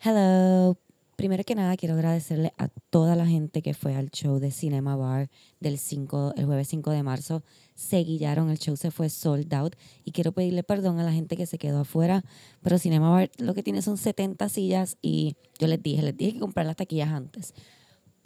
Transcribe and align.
Hello. 0.00 0.78
Primero 1.16 1.42
que 1.42 1.56
nada, 1.56 1.76
quiero 1.76 1.96
agradecerle 1.96 2.52
a 2.56 2.68
toda 2.68 3.16
la 3.16 3.26
gente 3.26 3.62
que 3.62 3.74
fue 3.74 3.96
al 3.96 4.12
show 4.12 4.38
de 4.38 4.52
Cinema 4.52 4.94
Bar 4.94 5.28
del 5.58 5.76
5, 5.76 6.34
el 6.36 6.46
jueves 6.46 6.68
5 6.68 6.92
de 6.92 7.02
marzo. 7.02 7.42
Se 7.74 7.98
guillaron, 8.04 8.48
el 8.48 8.58
show 8.60 8.76
se 8.76 8.92
fue 8.92 9.10
sold 9.10 9.52
out. 9.52 9.74
Y 10.04 10.12
quiero 10.12 10.30
pedirle 10.30 10.62
perdón 10.62 11.00
a 11.00 11.02
la 11.02 11.12
gente 11.12 11.36
que 11.36 11.46
se 11.46 11.58
quedó 11.58 11.80
afuera. 11.80 12.24
Pero 12.62 12.78
Cinema 12.78 13.10
Bar 13.10 13.32
lo 13.38 13.54
que 13.54 13.64
tiene 13.64 13.82
son 13.82 13.96
70 13.96 14.48
sillas 14.48 14.98
y 15.02 15.34
yo 15.58 15.66
les 15.66 15.82
dije, 15.82 16.00
les 16.02 16.16
dije 16.16 16.34
que 16.34 16.38
comprar 16.38 16.64
las 16.64 16.76
taquillas 16.76 17.08
antes. 17.08 17.52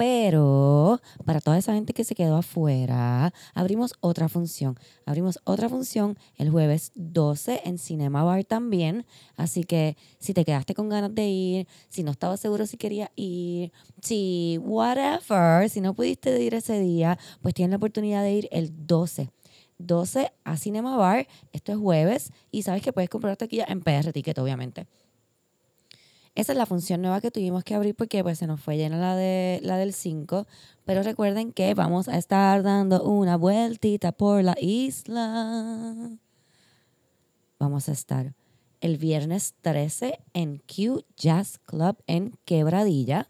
Pero 0.03 1.01
para 1.25 1.41
toda 1.41 1.59
esa 1.59 1.75
gente 1.75 1.93
que 1.93 2.03
se 2.03 2.17
quedó 2.17 2.37
afuera, 2.37 3.33
abrimos 3.55 3.95
otra 4.01 4.29
función. 4.29 4.77
Abrimos 5.07 5.39
otra 5.45 5.69
función 5.69 6.19
el 6.39 6.51
jueves 6.51 6.91
12 6.97 7.61
en 7.67 7.79
Cinema 7.79 8.25
Bar 8.25 8.43
también. 8.43 9.07
Así 9.37 9.63
que 9.63 9.97
si 10.19 10.35
te 10.35 10.45
quedaste 10.45 10.75
con 10.75 10.89
ganas 10.89 11.15
de 11.15 11.29
ir, 11.29 11.69
si 11.89 12.03
no 12.03 12.11
estabas 12.11 12.41
seguro 12.41 12.67
si 12.67 12.79
querías 12.79 13.11
ir, 13.15 13.71
si 14.01 14.59
whatever, 14.65 15.71
si 15.71 15.81
no 15.81 15.95
pudiste 15.95 16.37
ir 16.43 16.55
ese 16.55 16.81
día, 16.81 17.17
pues 17.41 17.55
tienes 17.55 17.71
la 17.71 17.77
oportunidad 17.77 18.25
de 18.25 18.33
ir 18.33 18.49
el 18.51 18.73
12. 18.89 19.31
12 19.79 20.33
a 20.43 20.57
Cinema 20.57 20.97
Bar. 20.97 21.29
Esto 21.53 21.71
es 21.71 21.79
jueves 21.79 22.33
y 22.51 22.63
sabes 22.63 22.83
que 22.83 22.93
puedes 22.93 23.09
comprar 23.09 23.37
taquilla 23.37 23.67
en 23.69 23.81
PR 23.83 24.13
Ticket, 24.13 24.37
obviamente. 24.39 24.89
Esa 26.35 26.53
es 26.53 26.59
la 26.59 26.65
función 26.65 27.03
nueva 27.03 27.21
que 27.21 27.31
tuvimos 27.31 27.63
que 27.63 27.75
abrir 27.75 27.95
porque 27.95 28.23
pues 28.23 28.39
se 28.39 28.47
nos 28.47 28.59
fue 28.59 28.79
llena 28.79 28.97
la, 28.97 29.15
de, 29.17 29.61
la 29.63 29.77
del 29.77 29.93
5. 29.93 30.47
Pero 30.87 31.03
recuerden 31.03 31.53
que 31.53 31.75
vamos 31.75 32.09
a 32.09 32.17
estar 32.17 32.63
dando 32.63 33.05
una 33.05 33.37
vueltita 33.37 34.13
por 34.13 34.43
la 34.43 34.57
isla. 34.59 36.09
Vamos 37.59 37.89
a 37.91 37.93
estar 37.93 38.35
el 38.81 38.97
viernes 38.97 39.55
13 39.61 40.21
en 40.33 40.63
Q 40.67 41.05
Jazz 41.17 41.59
Club 41.59 41.99
en 42.07 42.39
Quebradilla. 42.47 43.29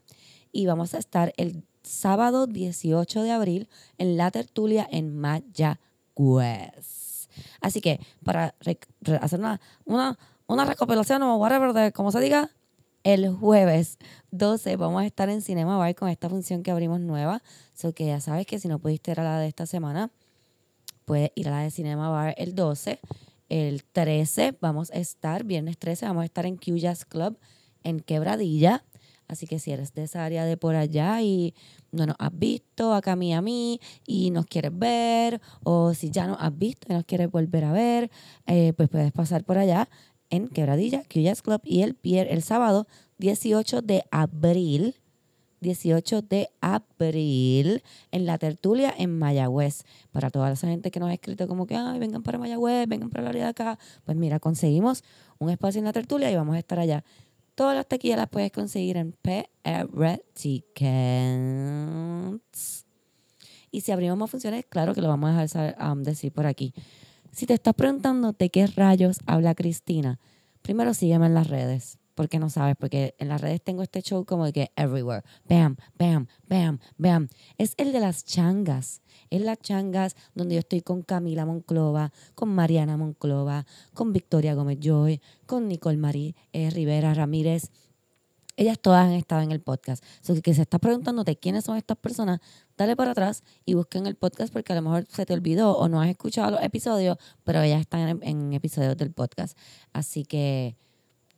Y 0.53 0.67
vamos 0.67 0.95
a 0.95 0.99
estar 0.99 1.33
el 1.37 1.65
sábado 1.83 2.47
18 2.47 3.23
de 3.25 3.33
abril 3.33 3.69
en 3.99 4.17
La 4.17 4.31
Tertulia 4.31 4.87
en 4.89 5.17
Mayagüez. 5.17 7.03
Así 7.61 7.81
que 7.81 7.99
para 8.23 8.55
hacer 9.21 9.41
una, 9.41 9.61
una, 9.85 10.19
una 10.47 10.65
recopilación 10.65 11.23
o 11.23 11.37
whatever 11.37 11.73
de 11.73 11.93
como 11.93 12.13
se 12.13 12.21
diga, 12.21 12.51
el 13.05 13.29
jueves 13.31 13.99
12 14.31 14.77
vamos 14.77 15.03
a 15.03 15.07
estar 15.07 15.29
en 15.29 15.43
Cinema 15.43 15.77
Bar 15.77 15.95
con 15.95 16.09
esta 16.09 16.29
función 16.29 16.63
que 16.63 16.71
abrimos 16.71 17.01
nueva. 17.01 17.43
So 17.75 17.93
que 17.93 18.07
ya 18.07 18.21
sabes 18.21 18.47
que 18.47 18.59
si 18.59 18.69
no 18.69 18.79
pudiste 18.79 19.11
ir 19.11 19.21
a 19.21 19.25
la 19.25 19.39
de 19.39 19.49
esta 19.49 19.67
semana, 19.67 20.11
puedes 21.05 21.31
ir 21.35 21.49
a 21.49 21.51
la 21.51 21.61
de 21.61 21.71
Cinema 21.71 22.09
Bar 22.11 22.35
el 22.39 22.55
12. 22.55 23.01
El 23.49 23.85
13 23.85 24.57
vamos 24.61 24.91
a 24.93 24.95
estar, 24.95 25.45
viernes 25.45 25.79
13, 25.79 26.07
vamos 26.07 26.23
a 26.23 26.27
estar 26.27 26.47
en 26.47 26.57
Q 26.57 26.77
Jazz 26.77 27.05
Club 27.05 27.39
en 27.83 28.01
Quebradilla. 28.01 28.85
Así 29.29 29.47
que 29.47 29.59
si 29.59 29.73
eres 29.73 29.95
de 29.95 30.03
esa 30.05 30.25
área 30.25 30.45
de 30.45 30.57
por 30.57 30.75
allá 30.75 31.23
y 31.23 31.55
no 31.91 32.07
nos 32.07 32.17
has 32.19 32.37
visto 32.39 32.93
acá 32.93 33.13
a 33.13 33.17
mí 33.17 33.33
a 33.33 33.41
mí 33.41 33.81
y 34.07 34.31
nos 34.31 34.45
quieres 34.47 34.77
ver, 34.79 35.41
o 35.65 35.95
si 35.95 36.11
ya 36.11 36.27
nos 36.27 36.37
has 36.41 36.57
visto 36.57 36.87
y 36.91 36.93
nos 36.93 37.05
quieres 37.05 37.31
volver 37.31 37.65
a 37.65 37.73
ver, 37.73 38.11
eh, 38.47 38.75
pues 38.77 38.89
puedes 38.91 39.13
pasar 39.13 39.45
por 39.45 39.57
allá 39.57 39.89
en 40.33 40.49
Quebradilla, 40.49 41.05
Jazz 41.09 41.43
Club, 41.43 41.61
y 41.63 41.83
el, 41.83 41.97
el 42.03 42.43
sábado 42.43 42.89
18 43.19 43.83
de 43.83 44.03
abril, 44.11 44.97
18 45.61 46.23
de 46.23 46.49
abril, 46.63 47.83
en 48.11 48.27
la 48.27 48.39
tertulia 48.39 48.95
en 48.97 49.19
Mayagüez. 49.19 49.85
Para 50.11 50.31
toda 50.31 50.51
esa 50.51 50.69
gente 50.69 50.91
que 50.91 50.99
nos 51.01 51.11
ha 51.11 51.13
escrito 51.13 51.47
como 51.47 51.67
que, 51.67 51.77
ay, 51.77 51.99
vengan 51.99 52.23
para 52.23 52.39
Mayagüez, 52.39 52.89
vengan 52.89 53.11
para 53.11 53.25
la 53.25 53.29
área 53.29 53.45
de 53.45 53.51
acá. 53.51 53.79
Pues 54.05 54.17
mira, 54.17 54.41
conseguimos 54.41 55.05
un 55.39 55.51
espacio 55.51 55.81
en 55.81 55.85
la 55.85 55.93
tertulia 55.93 56.31
y 56.31 56.35
vamos 56.35 56.57
a 56.57 56.59
estar 56.59 56.79
allá. 56.79 57.05
Todas 57.55 57.77
las 57.77 57.87
taquillas 57.87 58.17
las 58.17 58.31
puedes 58.31 58.51
conseguir 58.53 58.97
en 58.97 59.13
PR 59.13 60.23
Tickets. 60.33 60.73
Y 63.71 63.83
si 63.83 63.93
abrimos 63.93 64.17
más 64.17 64.31
funciones, 64.31 64.65
claro 64.67 64.95
que 64.95 65.03
lo 65.03 65.09
vamos 65.09 65.31
a 65.31 65.43
dejar 65.43 65.77
um, 65.93 66.03
decir 66.03 66.33
por 66.33 66.47
aquí. 66.47 66.73
Si 67.35 67.47
te 67.47 67.55
estás 67.55 67.73
preguntando 67.73 68.35
de 68.35 68.51
qué 68.51 68.67
rayos 68.67 69.17
habla 69.25 69.55
Cristina, 69.55 70.21
primero 70.61 70.93
sígueme 70.93 71.25
en 71.25 71.33
las 71.33 71.47
redes, 71.47 71.99
porque 72.15 72.39
no 72.39 72.51
sabes, 72.51 72.77
porque 72.79 73.15
en 73.19 73.31
las 73.31 73.41
redes 73.41 73.63
tengo 73.63 73.83
este 73.83 74.03
show 74.03 74.27
como 74.27 74.45
de 74.45 74.53
que 74.53 74.73
everywhere, 74.77 75.25
bam, 75.49 75.77
bam, 75.99 76.27
bam, 76.47 76.79
bam. 76.99 77.29
Es 77.57 77.73
el 77.79 77.93
de 77.93 78.01
las 78.01 78.27
changas. 78.27 79.01
Es 79.31 79.41
las 79.41 79.59
changas 79.61 80.15
donde 80.35 80.57
yo 80.57 80.59
estoy 80.59 80.83
con 80.83 81.01
Camila 81.01 81.47
Monclova, 81.47 82.13
con 82.35 82.51
Mariana 82.51 82.99
Monclova, 82.99 83.65
con 83.95 84.13
Victoria 84.13 84.53
Gómez 84.53 84.79
Joy, 84.83 85.23
con 85.47 85.69
Nicole 85.69 85.97
Marí 85.97 86.37
eh, 86.53 86.69
Rivera 86.69 87.15
Ramírez 87.15 87.71
ellas 88.57 88.79
todas 88.79 89.07
han 89.07 89.13
estado 89.13 89.43
en 89.43 89.53
el 89.53 89.61
podcast. 89.61 90.05
So, 90.21 90.41
que 90.41 90.55
se 90.55 90.63
está 90.63 90.79
preguntándote 90.79 91.37
quiénes 91.37 91.65
son 91.65 91.77
estas 91.77 91.97
personas, 91.97 92.41
dale 92.83 92.97
para 92.97 93.13
atrás 93.13 93.45
y 93.65 93.75
busquen 93.75 94.07
el 94.07 94.17
podcast 94.17 94.53
porque 94.53 94.73
a 94.73 94.77
lo 94.77 94.83
mejor 94.83 95.07
se 95.09 95.25
te 95.25 95.33
olvidó 95.33 95.77
o 95.77 95.89
no 95.89 96.01
has 96.01 96.11
escuchado 96.11 96.51
los 96.51 96.63
episodios, 96.63 97.17
pero 97.45 97.63
ellas 97.63 97.81
están 97.81 98.21
en, 98.23 98.53
episodios 98.53 98.97
del 98.97 99.13
podcast. 99.13 99.57
Así 99.93 100.25
que 100.25 100.77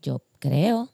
yo 0.03 0.23
creo 0.39 0.91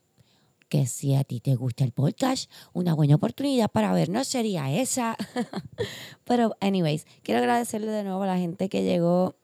que 0.69 0.87
si 0.87 1.15
a 1.15 1.25
ti 1.25 1.41
te 1.41 1.55
gusta 1.55 1.85
el 1.85 1.93
podcast, 1.93 2.51
una 2.73 2.95
buena 2.95 3.17
oportunidad 3.17 3.71
para 3.71 3.93
vernos 3.93 4.29
sería 4.29 4.71
esa. 4.71 5.17
pero, 6.25 6.57
anyways, 6.61 7.07
quiero 7.23 7.41
agradecerle 7.41 7.91
de 7.91 8.05
nuevo 8.05 8.23
a 8.23 8.27
la 8.27 8.39
gente 8.39 8.69
que 8.69 8.85
llegó 8.85 9.37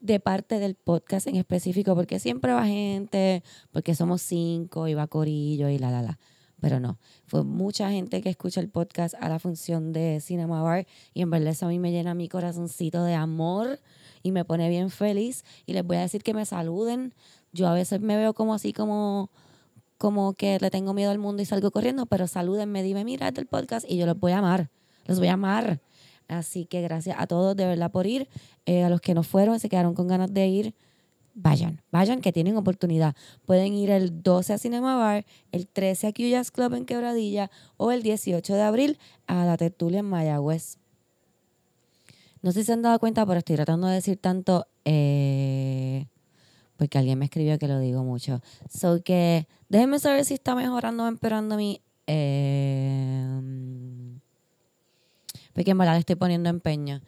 de 0.00 0.20
parte 0.20 0.58
del 0.58 0.74
podcast 0.74 1.26
en 1.26 1.36
específico, 1.36 1.94
porque 1.94 2.18
siempre 2.18 2.52
va 2.52 2.66
gente, 2.66 3.42
porque 3.72 3.94
somos 3.94 4.22
cinco 4.22 4.88
y 4.88 4.94
va 4.94 5.06
Corillo 5.06 5.68
y 5.68 5.78
la, 5.78 5.90
la, 5.90 6.02
la. 6.02 6.18
Pero 6.60 6.80
no, 6.80 6.98
fue 7.26 7.44
mucha 7.44 7.90
gente 7.90 8.22
que 8.22 8.30
escucha 8.30 8.60
el 8.60 8.68
podcast 8.68 9.14
a 9.20 9.28
la 9.28 9.38
función 9.38 9.92
de 9.92 10.20
Cinema 10.20 10.62
Bar 10.62 10.86
y 11.12 11.22
en 11.22 11.30
verdad 11.30 11.48
eso 11.48 11.66
a 11.66 11.68
mí 11.68 11.78
me 11.78 11.92
llena 11.92 12.14
mi 12.14 12.28
corazoncito 12.28 13.04
de 13.04 13.14
amor 13.14 13.78
y 14.22 14.32
me 14.32 14.44
pone 14.44 14.68
bien 14.68 14.90
feliz. 14.90 15.44
Y 15.66 15.74
les 15.74 15.84
voy 15.84 15.98
a 15.98 16.00
decir 16.00 16.22
que 16.22 16.34
me 16.34 16.46
saluden. 16.46 17.14
Yo 17.52 17.68
a 17.68 17.74
veces 17.74 18.00
me 18.00 18.16
veo 18.16 18.32
como 18.32 18.54
así, 18.54 18.72
como, 18.72 19.30
como 19.98 20.32
que 20.32 20.58
le 20.60 20.70
tengo 20.70 20.94
miedo 20.94 21.10
al 21.10 21.18
mundo 21.18 21.42
y 21.42 21.46
salgo 21.46 21.70
corriendo, 21.70 22.06
pero 22.06 22.26
salúdenme, 22.26 22.82
dime, 22.82 23.04
mira, 23.04 23.28
el 23.28 23.46
podcast 23.46 23.88
y 23.88 23.98
yo 23.98 24.06
los 24.06 24.18
voy 24.18 24.32
a 24.32 24.38
amar. 24.38 24.70
Los 25.04 25.18
voy 25.18 25.28
a 25.28 25.34
amar. 25.34 25.80
Así 26.28 26.64
que 26.64 26.82
gracias 26.82 27.16
a 27.18 27.26
todos 27.26 27.54
de 27.54 27.66
verdad 27.66 27.90
por 27.90 28.06
ir. 28.06 28.28
Eh, 28.64 28.82
a 28.82 28.88
los 28.88 29.00
que 29.00 29.14
no 29.14 29.22
fueron, 29.22 29.60
se 29.60 29.68
quedaron 29.68 29.94
con 29.94 30.08
ganas 30.08 30.32
de 30.32 30.46
ir, 30.48 30.74
vayan, 31.36 31.82
vayan 31.92 32.20
que 32.20 32.32
tienen 32.32 32.56
oportunidad. 32.56 33.14
Pueden 33.44 33.74
ir 33.74 33.90
el 33.90 34.22
12 34.22 34.54
a 34.54 34.58
Cinema 34.58 34.96
Bar, 34.96 35.26
el 35.52 35.68
13 35.68 36.08
a 36.08 36.12
Q 36.12 36.22
Jazz 36.28 36.50
Club 36.50 36.74
en 36.74 36.86
Quebradilla 36.86 37.50
o 37.76 37.92
el 37.92 38.02
18 38.02 38.54
de 38.54 38.62
abril 38.62 38.98
a 39.26 39.44
la 39.44 39.56
tertulia 39.56 40.00
en 40.00 40.06
Mayagüez. 40.06 40.78
No 42.42 42.52
sé 42.52 42.60
si 42.60 42.66
se 42.66 42.72
han 42.72 42.82
dado 42.82 42.98
cuenta, 42.98 43.24
pero 43.26 43.38
estoy 43.38 43.56
tratando 43.56 43.86
de 43.86 43.94
decir 43.94 44.16
tanto 44.16 44.66
eh, 44.84 46.06
porque 46.76 46.98
alguien 46.98 47.18
me 47.18 47.26
escribió 47.26 47.58
que 47.58 47.68
lo 47.68 47.78
digo 47.78 48.02
mucho. 48.02 48.40
So 48.70 49.02
que 49.02 49.46
déjenme 49.68 49.98
saber 49.98 50.24
si 50.24 50.34
está 50.34 50.54
mejorando 50.54 51.04
o 51.04 51.06
empeorando 51.06 51.56
mi... 51.56 51.80
Eh, 52.06 53.40
porque 55.52 55.70
en 55.70 55.78
verdad 55.78 55.94
le 55.94 56.00
estoy 56.00 56.16
poniendo 56.16 56.48
empeño. 56.48 57.00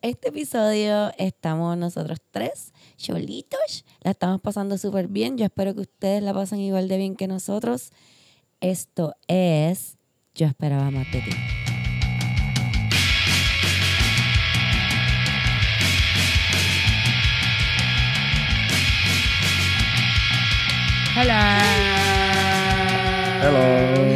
Este 0.00 0.28
episodio 0.28 1.10
estamos 1.18 1.76
nosotros 1.76 2.18
tres, 2.30 2.72
cholitos, 2.96 3.84
la 4.00 4.12
estamos 4.12 4.40
pasando 4.40 4.78
súper 4.78 5.08
bien. 5.08 5.36
Yo 5.36 5.44
espero 5.44 5.74
que 5.74 5.80
ustedes 5.80 6.22
la 6.22 6.32
pasen 6.32 6.60
igual 6.60 6.86
de 6.86 6.98
bien 6.98 7.16
que 7.16 7.26
nosotros. 7.26 7.90
Esto 8.60 9.16
es 9.26 9.98
Yo 10.36 10.46
esperaba 10.46 10.92
más 10.92 11.10
de 11.10 11.20
ti. 11.20 11.30
Hola. 21.20 21.58
Hello. 23.42 24.07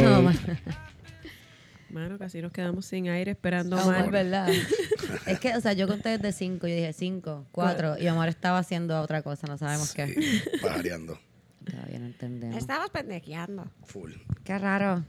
Mano, 1.93 2.17
casi 2.17 2.41
nos 2.41 2.51
quedamos 2.51 2.85
sin 2.85 3.07
aire 3.07 3.31
esperando 3.31 3.77
a 3.77 3.83
Omar. 3.85 4.09
verdad. 4.09 4.49
es 5.27 5.39
que, 5.39 5.55
o 5.55 5.61
sea, 5.61 5.73
yo 5.73 5.87
conté 5.87 6.17
desde 6.17 6.31
cinco, 6.31 6.67
yo 6.67 6.75
dije 6.75 6.91
cinco, 6.91 7.45
cuatro, 7.51 7.97
y 7.99 8.07
Omar 8.07 8.29
estaba 8.29 8.57
haciendo 8.57 8.99
otra 8.99 9.21
cosa, 9.21 9.45
no 9.47 9.57
sabemos 9.59 9.93
qué. 9.93 10.15
Pajareando. 10.61 11.19
Todavía 11.63 11.99
no 11.99 12.07
entendemos. 12.07 12.57
Estabas 12.57 12.89
pendejeando. 12.89 13.65
Full. 13.85 14.11
Qué 14.43 14.57
raro. 14.57 15.03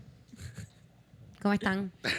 ¿Cómo 1.42 1.54
están? 1.54 1.90
Todo 2.02 2.12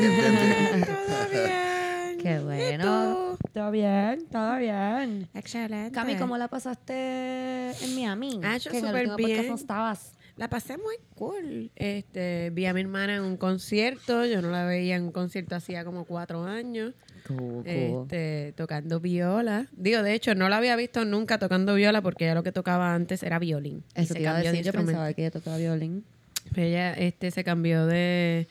bien, 0.00 0.84
todo 0.84 1.28
bien. 1.30 2.18
Qué 2.22 2.38
bueno. 2.40 3.38
Todo 3.52 3.70
bien, 3.70 4.26
todo 4.30 4.56
bien. 4.56 5.28
Excelente. 5.34 5.92
Cami, 5.92 6.16
¿cómo 6.16 6.36
la 6.38 6.48
pasaste 6.48 7.70
en 7.84 7.94
Miami? 7.94 8.40
Ah, 8.44 8.56
yo 8.56 8.70
Que 8.70 8.78
en 8.78 8.84
el 8.84 8.90
súper 8.90 9.08
último 9.10 9.16
podcast 9.16 9.40
bien. 9.40 9.48
no 9.48 9.54
estabas. 9.56 10.12
La 10.40 10.48
pasé 10.48 10.78
muy 10.78 10.96
cool. 11.16 11.70
Este, 11.76 12.48
vi 12.54 12.64
a 12.64 12.72
mi 12.72 12.80
hermana 12.80 13.16
en 13.16 13.22
un 13.24 13.36
concierto. 13.36 14.24
Yo 14.24 14.40
no 14.40 14.50
la 14.50 14.64
veía 14.64 14.96
en 14.96 15.02
un 15.02 15.12
concierto 15.12 15.54
hacía 15.54 15.84
como 15.84 16.06
cuatro 16.06 16.44
años. 16.44 16.94
Cool, 17.28 17.62
cool. 17.62 17.64
Este, 17.66 18.54
tocando 18.56 19.00
viola. 19.00 19.66
Digo, 19.72 20.02
de 20.02 20.14
hecho, 20.14 20.34
no 20.34 20.48
la 20.48 20.56
había 20.56 20.76
visto 20.76 21.04
nunca 21.04 21.38
tocando 21.38 21.74
viola 21.74 22.00
porque 22.00 22.24
ella 22.24 22.32
lo 22.32 22.42
que 22.42 22.52
tocaba 22.52 22.94
antes 22.94 23.22
era 23.22 23.38
violín. 23.38 23.84
Eso 23.94 24.08
se 24.08 24.14
te 24.14 24.20
iba 24.22 24.30
a 24.30 24.34
cambió 24.36 24.52
de 24.52 24.56
decir, 24.56 24.72
yo 24.72 24.78
pensaba 24.78 25.12
que 25.12 25.20
ella 25.20 25.30
tocaba 25.30 25.58
violín. 25.58 26.06
Pero 26.54 26.66
ella 26.68 26.94
este, 26.94 27.30
se 27.32 27.44
cambió 27.44 27.84
de 27.84 28.48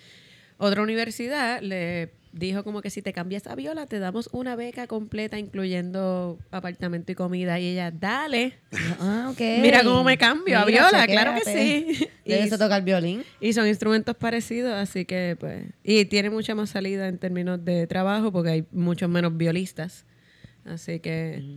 otra 0.59 0.83
universidad. 0.83 1.59
Le 1.63 2.11
dijo 2.31 2.63
como 2.63 2.81
que 2.81 2.89
si 2.89 3.01
te 3.01 3.13
cambias 3.13 3.47
a 3.47 3.55
viola, 3.55 3.85
te 3.85 3.99
damos 3.99 4.29
una 4.31 4.55
beca 4.55 4.87
completa, 4.87 5.39
incluyendo 5.39 6.39
apartamento 6.51 7.11
y 7.11 7.15
comida. 7.15 7.59
Y 7.59 7.67
ella, 7.67 7.91
dale. 7.91 8.59
Ah, 8.99 9.29
ok. 9.31 9.39
Mira 9.61 9.83
cómo 9.83 10.03
me 10.03 10.17
cambio 10.17 10.59
a 10.59 10.65
viola, 10.65 11.05
claro 11.07 11.33
que 11.35 11.51
sí. 11.51 12.07
Y 12.25 12.33
eso 12.33 12.57
toca 12.57 12.77
el 12.77 12.83
violín. 12.83 13.23
Y 13.39 13.53
son 13.53 13.67
instrumentos 13.67 14.15
parecidos, 14.15 14.73
así 14.73 15.05
que 15.05 15.35
pues... 15.39 15.65
Y 15.83 16.05
tiene 16.05 16.29
mucha 16.29 16.55
más 16.55 16.69
salida 16.69 17.07
en 17.07 17.17
términos 17.17 17.63
de 17.63 17.87
trabajo 17.87 18.31
porque 18.31 18.49
hay 18.49 18.65
muchos 18.71 19.09
menos 19.09 19.35
violistas. 19.35 20.05
Así 20.65 20.99
que 20.99 21.55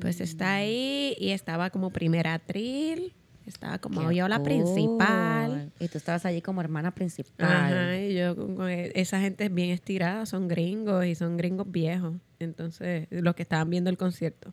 pues 0.00 0.20
está 0.20 0.54
ahí 0.54 1.14
y 1.18 1.30
estaba 1.30 1.70
como 1.70 1.90
primera 1.90 2.34
atril, 2.34 3.12
estaba 3.46 3.78
como 3.78 4.06
viola 4.08 4.36
cool. 4.36 4.44
principal. 4.44 5.72
Y 5.78 5.88
tú 5.88 5.98
estabas 5.98 6.26
allí 6.26 6.42
como 6.42 6.60
hermana 6.60 6.90
principal. 6.92 7.46
Ajá, 7.46 7.98
y 7.98 8.14
yo, 8.14 8.34
esa 8.94 9.20
gente 9.20 9.44
es 9.46 9.54
bien 9.54 9.70
estirada, 9.70 10.26
son 10.26 10.48
gringos 10.48 11.04
y 11.06 11.14
son 11.14 11.36
gringos 11.36 11.70
viejos. 11.70 12.14
Entonces, 12.38 13.06
los 13.10 13.34
que 13.34 13.42
estaban 13.42 13.70
viendo 13.70 13.90
el 13.90 13.96
concierto. 13.96 14.52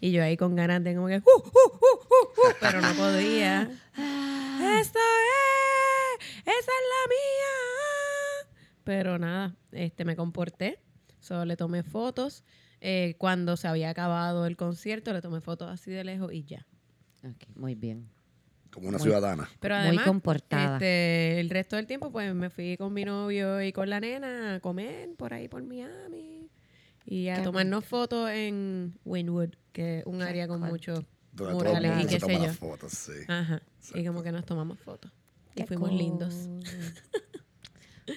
Y 0.00 0.12
yo 0.12 0.22
ahí 0.22 0.36
con 0.36 0.54
ganas 0.54 0.82
de 0.84 0.94
como 0.94 1.08
que, 1.08 1.18
"Uh, 1.18 1.20
uh, 1.20 1.48
uh, 1.48 1.68
uh, 1.74 2.48
uh", 2.48 2.54
pero 2.60 2.80
no 2.80 2.92
podía. 2.94 3.62
¡Esta 3.94 4.98
es! 5.00 6.26
¡Esa 6.42 6.52
es 6.52 6.66
la 6.66 7.08
mía! 7.08 8.48
Pero 8.84 9.18
nada, 9.18 9.54
este, 9.72 10.04
me 10.04 10.16
comporté. 10.16 10.78
Solo 11.20 11.44
le 11.44 11.56
tomé 11.56 11.82
fotos. 11.82 12.44
Eh, 12.80 13.16
cuando 13.18 13.56
se 13.56 13.66
había 13.66 13.90
acabado 13.90 14.46
el 14.46 14.56
concierto, 14.56 15.12
le 15.12 15.20
tomé 15.20 15.40
fotos 15.40 15.68
así 15.68 15.90
de 15.90 16.04
lejos 16.04 16.32
y 16.32 16.44
ya. 16.44 16.64
Muy 17.56 17.74
bien. 17.74 18.08
Como 18.72 18.88
una 18.88 18.98
Muy- 18.98 19.04
ciudadana. 19.04 19.48
Pero 19.60 19.76
Muy 19.86 19.98
comportada. 19.98 20.74
Este, 20.76 21.40
el 21.40 21.50
resto 21.50 21.76
del 21.76 21.86
tiempo, 21.86 22.12
pues 22.12 22.34
me 22.34 22.50
fui 22.50 22.76
con 22.76 22.92
mi 22.92 23.04
novio 23.04 23.60
y 23.62 23.72
con 23.72 23.88
la 23.90 23.98
nena 24.00 24.56
a 24.56 24.60
comer 24.60 25.14
por 25.16 25.32
ahí 25.34 25.48
por 25.48 25.62
Miami 25.62 26.48
y 27.06 27.28
a 27.28 27.36
Qué 27.36 27.42
tomarnos 27.42 27.84
fotos 27.86 28.30
en 28.30 28.94
Wynwood, 29.04 29.50
que 29.72 30.00
es 30.00 30.06
un 30.06 30.20
área 30.22 30.46
con 30.46 30.60
muchos 30.60 31.02
murales 31.32 32.04
y 32.04 32.06
qué 32.06 32.20
se 32.20 32.26
sé 32.26 32.34
yo. 32.34 32.42
las 32.46 32.56
fotos, 32.58 32.92
sí. 32.92 33.12
Ajá. 33.26 33.62
Y 33.94 34.04
como 34.04 34.22
que 34.22 34.30
nos 34.32 34.44
tomamos 34.44 34.78
fotos. 34.78 35.10
Y 35.54 35.60
Qué 35.62 35.66
fuimos 35.66 35.90
lindos. 35.92 36.34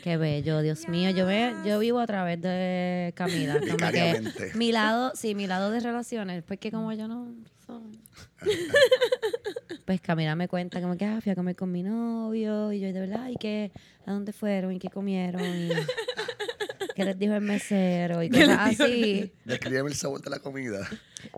Qué 0.03 0.17
bello, 0.17 0.61
Dios 0.61 0.87
mío. 0.87 1.09
Yo 1.11 1.25
ve, 1.25 1.53
yo 1.65 1.79
vivo 1.79 1.99
a 1.99 2.07
través 2.07 2.41
de 2.41 3.13
Camila. 3.15 3.59
Como 3.59 3.91
que 3.91 4.21
mi 4.55 4.71
lado, 4.71 5.11
sí, 5.15 5.35
mi 5.35 5.47
lado 5.47 5.71
de 5.71 5.79
relaciones, 5.79 6.43
porque 6.43 6.71
como 6.71 6.91
yo 6.93 7.07
no 7.07 7.33
soy. 7.65 7.99
Pues 9.85 9.99
Camila 10.01 10.35
me 10.35 10.47
cuenta 10.47 10.79
como 10.81 10.95
que 10.97 11.05
ah, 11.05 11.19
fui 11.21 11.31
a 11.31 11.35
comer 11.35 11.55
con 11.55 11.71
mi 11.71 11.83
novio 11.83 12.71
y 12.71 12.79
yo 12.79 12.93
de 12.93 12.99
verdad, 12.99 13.27
y 13.29 13.35
que 13.35 13.71
a 14.05 14.11
dónde 14.11 14.31
fueron 14.31 14.71
y 14.73 14.79
qué 14.79 14.89
comieron 14.89 15.41
y 15.43 15.69
qué 16.95 17.03
les 17.03 17.17
dijo 17.17 17.33
el 17.33 17.41
mesero 17.41 18.21
y 18.23 18.29
¿Qué 18.29 18.41
cosas 18.45 18.79
así. 18.79 19.31
Descríbeme 19.43 19.89
el 19.89 19.95
sabor 19.95 20.21
de 20.21 20.29
la 20.29 20.39
comida. 20.39 20.87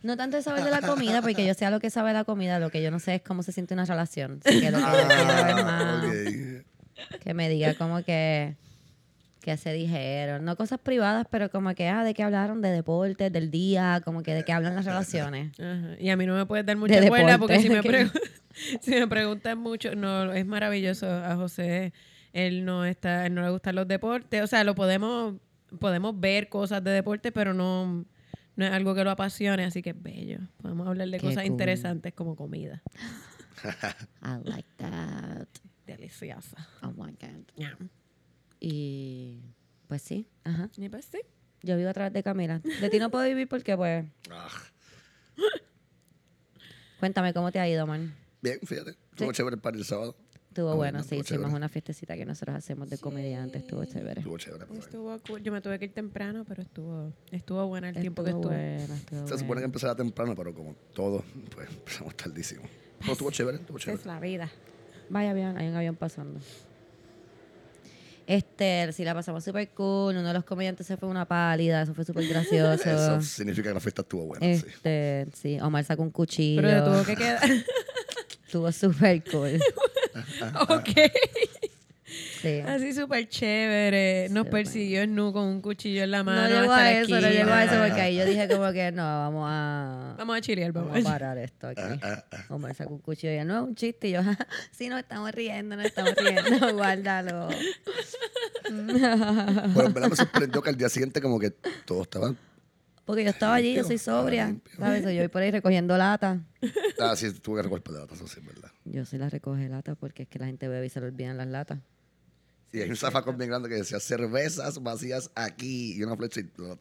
No 0.01 0.17
tanto 0.17 0.37
el 0.37 0.43
saber 0.43 0.63
de 0.63 0.71
la 0.71 0.81
comida, 0.81 1.21
porque 1.21 1.45
yo 1.45 1.53
sé 1.53 1.65
a 1.65 1.71
lo 1.71 1.79
que 1.79 1.89
sabe 1.89 2.13
la 2.13 2.25
comida, 2.25 2.59
lo 2.59 2.69
que 2.69 2.81
yo 2.83 2.91
no 2.91 2.99
sé 2.99 3.15
es 3.15 3.21
cómo 3.21 3.43
se 3.43 3.51
siente 3.51 3.73
una 3.73 3.85
relación. 3.85 4.39
Así 4.45 4.59
que 4.61 4.71
lo 4.71 4.77
que 4.77 4.83
yo 4.83 4.89
quiero 5.07 5.21
es 5.21 5.55
Ah, 5.55 5.63
más. 5.65 6.05
Que 7.23 7.33
me 7.33 7.49
diga 7.49 7.73
como 7.75 8.03
que 8.03 8.55
que 9.41 9.57
se 9.57 9.73
dijeron, 9.73 10.45
no 10.45 10.55
cosas 10.55 10.79
privadas, 10.79 11.27
pero 11.29 11.49
como 11.51 11.75
que 11.75 11.89
ah, 11.89 12.05
de 12.05 12.13
qué 12.13 12.23
hablaron 12.23 12.61
de 12.61 12.69
deportes, 12.71 13.29
del 13.29 13.51
día, 13.51 14.01
como 14.05 14.23
que 14.23 14.33
de 14.33 14.45
qué 14.45 14.53
hablan 14.53 14.73
las 14.73 14.85
relaciones. 14.85 15.51
Ajá. 15.59 15.95
Y 15.99 16.09
a 16.11 16.15
mí 16.15 16.25
no 16.25 16.33
me 16.33 16.45
puedes 16.45 16.65
dar 16.65 16.77
mucha 16.77 17.01
De 17.01 17.09
cuerda 17.09 17.33
deporte. 17.33 17.53
porque 17.55 17.61
si 17.61 17.69
me, 17.69 17.81
pregu- 17.83 18.21
si 18.81 18.91
me 18.91 19.05
preguntan 19.05 19.57
mucho, 19.57 19.95
no, 19.95 20.31
es 20.31 20.45
maravilloso 20.45 21.11
a 21.11 21.35
José. 21.35 21.91
Él 22.31 22.63
no 22.63 22.85
está, 22.85 23.25
él 23.25 23.33
no 23.33 23.41
le 23.41 23.49
gustan 23.49 23.75
los 23.75 23.85
deportes. 23.85 24.41
O 24.43 24.47
sea, 24.47 24.63
lo 24.63 24.75
podemos, 24.75 25.35
podemos 25.77 26.17
ver 26.17 26.47
cosas 26.47 26.81
de 26.81 26.91
deporte, 26.91 27.33
pero 27.33 27.53
no, 27.53 28.05
no 28.55 28.65
es 28.65 28.71
algo 28.71 28.95
que 28.95 29.03
lo 29.03 29.11
apasione, 29.11 29.65
así 29.65 29.81
que 29.81 29.89
es 29.89 30.01
bello. 30.01 30.37
Podemos 30.61 30.87
hablar 30.87 31.09
de 31.09 31.17
Qué 31.19 31.27
cosas 31.27 31.43
cool. 31.43 31.51
interesantes 31.51 32.13
como 32.13 32.37
comida. 32.37 32.81
I 34.23 34.39
like 34.49 34.69
that. 34.77 35.47
Deliciosa. 35.85 36.67
Oh 36.81 36.91
my 36.91 37.11
God. 37.13 37.87
Y 38.59 39.41
pues 39.87 40.01
sí, 40.01 40.27
ajá. 40.43 40.69
Y 40.77 40.89
pues 40.89 41.05
sí. 41.05 41.19
Yo 41.61 41.77
vivo 41.77 41.89
a 41.89 41.93
través 41.93 42.13
de 42.13 42.23
Camila. 42.23 42.59
De 42.59 42.89
ti 42.89 42.99
no 42.99 43.09
puedo 43.09 43.25
vivir 43.25 43.47
porque 43.47 43.75
pues, 43.77 44.05
Ah, 44.29 44.47
cuéntame 46.99 47.33
cómo 47.33 47.51
te 47.51 47.59
ha 47.59 47.67
ido, 47.67 47.85
man. 47.87 48.13
bien, 48.41 48.59
fíjate. 48.63 48.91
Estuvo 49.11 49.31
chévere 49.31 49.55
el 49.55 49.61
party 49.61 49.79
el 49.79 49.85
sábado. 49.85 50.15
Estuvo 50.49 50.71
Ah, 50.71 50.75
bueno, 50.75 50.99
bueno, 50.99 51.03
sí, 51.09 51.15
estuvo 51.17 51.37
hicimos 51.39 51.53
una 51.53 51.67
fiestecita 51.67 52.15
que 52.15 52.25
nosotros 52.25 52.55
hacemos 52.55 52.87
de 52.89 52.97
comediantes, 52.99 53.63
estuvo 53.63 53.83
chévere. 53.85 54.19
Estuvo 54.21 54.37
chévere. 54.37 54.59
pero 54.59 54.67
bueno. 54.69 54.83
Estuvo 54.85 55.19
cool. 55.27 55.41
Yo 55.41 55.51
me 55.51 55.61
tuve 55.61 55.79
que 55.79 55.85
ir 55.85 55.93
temprano, 55.93 56.45
pero 56.47 56.61
estuvo, 56.61 57.11
estuvo 57.31 57.65
buena 57.67 57.89
el 57.89 57.95
tiempo 57.99 58.23
que 58.23 58.29
Estuvo 58.29 58.51
estuvo. 58.51 58.77
bueno, 58.77 58.93
estuvo 58.93 59.19
Se 59.27 59.33
supone 59.33 59.39
que 59.39 59.45
bueno. 59.47 59.65
empezara 59.65 59.95
temprano, 59.95 60.35
pero 60.35 60.53
como 60.53 60.75
todo, 60.93 61.23
pues 61.55 61.69
empezamos 61.71 62.15
tardísimo. 62.15 62.61
Pero 62.99 63.13
estuvo 63.13 63.31
chévere, 63.31 63.57
estuvo 63.57 63.79
chévere. 63.79 63.99
es 63.99 64.05
la 64.05 64.19
vida. 64.19 64.51
Vaya 65.09 65.31
avión, 65.31 65.57
hay 65.57 65.67
un 65.67 65.75
avión 65.75 65.95
pasando. 65.95 66.39
Este, 68.25 68.91
sí, 68.93 69.03
la 69.03 69.13
pasamos 69.13 69.43
súper 69.43 69.69
cool. 69.69 70.15
Uno 70.15 70.27
de 70.27 70.33
los 70.33 70.45
comediantes 70.45 70.87
se 70.87 70.95
fue 70.97 71.09
una 71.09 71.25
pálida, 71.25 71.81
eso 71.81 71.93
fue 71.93 72.05
súper 72.05 72.27
gracioso. 72.27 72.89
Eso 72.89 73.21
significa 73.21 73.69
que 73.69 73.73
la 73.73 73.79
fiesta 73.79 74.01
estuvo 74.01 74.25
buena, 74.25 74.45
sí. 74.57 74.65
Este, 74.67 75.27
sí, 75.33 75.59
Omar 75.59 75.83
sacó 75.83 76.03
un 76.03 76.11
cuchillo. 76.11 76.61
Pero 76.61 76.83
tuvo 76.85 77.03
que 77.03 77.15
quedar. 77.15 77.49
Estuvo 78.45 78.71
súper 78.71 79.23
cool. 79.29 79.59
ok. 80.69 80.89
Sí. 82.41 82.59
Así 82.59 82.93
súper 82.93 83.27
chévere. 83.27 84.27
Nos 84.29 84.47
persiguió 84.47 85.07
Nu 85.07 85.31
con 85.31 85.45
un 85.45 85.61
cuchillo 85.61 86.03
en 86.03 86.11
la 86.11 86.23
mano. 86.23 86.41
No 86.41 86.61
llegó 86.61 86.73
a 86.73 86.91
eso, 86.91 87.21
no 87.21 87.29
llegó 87.29 87.51
a 87.51 87.63
eso, 87.63 87.75
porque 87.81 88.01
ahí 88.01 88.17
yo 88.17 88.25
dije 88.25 88.47
como 88.47 88.71
que 88.71 88.91
no, 88.91 89.03
vamos 89.03 89.47
a... 89.49 90.15
Vamos 90.17 90.37
a 90.37 90.41
chilear, 90.41 90.71
vamos, 90.71 90.91
Vamos 90.91 91.05
a 91.05 91.11
parar 91.11 91.37
esto 91.37 91.67
aquí. 91.67 91.81
Ah, 92.01 92.23
Omar 92.49 92.75
sacó 92.75 92.93
un 92.93 92.99
cuchillo 92.99 93.33
y 93.33 93.37
yo, 93.37 93.45
no, 93.45 93.57
es 93.57 93.63
un 93.63 93.75
chiste. 93.75 94.09
Y 94.09 94.11
yo, 94.11 94.21
sí, 94.71 94.89
nos 94.89 94.99
estamos 94.99 95.31
riendo, 95.31 95.75
nos 95.75 95.85
estamos 95.85 96.13
riendo, 96.15 96.73
guárdalo. 96.75 97.47
Bueno, 98.69 99.87
en 99.87 99.93
verdad 99.93 100.09
me 100.09 100.15
sorprendió 100.15 100.61
que 100.61 100.69
al 100.69 100.77
día 100.77 100.89
siguiente 100.89 101.21
como 101.21 101.39
que 101.39 101.51
todo 101.85 102.03
estaba... 102.03 102.33
Porque 103.05 103.23
yo 103.23 103.31
estaba 103.31 103.55
allí, 103.55 103.73
yo 103.73 103.83
soy 103.83 103.97
sobria. 103.97 104.55
¿sabes? 104.77 105.03
Yo 105.03 105.19
voy 105.19 105.27
por 105.27 105.41
ahí 105.41 105.51
recogiendo 105.51 105.97
lata. 105.97 106.39
Ah, 106.99 107.15
sí, 107.15 107.33
tuve 107.33 107.57
que 107.57 107.63
recoger 107.63 107.83
pedazos, 107.83 108.13
eso 108.13 108.27
sí, 108.27 108.39
es 108.39 108.45
verdad. 108.45 108.71
Yo 108.85 109.03
sí 109.03 109.17
la 109.17 109.29
recoge 109.29 109.67
lata 109.67 109.95
porque 109.95 110.23
es 110.23 110.29
que 110.29 110.39
la 110.39 110.45
gente 110.45 110.67
bebe 110.67 110.85
y 110.85 110.89
se 110.89 111.01
le 111.01 111.07
olvidan 111.07 111.37
las 111.37 111.47
latas. 111.47 111.79
Sí, 112.73 112.81
hay 112.81 112.89
un 112.89 112.95
zafacón 112.95 113.37
bien 113.37 113.49
grande 113.51 113.69
que 113.69 113.75
decía 113.75 113.99
cervezas 113.99 114.81
vacías 114.81 115.29
aquí 115.35 115.93
y 115.95 116.01
una 116.03 116.17
flecha 116.17 116.39
y 116.39 116.43
en 116.43 116.49
todas 116.49 116.77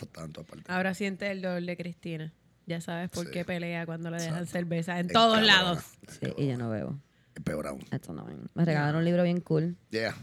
partes. 0.47 0.65
Ahora 0.69 0.95
siente 0.95 1.31
el 1.31 1.43
dolor 1.43 1.63
de 1.63 1.77
Cristina. 1.77 2.33
Ya 2.67 2.81
sabes 2.81 3.11
por 3.11 3.27
Sí. 3.27 3.33
qué 3.33 3.45
pelea 3.45 3.85
cuando 3.85 4.09
le 4.11 4.17
dejan 4.17 4.39
Exacto. 4.45 4.53
cerveza 4.53 4.99
en 5.01 5.07
Es 5.07 5.13
todos 5.13 5.43
lados. 5.43 5.85
Sí, 6.21 6.33
y 6.39 6.47
yo 6.49 6.57
no 6.57 6.71
bebo. 6.71 6.99
Es 7.35 7.43
peor 7.43 7.67
aún. 7.67 7.81
That's 7.91 8.09
annoying. 8.09 8.49
Me 8.55 8.65
regalaron 8.65 8.97
un 9.01 9.05
libro 9.05 9.23
bien 9.23 9.41
cool. 9.41 9.77
Yeah. 9.91 10.15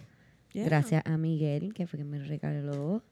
Yeah. 0.53 0.65
Gracias 0.65 1.03
a 1.05 1.17
Miguel, 1.17 1.73
que 1.75 1.85
fue 1.85 1.97
quien 1.97 2.09
me 2.09 2.17
regaló. 2.19 3.03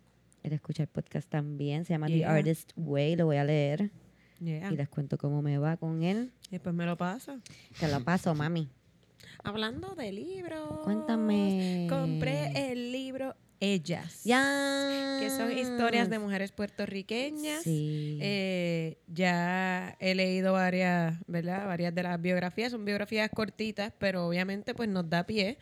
Él 0.44 0.54
escucha 0.54 0.84
el 0.84 0.90
podcast 0.90 1.30
también. 1.30 1.86
Se 1.86 1.94
llama 1.94 2.08
The. 2.08 2.26
Artist 2.26 2.72
Way. 2.76 3.18
Lo 3.18 3.26
voy 3.26 3.38
a 3.38 3.44
leer. 3.44 3.92
Yeah. 4.40 4.72
Y 4.72 4.78
les 4.78 4.88
cuento 4.90 5.18
cómo 5.18 5.42
me 5.44 5.58
va 5.60 5.78
con 5.78 6.02
él. 6.04 6.32
Y 6.48 6.52
después 6.52 6.74
me 6.74 6.86
lo 6.86 6.96
pasa. 6.98 7.40
Te 7.80 7.88
lo 7.88 8.00
paso, 8.04 8.34
mami. 8.34 8.70
Hablando 9.44 9.96
de 9.96 10.12
libros. 10.12 10.80
Cuéntame. 10.84 11.88
Compré 11.90 12.72
el 12.72 12.92
libro 12.92 13.36
Ellas. 13.60 14.22
Ya. 14.24 15.18
Que 15.20 15.30
son 15.30 15.52
historias 15.58 16.10
de 16.10 16.20
mujeres 16.20 16.52
puertorriqueñas. 16.52 17.64
Sí. 17.64 18.20
Eh, 18.22 18.98
ya 19.08 19.96
he 20.00 20.14
leído 20.16 20.54
varias, 20.54 21.16
¿verdad? 21.28 21.66
Varias 21.66 21.94
de 21.96 22.04
las 22.04 22.22
biografías. 22.22 22.72
Son 22.72 22.86
biografías 22.86 23.30
cortitas, 23.34 23.94
pero 23.98 24.28
obviamente 24.28 24.76
pues 24.76 24.90
nos 24.90 25.10
da 25.10 25.26
pie 25.26 25.58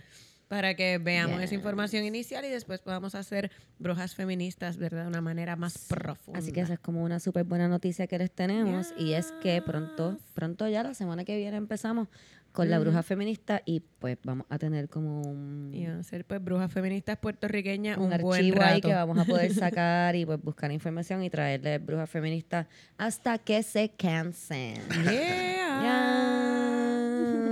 para 0.48 0.76
que 0.76 1.00
veamos 1.00 1.38
esa 1.38 1.46
Yes. 1.46 1.54
información 1.54 2.06
inicial 2.06 2.46
y 2.46 2.50
después 2.50 2.80
podamos 2.80 3.16
hacer 3.16 3.50
brujas 3.80 4.14
feministas, 4.14 4.78
¿verdad? 4.78 5.04
De 5.04 5.08
una 5.08 5.22
manera 5.22 5.56
más 5.56 5.88
profunda. 5.88 6.38
Así 6.40 6.52
que 6.52 6.62
esa 6.62 6.74
es 6.74 6.80
como 6.80 7.04
una 7.04 7.20
súper 7.20 7.46
buena 7.46 7.68
noticia 7.68 8.06
que 8.08 8.18
les 8.20 8.30
tenemos. 8.32 8.94
Y 8.98 9.14
es 9.14 9.32
que 9.42 9.60
pronto, 9.64 10.20
pronto 10.36 10.68
ya, 10.68 10.84
la 10.84 10.94
semana 10.94 11.26
que 11.26 11.36
viene 11.38 11.58
empezamos 11.58 12.10
con 12.56 12.70
la 12.70 12.80
bruja 12.80 13.04
feminista 13.04 13.62
y 13.66 13.82
pues 14.00 14.18
vamos 14.24 14.46
a 14.50 14.58
tener 14.58 14.90
como 14.90 15.22
un, 15.22 15.72
Y 15.74 15.86
van 15.86 16.00
a 16.00 16.04
ser 16.04 16.26
pues 16.26 16.44
brujas 16.44 16.72
feministas 16.72 17.18
puertorriqueñas 17.18 17.98
un 17.98 18.12
un, 18.14 18.22
buen 18.22 18.40
archivo 18.40 18.62
ahí 18.62 18.82
que 18.82 18.94
vamos 18.94 19.18
a 19.20 19.26
poder 19.26 19.54
sacar 19.54 20.16
y 20.16 20.26
pues 20.26 20.42
buscar 20.42 20.72
información 20.72 21.24
y 21.24 21.30
traerle 21.30 21.78
brujas 21.80 22.10
feministas 22.10 22.68
hasta 22.98 23.38
que 23.38 23.62
se 23.64 23.90
cansen. 23.90 24.76
Yeah. 25.04 25.80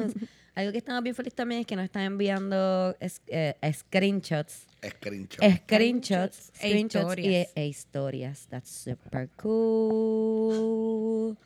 Yes. 0.08 0.16
Algo 0.56 0.72
que 0.72 0.78
estamos 0.78 1.02
bien 1.02 1.16
felices 1.16 1.36
también 1.36 1.62
es 1.62 1.68
que 1.68 1.76
nos 1.76 1.86
están 1.86 2.04
enviando 2.04 2.96
es- 3.00 3.22
eh, 3.28 3.56
screenshots. 3.74 4.68
Screenshot. 4.86 5.42
Screenshots, 5.64 6.50
E 6.50 6.52
screenshots 6.70 7.18
y 7.18 7.22
historias. 7.22 7.48
e 7.56 7.68
historias. 7.68 8.48
That's 8.50 8.70
super 8.70 9.30
cool. 9.38 11.38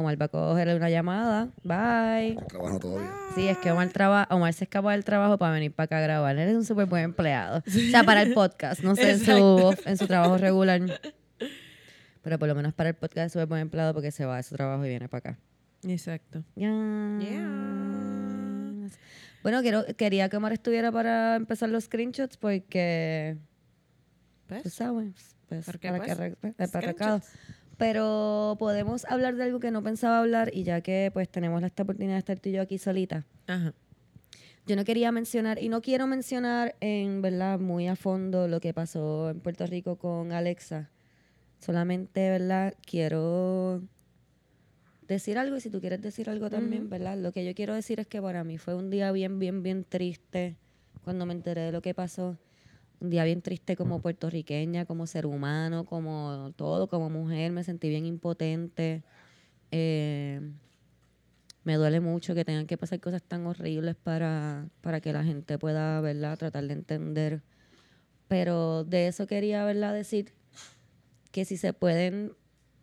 Omar 0.00 0.20
va 0.20 0.26
a 0.26 0.28
cogerle 0.28 0.74
una 0.76 0.90
llamada. 0.90 1.48
Bye. 1.62 2.36
Trabajo 2.48 2.78
todavía. 2.80 3.10
Sí, 3.34 3.46
es 3.48 3.56
que 3.58 3.70
Omar, 3.70 3.88
traba, 3.90 4.26
Omar 4.30 4.52
se 4.52 4.64
escapa 4.64 4.92
del 4.92 5.04
trabajo 5.04 5.38
para 5.38 5.52
venir 5.54 5.72
para 5.72 5.84
acá 5.84 5.98
a 5.98 6.00
grabar. 6.00 6.36
Él 6.36 6.48
es 6.48 6.56
un 6.56 6.64
súper 6.64 6.86
buen 6.86 7.04
empleado. 7.04 7.62
O 7.66 7.70
sea, 7.70 8.02
para 8.04 8.22
el 8.22 8.34
podcast, 8.34 8.82
no 8.82 8.96
sé, 8.96 9.12
en 9.12 9.20
su, 9.20 9.74
en 9.86 9.96
su 9.96 10.06
trabajo 10.06 10.36
regular. 10.38 10.80
Pero 12.22 12.38
por 12.38 12.48
lo 12.48 12.54
menos 12.54 12.74
para 12.74 12.90
el 12.90 12.96
podcast 12.96 13.26
es 13.26 13.32
súper 13.32 13.46
buen 13.46 13.60
empleado 13.62 13.94
porque 13.94 14.10
se 14.10 14.24
va 14.26 14.36
de 14.36 14.42
su 14.42 14.54
trabajo 14.54 14.84
y 14.84 14.88
viene 14.88 15.08
para 15.08 15.30
acá. 15.30 15.38
Exacto. 15.84 16.42
Yes. 16.56 16.68
Yes. 17.20 18.98
Bueno, 19.42 19.62
quiero, 19.62 19.84
quería 19.96 20.28
que 20.28 20.36
Omar 20.36 20.52
estuviera 20.52 20.92
para 20.92 21.36
empezar 21.36 21.70
los 21.70 21.84
screenshots 21.84 22.36
porque, 22.36 23.38
Pues, 24.48 24.62
tú 24.64 24.68
sabes, 24.70 25.34
pues, 25.48 25.64
¿Por 25.64 25.78
qué, 25.78 25.90
para, 25.90 26.04
que 26.04 26.16
pues? 26.16 26.54
re- 26.58 26.68
para 26.68 26.86
recado. 26.86 27.22
Pero 27.80 28.56
podemos 28.58 29.06
hablar 29.06 29.36
de 29.36 29.44
algo 29.44 29.58
que 29.58 29.70
no 29.70 29.82
pensaba 29.82 30.18
hablar 30.18 30.50
y 30.52 30.64
ya 30.64 30.82
que 30.82 31.08
pues 31.14 31.30
tenemos 31.30 31.62
esta 31.62 31.82
oportunidad 31.84 32.12
de 32.12 32.18
estar 32.18 32.38
tú 32.38 32.50
y 32.50 32.52
yo 32.52 32.60
aquí 32.60 32.76
solita. 32.76 33.24
Ajá. 33.46 33.72
Yo 34.66 34.76
no 34.76 34.84
quería 34.84 35.10
mencionar, 35.12 35.58
y 35.62 35.70
no 35.70 35.80
quiero 35.80 36.06
mencionar 36.06 36.76
en 36.80 37.22
verdad 37.22 37.58
muy 37.58 37.88
a 37.88 37.96
fondo 37.96 38.48
lo 38.48 38.60
que 38.60 38.74
pasó 38.74 39.30
en 39.30 39.40
Puerto 39.40 39.66
Rico 39.66 39.96
con 39.96 40.30
Alexa. 40.32 40.90
Solamente, 41.58 42.28
¿verdad? 42.28 42.74
Quiero 42.86 43.82
decir 45.08 45.38
algo 45.38 45.56
y 45.56 45.62
si 45.62 45.70
tú 45.70 45.80
quieres 45.80 46.02
decir 46.02 46.28
algo 46.28 46.50
también. 46.50 46.90
¿verdad? 46.90 47.16
Lo 47.16 47.32
que 47.32 47.46
yo 47.46 47.54
quiero 47.54 47.74
decir 47.74 47.98
es 47.98 48.06
que 48.06 48.20
para 48.20 48.44
mí 48.44 48.58
fue 48.58 48.74
un 48.74 48.90
día 48.90 49.10
bien, 49.10 49.38
bien, 49.38 49.62
bien 49.62 49.84
triste 49.84 50.58
cuando 51.02 51.24
me 51.24 51.32
enteré 51.32 51.62
de 51.62 51.72
lo 51.72 51.80
que 51.80 51.94
pasó. 51.94 52.36
Un 53.00 53.08
día 53.10 53.24
bien 53.24 53.40
triste 53.40 53.76
como 53.76 54.00
puertorriqueña, 54.00 54.84
como 54.84 55.06
ser 55.06 55.24
humano, 55.26 55.86
como 55.86 56.52
todo, 56.56 56.86
como 56.88 57.08
mujer. 57.08 57.50
Me 57.50 57.64
sentí 57.64 57.88
bien 57.88 58.04
impotente. 58.04 59.02
Eh, 59.70 60.40
me 61.64 61.74
duele 61.74 62.00
mucho 62.00 62.34
que 62.34 62.44
tengan 62.44 62.66
que 62.66 62.76
pasar 62.76 63.00
cosas 63.00 63.22
tan 63.22 63.46
horribles 63.46 63.96
para, 63.96 64.68
para 64.82 65.00
que 65.00 65.12
la 65.12 65.24
gente 65.24 65.58
pueda, 65.58 66.00
¿verdad? 66.00 66.38
Tratar 66.38 66.64
de 66.64 66.74
entender. 66.74 67.42
Pero 68.28 68.84
de 68.84 69.08
eso 69.08 69.26
quería, 69.26 69.64
¿verdad? 69.64 69.94
Decir 69.94 70.32
que 71.32 71.44
si 71.44 71.56
se 71.56 71.72
pueden, 71.72 72.32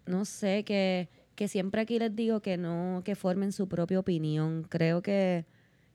no 0.06 0.26
sé, 0.26 0.64
que, 0.64 1.10
que 1.36 1.48
siempre 1.48 1.82
aquí 1.82 2.00
les 2.00 2.16
digo 2.16 2.42
que 2.42 2.58
no, 2.58 3.02
que 3.06 3.16
formen 3.16 3.52
su 3.52 3.68
propia 3.68 4.00
opinión. 4.00 4.64
Creo 4.64 5.02
que, 5.02 5.46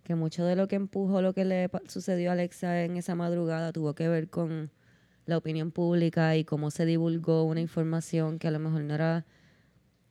que 0.03 0.15
mucho 0.15 0.45
de 0.45 0.57
lo 0.57 0.69
que 0.69 0.77
empujó 0.77 1.23
lo 1.23 1.33
que 1.33 1.45
le 1.45 1.71
sucedió 1.89 2.31
a 2.31 2.33
Alexa 2.33 2.85
en 2.85 2.97
esa 2.97 3.15
madrugada 3.15 3.73
tuvo 3.73 3.95
que 3.95 4.09
ver 4.09 4.29
con 4.29 4.71
la 5.27 5.39
opinión 5.39 5.71
pública 5.71 6.37
y 6.37 6.45
cómo 6.45 6.71
se 6.71 6.85
divulgó 6.85 7.45
una 7.45 7.61
información 7.61 8.39
que 8.39 8.49
a 8.49 8.51
lo 8.51 8.59
mejor 8.59 8.83
no 8.83 8.95
era 8.95 9.25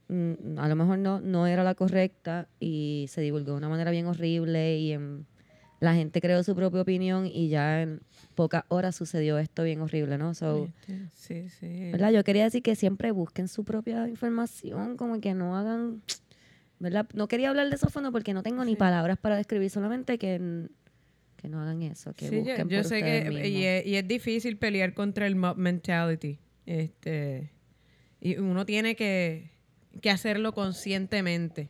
mm, 0.08 0.58
a 0.58 0.68
lo 0.68 0.76
mejor 0.76 1.00
no, 1.00 1.20
no 1.20 1.48
era 1.48 1.64
la 1.64 1.76
correcta 1.76 2.48
y 2.60 3.08
se 3.10 3.22
divulgó 3.22 3.52
de 3.52 3.58
una 3.58 3.70
manera 3.70 3.92
bien 3.92 4.08
horrible 4.08 4.78
y 4.78 4.98
la 5.82 5.96
gente 5.96 6.22
creó 6.22 6.44
su 6.44 6.56
propia 6.56 6.82
opinión 6.82 7.26
y 7.26 7.50
ya 7.50 7.82
en 7.82 8.02
pocas 8.36 8.64
horas 8.68 8.96
sucedió 8.96 9.40
esto 9.40 9.64
bien 9.64 9.82
horrible, 9.82 10.20
¿no? 10.20 10.36
So, 10.36 10.70
sí, 11.16 11.50
sí. 11.50 11.92
¿verdad? 11.92 12.12
Yo 12.12 12.24
quería 12.24 12.44
decir 12.44 12.62
que 12.62 12.76
siempre 12.76 13.12
busquen 13.12 13.48
su 13.48 13.64
propia 13.64 14.08
información, 14.08 14.96
como 14.96 15.20
que 15.20 15.34
no 15.34 15.58
hagan, 15.58 16.04
¿verdad? 16.82 17.08
No 17.14 17.28
quería 17.28 17.50
hablar 17.50 17.70
de 17.70 17.76
eso 17.76 17.90
fondo 17.90 18.12
porque 18.12 18.34
no 18.34 18.44
tengo 18.44 18.66
ni 18.66 18.76
palabras 18.76 19.18
para 19.18 19.38
describir, 19.38 19.70
solamente 19.70 20.18
que, 20.18 20.68
que 21.38 21.48
no 21.48 21.62
hagan 21.62 21.84
eso, 21.84 22.14
que 22.14 22.28
Sí, 22.28 22.38
busquen 22.38 22.70
yo 22.70 22.80
por 22.80 22.88
sé 22.88 22.98
ustedes 22.98 23.30
que 23.30 23.50
y 23.50 23.64
es, 23.64 23.86
y 23.86 23.96
es 23.96 24.08
difícil 24.08 24.58
pelear 24.58 24.94
contra 24.94 25.28
el 25.28 25.36
mob 25.36 25.58
mentality. 25.58 26.40
Este, 26.66 27.52
y 28.20 28.38
uno 28.38 28.66
tiene 28.66 28.96
que, 28.96 29.52
que 30.02 30.10
hacerlo 30.10 30.54
conscientemente. 30.54 31.70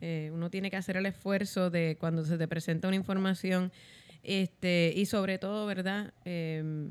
Eh, 0.00 0.30
uno 0.32 0.50
tiene 0.50 0.70
que 0.70 0.76
hacer 0.76 0.96
el 0.96 1.06
esfuerzo 1.06 1.70
de 1.70 1.96
cuando 1.98 2.24
se 2.24 2.38
te 2.38 2.48
presenta 2.48 2.88
una 2.88 2.96
información. 2.96 3.72
Este, 4.22 4.92
y 4.96 5.06
sobre 5.06 5.38
todo, 5.38 5.66
¿verdad? 5.66 6.12
Eh, 6.24 6.90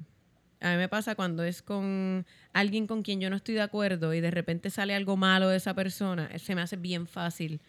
a 0.66 0.72
mí 0.72 0.78
me 0.78 0.90
pasa 0.90 1.16
cuando 1.16 1.44
es 1.44 1.62
con 1.62 2.26
alguien 2.54 2.88
con 2.88 3.02
quien 3.04 3.22
yo 3.22 3.30
no 3.30 3.36
estoy 3.36 3.56
de 3.56 3.62
acuerdo 3.62 4.14
y 4.14 4.22
de 4.22 4.32
repente 4.32 4.70
sale 4.70 4.96
algo 4.96 5.16
malo 5.16 5.48
de 5.50 5.58
esa 5.58 5.74
persona, 5.74 6.30
eh, 6.34 6.40
se 6.40 6.56
me 6.56 6.62
hace 6.62 6.76
bien 6.76 7.06
fácil 7.08 7.62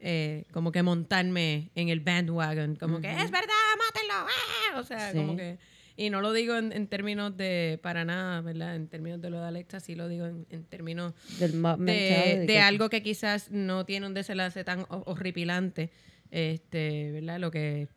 eh, 0.00 0.44
como 0.52 0.70
que 0.72 0.82
montarme 0.82 1.70
en 1.74 1.88
el 1.88 2.00
bandwagon, 2.00 2.76
como 2.76 3.00
que 3.00 3.10
es 3.10 3.30
verdad, 3.30 3.54
mátenlo, 3.78 4.14
¡ah! 4.14 4.80
o 4.80 4.84
sea, 4.84 5.10
Sí. 5.12 5.16
como 5.16 5.36
que 5.36 5.58
y 5.94 6.08
no 6.10 6.20
lo 6.22 6.32
digo 6.32 6.56
en, 6.56 6.72
en 6.72 6.86
términos 6.88 7.36
de 7.36 7.78
para 7.82 8.04
nada, 8.04 8.40
¿verdad? 8.40 8.74
En 8.76 8.88
términos 8.88 9.20
de 9.20 9.28
lo 9.30 9.40
de 9.40 9.46
Alexa, 9.46 9.78
sí 9.78 9.94
lo 9.94 10.08
digo 10.08 10.24
en, 10.26 10.46
en 10.50 10.64
términos 10.64 11.12
Del 11.38 11.52
de, 11.78 12.44
de 12.46 12.58
algo 12.60 12.88
que 12.88 13.02
quizás 13.02 13.50
no 13.50 13.84
tiene 13.84 14.06
un 14.06 14.14
desenlace 14.14 14.64
tan 14.64 14.80
ho- 14.88 15.02
horripilante, 15.06 15.90
este, 16.30 17.12
¿verdad? 17.12 17.38
Lo 17.38 17.50
que 17.50 17.88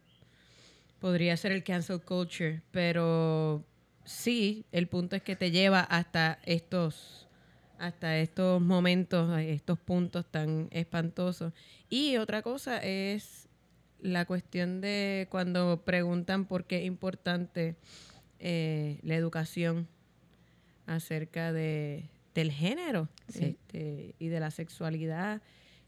podría 1.00 1.38
ser 1.38 1.52
el 1.52 1.64
cancel 1.64 2.02
culture, 2.02 2.62
pero 2.72 3.64
sí, 4.06 4.66
el 4.72 4.88
punto 4.88 5.16
es 5.16 5.22
que 5.24 5.36
te 5.36 5.52
lleva 5.52 5.82
hasta 5.82 6.40
estos 6.46 7.28
hasta 7.78 8.18
estos 8.20 8.62
momentos, 8.62 9.38
estos 9.40 9.78
puntos 9.78 10.26
tan 10.32 10.70
espantosos. 10.72 11.52
Y 11.90 12.16
otra 12.16 12.42
cosa 12.42 12.78
es 12.78 13.50
la 14.00 14.24
cuestión 14.26 14.80
de 14.80 15.28
cuando 15.30 15.84
preguntan 15.84 16.46
por 16.46 16.64
qué 16.66 16.78
es 16.80 16.86
importante 16.86 17.76
eh, 18.40 19.00
la 19.04 19.16
educación 19.16 19.90
acerca 20.86 21.52
de, 21.52 22.06
del 22.34 22.52
género 22.52 23.10
Sí. 23.28 23.44
este, 23.46 24.16
y 24.20 24.28
de 24.30 24.40
la 24.40 24.52
sexualidad. 24.52 25.42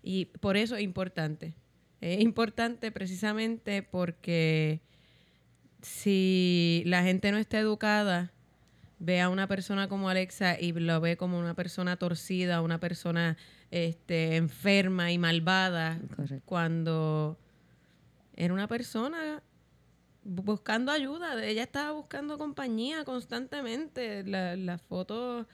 Y 0.04 0.26
por 0.26 0.58
eso 0.58 0.76
es 0.76 0.82
importante. 0.82 1.54
Es 2.02 2.20
importante 2.20 2.92
precisamente 2.92 3.82
porque 3.82 4.82
si 5.82 6.84
la 6.86 7.04
gente 7.04 7.32
no 7.32 7.38
está 7.38 7.60
educada, 7.60 8.32
ve 9.00 9.22
a 9.22 9.30
una 9.30 9.48
persona 9.48 9.88
como 9.88 10.10
Alexa 10.10 10.60
y 10.60 10.72
lo 10.74 11.00
ve 11.02 11.18
como 11.18 11.38
una 11.38 11.54
persona 11.54 11.98
torcida, 11.98 12.62
una 12.62 12.80
persona 12.80 13.38
este, 13.72 14.36
enferma 14.38 15.12
y 15.12 15.18
malvada, 15.18 16.00
Correcto. 16.16 16.42
cuando 16.46 17.38
era 18.36 18.54
una 18.54 18.68
persona 18.68 19.44
bu- 20.26 20.44
buscando 20.44 20.92
ayuda. 20.92 21.44
Ella 21.46 21.64
estaba 21.64 21.92
buscando 21.92 22.38
compañía 22.38 23.04
constantemente. 23.04 24.24
La- 24.24 24.56
Las 24.56 24.82
fotos 24.82 25.46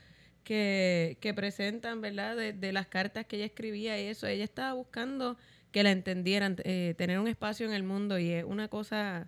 que, 0.43 1.17
que 1.21 1.33
presentan, 1.33 2.01
¿verdad? 2.01 2.35
De, 2.35 2.53
de 2.53 2.71
las 2.73 2.87
cartas 2.87 3.25
que 3.25 3.37
ella 3.37 3.45
escribía 3.45 4.01
y 4.01 4.05
eso. 4.07 4.27
Ella 4.27 4.43
estaba 4.43 4.73
buscando 4.73 5.37
que 5.71 5.83
la 5.83 5.91
entendieran, 5.91 6.55
eh, 6.65 6.93
tener 6.97 7.19
un 7.19 7.27
espacio 7.27 7.65
en 7.65 7.73
el 7.73 7.83
mundo 7.83 8.19
y 8.19 8.29
es 8.31 8.43
una 8.45 8.67
cosa, 8.67 9.27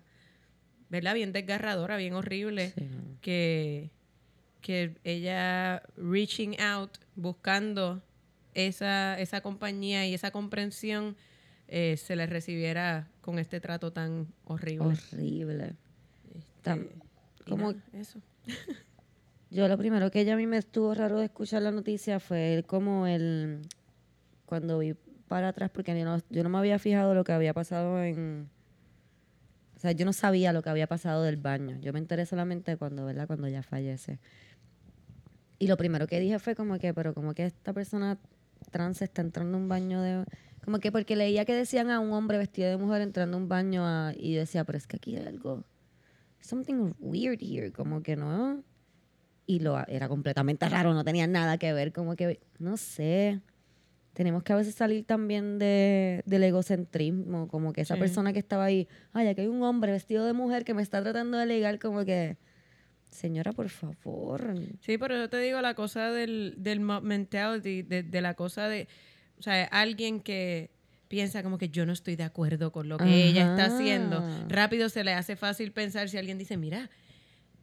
¿verdad? 0.90 1.14
Bien 1.14 1.32
desgarradora, 1.32 1.96
bien 1.96 2.14
horrible 2.14 2.70
Sí, 2.70 2.88
que, 3.20 3.90
que 4.60 4.96
ella 5.04 5.82
reaching 5.96 6.60
out, 6.60 6.90
buscando 7.14 8.02
esa, 8.54 9.18
esa 9.20 9.40
compañía 9.40 10.06
y 10.06 10.14
esa 10.14 10.30
comprensión, 10.30 11.16
eh, 11.68 11.96
se 11.96 12.16
le 12.16 12.26
recibiera 12.26 13.08
con 13.20 13.38
este 13.38 13.60
trato 13.60 13.92
tan 13.92 14.28
horrible. 14.44 14.96
Horrible. 15.12 15.72
Este, 16.34 16.88
como- 17.48 17.72
nada, 17.72 17.84
eso. 17.92 18.20
Yo 19.50 19.68
lo 19.68 19.78
primero 19.78 20.10
que 20.10 20.20
ella 20.20 20.34
a 20.34 20.36
mí 20.36 20.46
me 20.46 20.58
estuvo 20.58 20.92
raro 20.94 21.18
de 21.18 21.26
escuchar 21.26 21.62
la 21.62 21.70
noticia 21.70 22.18
fue 22.18 22.64
como 22.66 23.06
el 23.06 23.62
cuando 24.44 24.78
vi 24.80 24.94
para 25.28 25.48
atrás 25.48 25.70
porque 25.72 25.96
yo 25.96 26.04
no, 26.04 26.20
yo 26.30 26.42
no 26.42 26.48
me 26.48 26.58
había 26.58 26.78
fijado 26.80 27.14
lo 27.14 27.22
que 27.24 27.32
había 27.32 27.54
pasado 27.54 28.02
en 28.02 28.48
sea, 29.86 29.92
yo 29.92 30.04
no 30.04 30.12
sabía 30.12 30.52
lo 30.52 30.62
que 30.62 30.70
había 30.70 30.86
pasado 30.86 31.22
del 31.22 31.36
baño. 31.36 31.78
Yo 31.80 31.92
me 31.92 31.98
enteré 31.98 32.26
solamente 32.26 32.76
cuando, 32.76 33.04
¿verdad? 33.04 33.26
Cuando 33.26 33.46
ella 33.46 33.62
fallece. 33.62 34.18
Y 35.58 35.68
lo 35.68 35.76
primero 35.76 36.06
que 36.06 36.20
dije 36.20 36.38
fue 36.38 36.54
como 36.54 36.78
que, 36.78 36.92
pero 36.92 37.14
como 37.14 37.34
que 37.34 37.46
esta 37.46 37.72
persona 37.72 38.18
trans 38.70 39.02
está 39.02 39.22
entrando 39.22 39.56
a 39.56 39.60
un 39.60 39.68
baño 39.68 40.02
de... 40.02 40.24
Como 40.64 40.78
que 40.80 40.90
porque 40.90 41.16
leía 41.16 41.44
que 41.44 41.54
decían 41.54 41.90
a 41.90 42.00
un 42.00 42.12
hombre 42.12 42.38
vestido 42.38 42.68
de 42.68 42.76
mujer 42.76 43.00
entrando 43.00 43.36
a 43.36 43.40
un 43.40 43.48
baño 43.48 43.84
a- 43.86 44.12
y 44.16 44.34
yo 44.34 44.40
decía, 44.40 44.64
pero 44.64 44.76
es 44.78 44.86
que 44.86 44.96
aquí 44.96 45.16
hay 45.16 45.26
algo... 45.26 45.64
Something 46.40 46.92
weird 47.00 47.38
here. 47.40 47.72
Como 47.72 48.02
que 48.02 48.16
no 48.16 48.62
y 49.46 49.60
lo 49.60 49.78
era 49.86 50.08
completamente 50.08 50.68
raro, 50.68 50.92
no 50.92 51.04
tenía 51.04 51.26
nada 51.26 51.56
que 51.56 51.72
ver, 51.72 51.92
como 51.92 52.16
que, 52.16 52.40
no 52.58 52.76
sé, 52.76 53.40
tenemos 54.16 54.42
que 54.42 54.54
a 54.54 54.56
veces 54.56 54.74
salir 54.74 55.04
también 55.04 55.58
de, 55.58 56.22
del 56.24 56.42
egocentrismo, 56.44 57.48
como 57.48 57.74
que 57.74 57.82
esa 57.82 57.94
Sí. 57.96 58.00
persona 58.00 58.32
que 58.32 58.38
estaba 58.38 58.64
ahí, 58.64 58.88
ay, 59.12 59.28
aquí 59.28 59.42
hay 59.42 59.46
un 59.46 59.62
hombre 59.62 59.92
vestido 59.92 60.24
de 60.24 60.32
mujer 60.32 60.64
que 60.64 60.72
me 60.72 60.80
está 60.80 61.02
tratando 61.02 61.36
de 61.36 61.44
ligar, 61.44 61.78
como 61.78 62.02
que, 62.06 62.38
señora, 63.10 63.52
por 63.52 63.68
favor. 63.68 64.54
Sí, 64.80 64.96
pero 64.96 65.16
yo 65.16 65.28
te 65.28 65.38
digo 65.38 65.60
la 65.60 65.74
cosa 65.74 66.10
del, 66.10 66.54
del 66.56 66.80
mentality, 66.80 67.82
de, 67.82 68.02
de 68.04 68.20
la 68.22 68.32
cosa 68.32 68.68
de, 68.68 68.88
o 69.38 69.42
sea, 69.42 69.64
alguien 69.64 70.20
que 70.20 70.70
piensa 71.08 71.42
como 71.42 71.58
que 71.58 71.68
yo 71.68 71.84
no 71.84 71.92
estoy 71.92 72.16
de 72.16 72.24
acuerdo 72.24 72.72
con 72.72 72.88
lo 72.88 72.96
que 72.96 73.26
ella 73.28 73.42
está 73.50 73.66
haciendo, 73.66 74.24
rápido 74.48 74.88
se 74.88 75.04
le 75.04 75.12
hace 75.12 75.36
fácil 75.36 75.72
pensar 75.72 76.08
si 76.08 76.16
alguien 76.16 76.38
dice, 76.38 76.56
mira, 76.56 76.88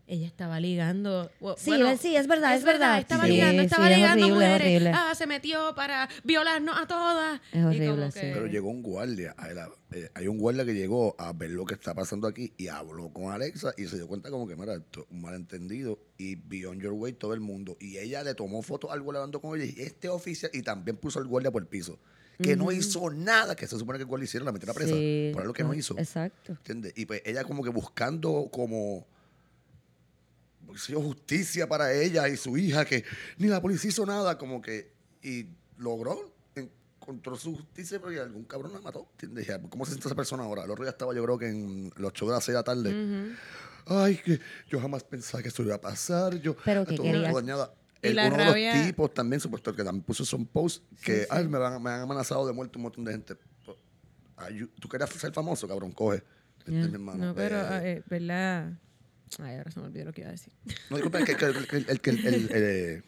ella 0.06 0.28
estaba 0.28 0.60
ligando. 0.60 1.32
Sí, 1.58 1.70
bueno, 1.72 1.98
sí, 1.98 2.16
es 2.16 2.28
verdad, 2.28 2.56
es 2.56 2.64
verdad. 2.64 3.00
Estaba 3.00 3.24
Sí, 3.26 3.32
ligando, 3.32 3.62
sí, 3.62 3.66
estaba 3.66 3.90
es 3.90 3.98
ligando 3.98 4.26
horrible, 4.26 4.46
es 4.46 4.52
mujeres. 4.52 4.68
horrible. 4.76 4.92
Ah, 4.94 5.16
se 5.16 5.28
metió 5.28 5.76
para 5.76 6.10
violarnos 6.24 6.76
a 6.78 6.88
todas. 6.88 7.42
Es 7.52 7.64
horrible, 7.64 8.10
que- 8.14 8.20
Pero 8.34 8.48
llegó 8.48 8.70
un 8.70 8.84
guardia. 8.84 9.36
eh, 9.92 10.10
hay 10.14 10.28
un 10.28 10.38
guardia 10.38 10.66
que 10.66 10.74
llegó 10.74 11.16
a 11.18 11.32
ver 11.34 11.52
lo 11.52 11.66
que 11.66 11.76
está 11.76 11.94
pasando 11.94 12.28
aquí 12.28 12.54
y 12.58 12.68
habló 12.68 13.14
con 13.14 13.32
Alexa 13.32 13.74
y 13.78 13.86
se 13.86 13.96
dio 13.96 14.08
cuenta 14.08 14.30
como 14.30 14.48
que, 14.48 14.56
mira, 14.56 14.74
esto 14.76 15.02
es 15.02 15.08
un 15.12 15.22
malentendido. 15.22 16.00
Y 16.18 16.36
Beyond 16.36 16.82
Your 16.82 16.94
Way, 16.94 17.14
todo 17.14 17.34
el 17.34 17.40
mundo. 17.40 17.78
Y 17.80 17.98
ella 17.98 18.24
le 18.24 18.36
tomó 18.36 18.62
fotos 18.62 18.92
al 18.92 19.02
guardia 19.02 19.20
hablando 19.20 19.40
con 19.42 19.60
ella 19.60 19.72
y 19.76 19.82
este 19.82 20.10
oficial 20.10 20.52
y 20.54 20.62
también 20.64 20.98
puso 20.98 21.20
al 21.20 21.28
guardia 21.28 21.52
por 21.52 21.62
el 21.62 21.68
piso. 21.68 21.98
Que 22.42 22.56
no 22.58 22.72
hizo 22.72 23.10
nada 23.12 23.56
que 23.56 23.68
se 23.68 23.78
supone 23.78 24.00
que 24.00 24.04
el 24.04 24.08
guardia 24.08 24.26
hiciera, 24.26 24.44
la 24.46 24.52
metiera 24.52 24.74
presa. 24.74 24.94
Sí, 24.94 25.30
por 25.34 25.44
algo 25.44 25.54
que 25.54 25.64
no 25.64 25.72
ah, 25.72 25.76
hizo. 25.78 25.98
Exacto. 25.98 26.54
¿Entiendes? 26.54 26.94
Y 26.98 27.06
pues 27.06 27.22
ella 27.26 27.44
como 27.46 27.64
que 27.64 27.70
buscando 27.70 28.50
como 28.52 29.06
pues, 30.74 30.84
sí, 30.84 30.94
justicia 30.94 31.68
para 31.68 31.94
ella 31.94 32.28
y 32.28 32.38
su 32.38 32.58
hija, 32.58 32.84
que 32.86 33.04
ni 33.38 33.48
la 33.48 33.62
policía 33.62 33.90
hizo 33.90 34.06
nada, 34.06 34.38
como 34.38 34.62
que, 34.62 34.92
y 35.22 35.48
logró, 35.78 36.34
encontró 36.56 37.36
su 37.36 37.56
justicia, 37.56 38.00
pero 38.00 38.12
y 38.14 38.18
algún 38.18 38.44
cabrón 38.46 38.74
la 38.74 38.82
mató. 38.82 39.08
¿Cómo 39.70 39.86
se 39.86 39.92
siente 39.92 40.08
esa 40.08 40.16
persona 40.16 40.44
ahora? 40.44 40.64
El 40.64 40.72
otro 40.72 40.84
día 40.84 40.92
estaba 40.92 41.14
yo 41.14 41.24
creo 41.24 41.38
que 41.38 41.48
en 41.50 41.92
los 41.98 42.14
shows 42.14 42.30
de 42.32 42.36
las 42.36 42.44
6 42.46 42.54
de 42.54 42.60
la 42.60 42.64
tarde. 42.64 43.36
Ay, 43.86 44.16
que 44.18 44.40
yo 44.70 44.80
jamás 44.80 45.04
pensaba 45.04 45.42
que 45.42 45.50
esto 45.50 45.62
iba 45.64 45.76
a 45.76 45.82
pasar. 45.82 46.40
Yo, 46.40 46.56
Pero 46.64 46.86
que 46.86 46.96
dañada. 46.96 47.74
El- 48.02 48.18
uno 48.20 48.38
de 48.38 48.46
los 48.46 48.86
tipos 48.86 49.14
también, 49.14 49.40
supuesto, 49.40 49.74
que 49.76 49.84
también 49.84 50.04
puso 50.04 50.26
son 50.26 50.46
posts 50.46 50.84
que 51.04 51.22
sí. 51.22 51.28
ay, 51.30 51.48
me, 51.48 51.58
van, 51.58 51.82
me 51.82 51.90
han 51.90 52.02
amenazado 52.02 52.46
de 52.48 52.52
muerte 52.54 52.78
un 52.78 52.84
montón 52.84 53.04
de 53.06 53.12
gente. 53.14 53.36
Ay, 54.36 54.70
tú 54.80 54.90
querías 54.90 55.10
ser 55.10 55.32
famoso, 55.32 55.68
cabrón, 55.68 55.92
coge. 55.92 56.24
Este, 56.60 56.72
Ya. 56.72 56.88
mi 56.88 56.94
hermano. 56.94 57.26
No, 57.28 57.36
pero, 57.36 57.60
Eh, 57.60 57.92
eh, 57.92 58.04
¿verdad? 58.10 58.74
Ay, 59.40 59.56
ahora 59.58 59.72
se 59.72 59.80
me 59.80 59.86
olvidó 59.88 60.06
lo 60.06 60.12
que 60.14 60.22
iba 60.22 60.30
a 60.30 60.34
decir. 60.34 60.54
No, 60.90 60.98
disculpa, 60.98 61.20
el 61.20 61.26
que, 61.26 61.36
que- 61.36 61.46
el, 61.46 61.68
que- 61.68 61.78
el, 61.78 62.02
que- 62.02 62.10
el- 62.12 62.26
el- 62.26 62.50
eh, 62.52 63.04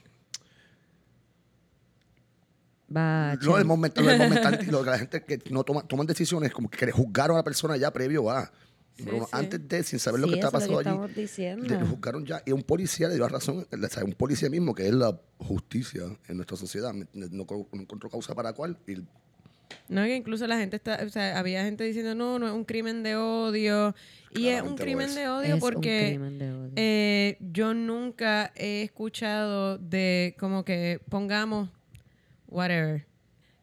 Va, 2.96 3.36
no, 3.41 3.55
el 3.58 3.60
Chen. 3.62 3.67
momental, 3.67 4.08
el 4.10 4.20
momental, 4.20 4.60
lo 4.70 4.84
que 4.84 4.89
la 4.91 5.00
gente 5.00 5.24
que 5.24 5.41
no 5.50 5.63
toma, 5.63 5.88
toman 5.88 6.05
decisiones 6.05 6.51
como 6.51 6.70
que 6.70 6.91
juzgaron 6.91 7.36
a 7.36 7.39
la 7.39 7.44
persona 7.44 7.77
ya 7.77 7.91
previo 7.91 8.29
a. 8.29 8.51
Sí, 8.98 9.03
sí. 9.03 9.10
antes 9.34 9.67
de, 9.67 9.84
sin 9.84 10.00
saber 10.00 10.22
lo 10.22 10.27
Sí, 10.27 10.34
que 10.34 10.39
está 10.39 10.48
eso 10.48 10.58
es 10.58 10.63
pasando 10.70 10.91
lo 11.01 11.08
que 11.08 11.12
allí, 11.12 11.22
diciendo. 11.22 11.79
lo 11.79 11.86
juzgaron 11.88 12.25
ya. 12.25 12.41
Y 12.46 12.51
un 12.53 12.63
policía 12.63 13.10
le 13.10 13.15
dio 13.15 13.24
la 13.24 13.29
razón, 13.29 13.67
un 14.05 14.13
policía 14.13 14.50
mismo, 14.50 14.74
que 14.74 14.88
es 14.88 14.94
la 14.94 15.20
justicia 15.39 16.03
en 16.29 16.38
nuestra 16.38 16.55
sociedad. 16.55 16.94
No, 16.94 17.27
no 17.32 17.67
encontró 17.74 18.10
causa 18.10 18.34
para 18.36 18.53
cuál. 18.53 18.77
Y 18.88 18.96
No, 19.90 20.04
que 20.04 20.16
incluso 20.16 20.48
la 20.48 20.58
gente 20.58 20.76
está, 20.76 21.00
o 21.06 21.10
sea, 21.10 21.38
había 21.38 21.64
gente 21.64 21.84
diciendo, 21.84 22.16
no, 22.16 22.40
no 22.40 22.48
es 22.48 22.54
un 22.54 22.66
crimen 22.66 23.04
de 23.04 23.16
odio. 23.16 23.94
Y 24.32 24.48
es 24.48 24.62
un 24.62 24.76
crimen 24.76 25.08
es. 25.10 25.16
de 25.16 25.24
Es 25.24 25.30
odio 25.30 25.54
un 25.56 25.60
porque 25.62 26.08
crimen 26.10 26.38
de 26.40 26.52
odio. 26.52 26.72
eh, 26.76 27.38
yo 27.40 27.74
nunca 27.74 28.52
he 28.56 28.82
escuchado 28.82 29.78
de 29.78 30.36
como 30.40 30.66
que 30.66 31.00
pongamos, 31.10 31.70
whatever, 32.48 33.06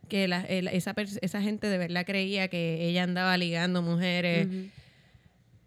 que 0.09 0.29
la- 0.29 0.43
el- 0.45 0.69
esa, 0.69 0.95
esa 1.21 1.43
gente 1.43 1.67
de 1.69 1.79
verdad 1.79 2.05
creía 2.07 2.49
que 2.49 2.87
ella 2.89 3.03
andaba 3.03 3.37
ligando 3.37 3.83
mujeres 3.83 4.47
Ujú. 4.47 4.67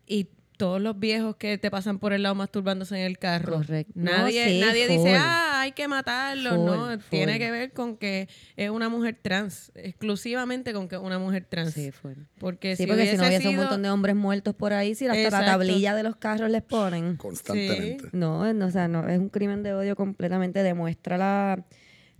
y 0.07 0.27
todos 0.57 0.81
los 0.81 0.97
viejos 0.99 1.35
que 1.35 1.57
te 1.57 1.69
pasan 1.71 1.99
por 1.99 2.13
el 2.13 2.23
lado 2.23 2.35
masturbándose 2.35 2.97
en 2.99 3.05
el 3.05 3.17
carro. 3.17 3.55
Correcto. 3.57 3.91
No, 3.95 4.11
Nadie, 4.11 4.47
sí, 4.49 4.59
nadie 4.59 4.87
full. 4.87 4.97
dice, 4.97 5.15
ah, 5.17 5.61
hay 5.61 5.71
que 5.73 5.87
matarlo. 5.87 6.51
Full, 6.51 6.65
no, 6.65 6.97
tiene 7.09 7.37
que 7.39 7.51
ver 7.51 7.71
con 7.73 7.97
que 7.97 8.27
es 8.55 8.69
una 8.69 8.89
mujer 8.89 9.17
trans, 9.21 9.71
exclusivamente 9.75 10.73
con 10.73 10.87
que 10.87 10.95
es 10.95 11.01
una 11.01 11.19
mujer 11.19 11.45
trans. 11.49 11.73
Sí, 11.73 11.91
fue. 11.91 12.15
Porque 12.39 12.75
Sí, 12.75 12.83
si 12.83 12.87
porque 12.87 13.05
si 13.09 13.17
no 13.17 13.23
hubiese 13.23 13.27
hubiese 13.37 13.47
un 13.47 13.51
sido- 13.53 13.63
montón 13.63 13.81
de 13.83 13.89
hombres 13.89 14.15
muertos 14.15 14.55
por 14.55 14.73
ahí, 14.73 14.95
si 14.95 15.07
hasta 15.07 15.41
la 15.41 15.45
tablilla 15.45 15.95
de 15.95 16.03
los 16.03 16.15
carros 16.15 16.49
les 16.49 16.61
ponen. 16.63 17.15
constantemente. 17.17 18.09
No, 18.11 18.53
no, 18.53 18.65
o 18.67 18.71
sea, 18.71 18.87
no, 18.87 19.07
es 19.09 19.19
un 19.19 19.29
crimen 19.29 19.63
de 19.63 19.73
odio 19.73 19.95
completamente. 19.95 20.63
Demuestra 20.63 21.17
la, 21.17 21.65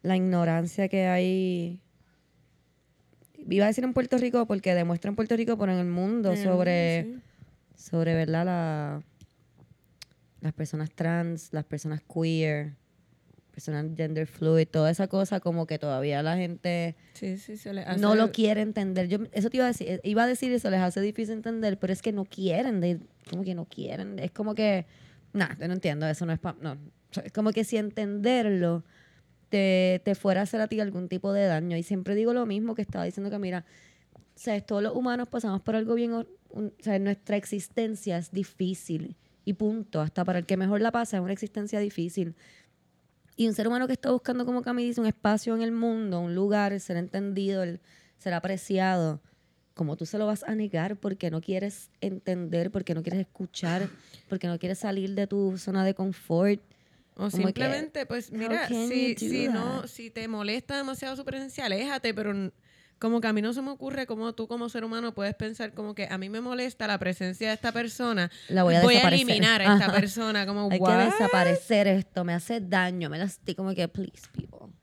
la 0.02 0.16
ignorancia 0.18 0.88
que 0.88 1.06
hay. 1.08 1.82
Iba 3.48 3.66
a 3.66 3.68
decir 3.68 3.84
en 3.84 3.94
Puerto 3.94 4.18
Rico 4.18 4.48
porque 4.48 4.74
demuestra 4.74 5.10
en 5.10 5.16
Puerto 5.16 5.36
Rico, 5.36 5.58
pero 5.58 5.72
en 5.72 5.78
el 5.80 5.86
mundo, 5.88 6.36
sobre, 6.36 7.18
sobre 7.76 8.14
¿verdad? 8.16 8.46
La, 8.46 9.02
las 10.42 10.54
personas 10.54 10.92
trans, 10.92 11.50
las 11.52 11.66
personas 11.66 12.02
queer, 12.02 12.74
personas 13.52 13.86
gender 13.96 14.28
fluid, 14.28 14.68
toda 14.68 14.92
esa 14.92 15.08
cosa, 15.08 15.40
como 15.40 15.66
que 15.66 15.80
todavía 15.80 16.22
la 16.22 16.36
gente 16.38 16.96
Sí, 17.14 17.38
sí, 17.38 17.58
se 17.58 17.72
no 17.98 18.16
lo 18.16 18.32
quiere 18.32 18.62
entender. 18.62 19.08
Yo 19.08 19.20
eso 19.32 19.50
te 19.50 19.58
iba 19.58 19.66
a 19.66 19.70
decir, 19.70 19.88
eh, 19.90 20.00
iba 20.04 20.24
a 20.24 20.28
decir 20.28 20.52
eso 20.52 20.70
les 20.70 20.82
hace 20.82 21.00
difícil 21.02 21.36
entender, 21.36 21.80
pero 21.80 21.94
es 21.94 22.02
que 22.02 22.12
no 22.12 22.26
quieren, 22.26 22.82
de, 22.82 23.00
como 23.30 23.44
que 23.44 23.56
no 23.56 23.66
quieren, 23.66 24.20
es 24.20 24.32
como 24.32 24.56
que 24.56 24.86
nah, 25.34 25.54
yo 25.60 25.68
no 25.68 25.74
entiendo, 25.74 26.08
eso 26.08 26.26
no 26.26 26.34
es 26.34 26.40
pa- 26.40 26.56
no, 26.62 26.78
es 27.24 27.32
como 27.32 27.52
que 27.52 27.64
si 27.64 27.78
entenderlo 27.78 28.84
te, 29.50 30.02
te 30.04 30.16
fuera 30.16 30.42
a 30.42 30.44
hacer 30.44 30.62
a 30.62 30.68
ti 30.68 30.80
algún 30.80 31.08
tipo 31.08 31.34
de 31.34 31.46
daño 31.46 31.78
y 31.78 31.84
siempre 31.84 32.16
digo 32.16 32.34
lo 32.34 32.46
mismo 32.46 32.74
que 32.76 32.82
estaba 32.82 33.06
diciendo 33.06 33.30
que 33.30 33.40
mira, 33.40 33.66
sea, 34.40 34.60
todos 34.62 34.84
los 34.84 34.96
humanos 34.96 35.28
pasamos 35.30 35.62
por 35.62 35.76
algo 35.76 35.96
bien, 35.96 36.14
un- 36.50 36.74
sea, 36.80 37.00
nuestra 37.00 37.38
existencia 37.38 38.18
es 38.18 38.32
difícil 38.32 39.16
y 39.46 39.54
punto, 39.54 40.02
hasta 40.02 40.24
para 40.26 40.40
el 40.40 40.46
que 40.46 40.58
mejor 40.58 40.82
la 40.82 40.92
pasa 40.92 41.18
es 41.18 41.24
una 41.24 41.34
existencia 41.34 41.80
difícil. 41.80 42.36
Y 43.38 43.48
un 43.48 43.54
ser 43.54 43.68
humano 43.68 43.86
que 43.88 43.94
está 43.94 44.12
buscando, 44.12 44.46
como 44.46 44.62
Cami 44.62 44.84
dice, 44.86 45.02
un 45.02 45.08
espacio 45.08 45.56
en 45.56 45.62
el 45.62 45.72
mundo, 45.72 46.20
un 46.22 46.34
lugar, 46.36 46.72
el 46.72 46.80
ser 46.80 46.96
entendido, 46.98 47.64
el 47.64 47.82
ser 48.18 48.34
apreciado, 48.34 49.22
como 49.74 49.98
tú 49.98 50.06
se 50.06 50.18
lo 50.18 50.26
vas 50.26 50.44
a 50.44 50.56
negar 50.56 50.96
porque 50.96 51.30
no 51.30 51.42
quieres 51.42 51.90
entender, 52.00 52.72
porque 52.72 52.96
no 52.96 53.04
quieres 53.04 53.20
escuchar, 53.20 53.90
porque 54.30 54.48
no 54.48 54.58
quieres 54.58 54.80
salir 54.80 55.16
de 55.16 55.28
tu 55.28 55.58
zona 55.58 55.84
de 55.84 55.94
confort. 55.94 56.62
O 57.16 57.30
Como 57.30 57.30
que, 57.30 57.38
simplemente, 57.46 58.06
pues 58.06 58.32
mira, 58.32 58.68
si, 58.88 59.16
si 59.18 59.48
no, 59.50 59.86
si 59.88 60.10
te 60.10 60.28
molesta 60.30 60.78
demasiado 60.78 61.16
su 61.18 61.26
presencia, 61.26 61.66
aléjate, 61.66 62.14
pero 62.14 62.52
como 63.00 63.22
que 63.22 63.28
a 63.28 63.34
mí 63.34 63.42
no 63.42 63.54
se 63.54 63.62
me 63.62 63.72
ocurre 63.72 64.06
cómo 64.06 64.34
tú 64.34 64.48
como 64.48 64.70
ser 64.70 64.84
humano 64.84 65.14
puedes 65.14 65.36
pensar 65.36 65.74
como 65.74 65.94
que 65.96 66.08
a 66.10 66.18
mí 66.18 66.30
me 66.30 66.42
molesta 66.42 66.88
la 66.88 66.98
presencia 66.98 67.50
de 67.50 67.54
esta 67.54 67.72
persona, 67.72 68.32
La 68.50 68.64
voy 68.64 68.76
a 68.76 68.80
desaparecer. 68.82 69.14
eliminar 69.14 69.62
a 69.62 69.74
esta 69.76 69.86
Ajá. 69.88 69.94
persona, 69.94 70.46
como 70.46 70.70
Hay 70.72 70.80
"What?". 70.80 70.98
que 71.00 71.06
desaparecer 71.06 71.88
esto, 71.88 72.24
me 72.24 72.34
hace 72.34 72.60
daño, 72.62 73.10
me 73.10 73.18
lastima, 73.18 73.56
como 73.58 73.74
que, 73.76 73.88
please, 73.88 74.28
people. 74.32 74.74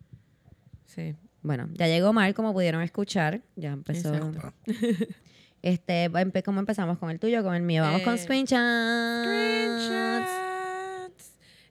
Sí. 0.86 1.14
Bueno, 1.42 1.68
ya 1.72 1.88
llegó 1.88 2.12
Mar, 2.12 2.32
como 2.34 2.52
pudieron 2.52 2.82
escuchar. 2.82 3.40
Ya 3.56 3.72
empezó. 3.72 4.14
Exacto. 4.14 4.52
Este, 5.62 6.10
empe- 6.10 6.42
¿Cómo 6.42 6.58
empezamos? 6.58 6.98
¿Con 6.98 7.08
el 7.10 7.20
tuyo 7.20 7.40
con 7.44 7.54
el 7.54 7.62
mío? 7.62 7.84
Vamos 7.84 8.02
con 8.02 8.14
Eh, 8.14 8.18
screenshots. 8.18 9.24
Screenshots. 9.24 10.30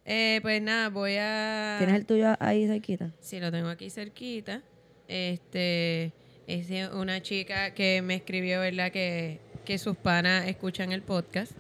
Eh, 0.06 0.40
pues 0.42 0.62
nada, 0.62 0.88
voy 0.88 1.18
a... 1.20 1.76
¿Tienes 1.78 1.98
el 1.98 2.06
tuyo 2.06 2.34
ahí 2.40 2.68
cerquita? 2.68 3.12
Sí, 3.20 3.42
lo 3.42 3.52
tengo 3.52 3.68
aquí 3.68 3.90
cerquita. 3.90 4.62
Este 5.10 6.14
es 6.54 6.68
de 6.70 6.88
una 6.90 7.22
chica 7.22 7.74
que 7.74 8.02
me 8.02 8.16
escribió, 8.16 8.60
¿verdad? 8.60 8.92
Que, 8.92 9.40
que 9.66 9.78
sus 9.78 9.96
panas 9.98 10.48
escuchan 10.48 10.92
el 10.92 11.02
podcast. 11.02 11.52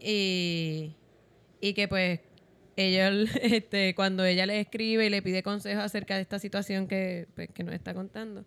Y, 0.00 0.92
y 1.60 1.74
que 1.74 1.88
pues 1.88 2.20
ellos, 2.76 3.30
este, 3.42 3.94
cuando 3.94 4.24
ella 4.24 4.46
le 4.46 4.60
escribe 4.60 5.06
y 5.06 5.10
le 5.10 5.22
pide 5.22 5.42
consejos 5.42 5.84
acerca 5.84 6.16
de 6.16 6.22
esta 6.22 6.38
situación 6.38 6.88
que, 6.88 7.26
pues, 7.34 7.48
que 7.54 7.62
nos 7.62 7.74
está 7.74 7.94
contando, 7.94 8.44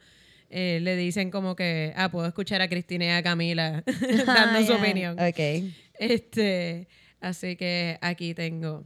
eh, 0.50 0.80
le 0.82 0.96
dicen 0.96 1.32
como 1.32 1.56
que, 1.56 1.94
ah, 1.96 2.10
puedo 2.12 2.28
escuchar 2.28 2.62
a 2.62 2.68
Cristina 2.70 3.06
y 3.06 3.10
a 3.10 3.24
Camila 3.24 3.84
dando 4.26 4.60
su 4.66 4.74
Ah, 4.74 4.78
ya. 4.78 4.82
opinión. 4.84 5.20
Ok. 5.20 5.72
Este, 5.98 6.88
así 7.22 7.56
que 7.56 7.98
aquí 8.02 8.34
tengo. 8.34 8.84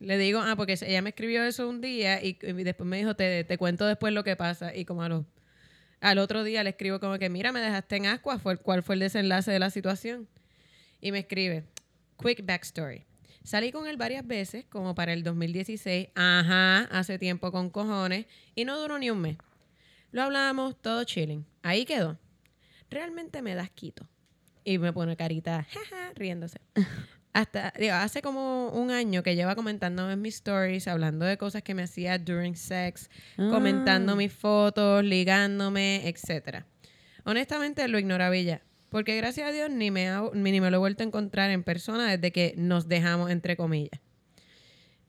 Le 0.00 0.18
digo, 0.18 0.40
ah, 0.40 0.56
porque 0.56 0.78
ella 0.80 1.02
me 1.02 1.10
escribió 1.10 1.44
eso 1.44 1.68
un 1.68 1.80
día 1.80 2.24
y, 2.24 2.32
después 2.34 2.88
me 2.88 2.96
dijo, 2.96 3.14
te, 3.14 3.44
te 3.44 3.58
cuento 3.58 3.86
después 3.86 4.12
lo 4.12 4.24
que 4.24 4.34
pasa. 4.34 4.74
Y 4.74 4.84
como 4.84 5.02
a 5.02 5.08
los, 5.08 5.24
al 6.00 6.18
otro 6.18 6.42
día 6.42 6.64
le 6.64 6.70
escribo 6.70 6.98
como 7.00 7.18
que, 7.18 7.28
mira, 7.28 7.52
me 7.52 7.60
dejaste 7.60 7.96
en 7.96 8.06
ascua, 8.06 8.38
fue, 8.38 8.56
¿cuál 8.56 8.82
fue 8.82 8.94
el 8.94 9.00
desenlace 9.00 9.50
de 9.50 9.58
la 9.58 9.70
situación? 9.70 10.26
Y 11.00 11.12
me 11.12 11.20
escribe, 11.20 11.64
quick 12.18 12.44
backstory. 12.44 13.04
Salí 13.44 13.72
con 13.72 13.86
él 13.86 13.96
varias 13.96 14.26
veces, 14.26 14.64
como 14.66 14.94
para 14.94 15.12
el 15.12 15.22
2016, 15.22 16.08
ajá, 16.14 16.84
hace 16.84 17.18
tiempo 17.18 17.52
con 17.52 17.70
cojones, 17.70 18.26
y 18.54 18.64
no 18.64 18.78
duró 18.78 18.98
ni 18.98 19.10
un 19.10 19.20
mes. 19.20 19.36
Lo 20.12 20.22
hablamos, 20.22 20.80
todo 20.80 21.04
chilling. 21.04 21.46
Ahí 21.62 21.84
quedó. 21.84 22.18
Realmente 22.90 23.42
me 23.42 23.54
das 23.54 23.70
quito. 23.70 24.08
Y 24.64 24.78
me 24.78 24.92
pone 24.92 25.16
carita, 25.16 25.66
jaja, 25.70 26.12
riéndose. 26.14 26.60
Hasta, 27.32 27.72
digo, 27.78 27.94
hace 27.94 28.22
como 28.22 28.70
un 28.70 28.90
año 28.90 29.22
que 29.22 29.36
lleva 29.36 29.54
comentando 29.54 30.10
en 30.10 30.20
mis 30.20 30.34
stories, 30.36 30.88
hablando 30.88 31.24
de 31.24 31.36
cosas 31.38 31.62
que 31.62 31.74
me 31.74 31.82
hacía 31.84 32.18
during 32.18 32.56
sex, 32.56 33.08
comentando 33.36 34.12
Ah. 34.12 34.16
mis 34.16 34.32
fotos, 34.32 35.04
ligándome, 35.04 36.08
etcétera. 36.08 36.66
Honestamente 37.24 37.86
lo 37.86 37.98
ignoraba 38.00 38.36
ya. 38.36 38.62
Porque 38.88 39.16
gracias 39.16 39.48
a 39.48 39.52
Dios 39.52 39.70
ni 39.70 39.92
me, 39.92 40.08
ha- 40.08 40.30
ni 40.34 40.60
me 40.60 40.68
lo 40.70 40.76
he 40.78 40.80
vuelto 40.80 41.04
a 41.04 41.06
encontrar 41.06 41.52
en 41.52 41.62
persona 41.62 42.10
desde 42.10 42.32
que 42.32 42.54
nos 42.56 42.88
dejamos, 42.88 43.30
entre 43.30 43.56
comillas. 43.56 44.00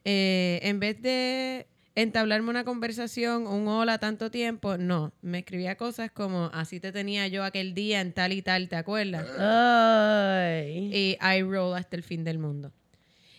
Eh, 0.04 0.60
en 0.64 0.80
vez 0.80 1.02
de 1.02 1.68
entablarme 1.96 2.50
una 2.50 2.64
conversación, 2.64 3.48
un 3.48 3.68
hola 3.68 3.98
tanto 3.98 4.32
tiempo, 4.32 4.78
no. 4.78 5.12
Me 5.22 5.40
escribía 5.40 5.76
cosas 5.76 6.12
como, 6.12 6.50
así 6.54 6.80
te 6.80 6.92
tenía 6.92 7.28
yo 7.28 7.44
aquel 7.44 7.74
día 7.74 8.02
en 8.02 8.14
tal 8.14 8.34
y 8.34 8.42
tal, 8.42 8.70
¿te 8.70 8.76
acuerdas? 8.76 9.28
Ay. 9.38 10.90
Y 10.94 11.18
I 11.22 11.42
roll 11.44 11.76
hasta 11.76 11.96
el 11.96 12.04
fin 12.04 12.24
del 12.24 12.40
mundo. 12.40 12.72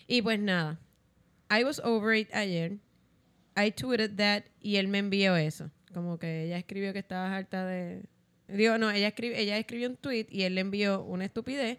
Y 0.07 0.21
pues 0.21 0.39
nada, 0.39 0.79
I 1.49 1.63
was 1.63 1.79
over 1.79 2.15
it 2.15 2.33
ayer. 2.33 2.77
I 3.55 3.71
tweeted 3.71 4.15
that 4.17 4.43
y 4.61 4.77
él 4.77 4.87
me 4.87 4.99
envió 4.99 5.35
eso. 5.35 5.69
Como 5.93 6.17
que 6.17 6.45
ella 6.45 6.57
escribió 6.57 6.91
que 6.93 6.99
estabas 6.99 7.31
harta 7.31 7.65
de... 7.65 8.03
Digo, 8.47 8.77
no, 8.77 8.89
ella, 8.91 9.07
escribió, 9.07 9.37
ella 9.37 9.57
escribió 9.57 9.89
un 9.89 9.95
tweet 9.95 10.27
y 10.29 10.43
él 10.43 10.55
le 10.55 10.61
envió 10.61 11.03
una 11.03 11.25
estupidez 11.25 11.77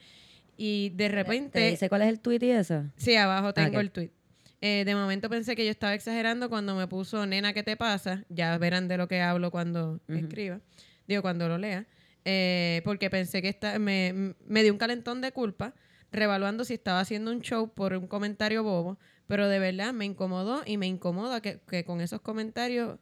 y 0.56 0.90
de 0.90 1.08
¿Te 1.08 1.14
repente... 1.14 1.70
dice 1.70 1.88
cuál 1.88 2.02
es 2.02 2.08
el 2.08 2.20
tweet 2.20 2.38
y 2.42 2.50
eso? 2.50 2.84
Sí, 2.96 3.16
abajo 3.16 3.52
tengo 3.52 3.70
Ok. 3.76 3.80
el 3.80 3.90
tweet. 3.90 4.10
Eh, 4.66 4.86
de 4.86 4.94
momento 4.94 5.28
pensé 5.28 5.54
que 5.56 5.66
yo 5.66 5.70
estaba 5.70 5.92
exagerando 5.92 6.48
cuando 6.48 6.74
me 6.74 6.86
puso, 6.86 7.26
nena, 7.26 7.52
¿qué 7.52 7.62
te 7.62 7.76
pasa? 7.76 8.24
Ya 8.30 8.56
verán 8.56 8.88
de 8.88 8.96
lo 8.96 9.08
que 9.08 9.20
hablo 9.20 9.50
cuando 9.50 10.00
escriba. 10.08 10.62
Digo, 11.06 11.20
cuando 11.20 11.50
lo 11.50 11.58
lea. 11.58 11.84
Eh, 12.24 12.80
porque 12.82 13.10
pensé 13.10 13.42
que 13.42 13.50
esta, 13.50 13.78
me, 13.78 14.34
me 14.46 14.62
dio 14.62 14.72
un 14.72 14.78
calentón 14.78 15.20
de 15.20 15.32
culpa, 15.32 15.74
revaluando 16.10 16.64
si 16.64 16.72
estaba 16.72 17.00
haciendo 17.00 17.30
un 17.30 17.42
show 17.42 17.74
por 17.74 17.92
un 17.92 18.06
comentario 18.06 18.62
bobo. 18.62 18.98
Pero 19.26 19.50
de 19.50 19.58
verdad 19.58 19.92
me 19.92 20.06
incomodó 20.06 20.62
y 20.64 20.78
me 20.78 20.86
incomoda 20.86 21.42
que, 21.42 21.60
que 21.68 21.84
con 21.84 22.00
esos 22.00 22.22
comentarios 22.22 22.98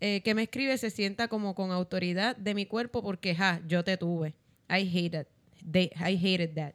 eh, 0.00 0.22
que 0.22 0.34
me 0.34 0.44
escribe 0.44 0.78
se 0.78 0.88
sienta 0.88 1.28
como 1.28 1.54
con 1.54 1.72
autoridad 1.72 2.36
de 2.36 2.54
mi 2.54 2.64
cuerpo 2.64 3.02
porque, 3.02 3.34
ja, 3.34 3.60
yo 3.66 3.84
te 3.84 3.98
tuve. 3.98 4.34
I 4.70 4.88
hated, 4.88 5.26
they, 5.70 5.90
I 5.94 6.16
hated 6.16 6.54
that. 6.54 6.72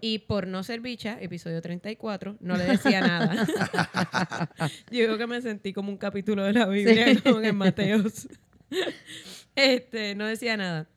Y 0.00 0.20
por 0.20 0.46
no 0.46 0.62
ser 0.62 0.80
bicha, 0.80 1.16
episodio 1.20 1.60
34, 1.62 2.36
no 2.40 2.56
le 2.56 2.64
decía 2.64 3.00
nada. 3.00 3.46
Yo 4.90 5.04
creo 5.04 5.18
que 5.18 5.26
me 5.26 5.40
sentí 5.40 5.72
como 5.72 5.90
un 5.90 5.96
capítulo 5.96 6.44
de 6.44 6.52
la 6.52 6.66
Biblia, 6.66 7.14
Sí. 7.14 7.20
como 7.24 7.40
en 7.40 7.56
Mateos. 7.56 8.28
Este, 9.54 10.14
no 10.14 10.26
decía 10.26 10.56
nada. 10.56 10.88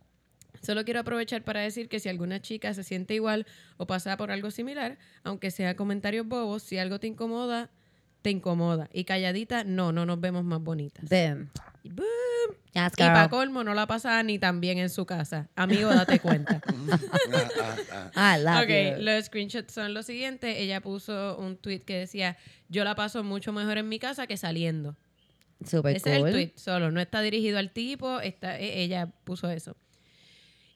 Solo 0.62 0.84
quiero 0.84 1.00
aprovechar 1.00 1.44
para 1.44 1.62
decir 1.62 1.88
que 1.88 2.00
si 2.00 2.10
alguna 2.10 2.42
chica 2.42 2.74
se 2.74 2.84
siente 2.84 3.14
igual 3.14 3.46
o 3.78 3.88
pasa 3.88 4.18
por 4.18 4.32
algo 4.32 4.52
similar, 4.52 4.98
aunque 5.24 5.52
sea 5.52 5.76
comentarios 5.76 6.28
bobos, 6.28 6.64
si 6.64 6.78
algo 6.78 7.00
te 7.00 7.08
incomoda, 7.08 7.70
te 8.22 8.30
incomoda. 8.32 8.90
Y 8.94 9.04
calladita, 9.06 9.64
no, 9.64 9.92
no 9.92 10.06
nos 10.06 10.20
vemos 10.20 10.44
más 10.44 10.62
bonitas. 10.62 11.06
Boom. 11.10 11.50
Y 11.84 11.90
boom. 11.90 12.08
Yes, 12.74 12.94
Y 12.94 12.98
para 12.98 13.30
colmo, 13.30 13.64
no 13.64 13.74
la 13.74 13.88
pasaba 13.88 14.22
ni 14.24 14.38
tan 14.38 14.62
bien 14.62 14.78
en 14.78 14.90
su 14.90 15.06
casa. 15.06 15.50
Amigo, 15.56 15.90
date 15.90 16.20
cuenta. 16.20 16.62
Ah, 17.32 17.78
ah, 17.92 18.12
ah. 18.16 18.38
I 18.38 18.44
love 18.44 18.64
Ok, 18.64 18.98
you. 19.00 19.04
los 19.04 19.26
screenshots 19.26 19.74
son 19.74 19.94
los 19.94 20.06
siguientes. 20.06 20.56
Ella 20.58 20.82
puso 20.82 21.38
un 21.38 21.58
tweet 21.58 21.80
que 21.82 21.98
decía, 21.98 22.38
yo 22.70 22.84
la 22.84 22.96
paso 22.96 23.24
mucho 23.24 23.52
mejor 23.54 23.78
en 23.78 23.88
mi 23.90 24.00
casa 24.00 24.28
que 24.28 24.38
saliendo. 24.38 24.96
Super 25.66 25.96
Ese 25.96 26.14
es 26.14 26.18
cool. 26.20 26.28
el 26.30 26.34
tweet 26.34 26.52
solo, 26.56 26.90
no 26.92 27.02
está 27.02 27.22
dirigido 27.22 27.58
al 27.60 27.72
tipo, 27.72 28.20
está, 28.22 28.58
e- 28.60 28.82
ella 28.82 29.08
puso 29.24 29.50
eso. 29.50 29.76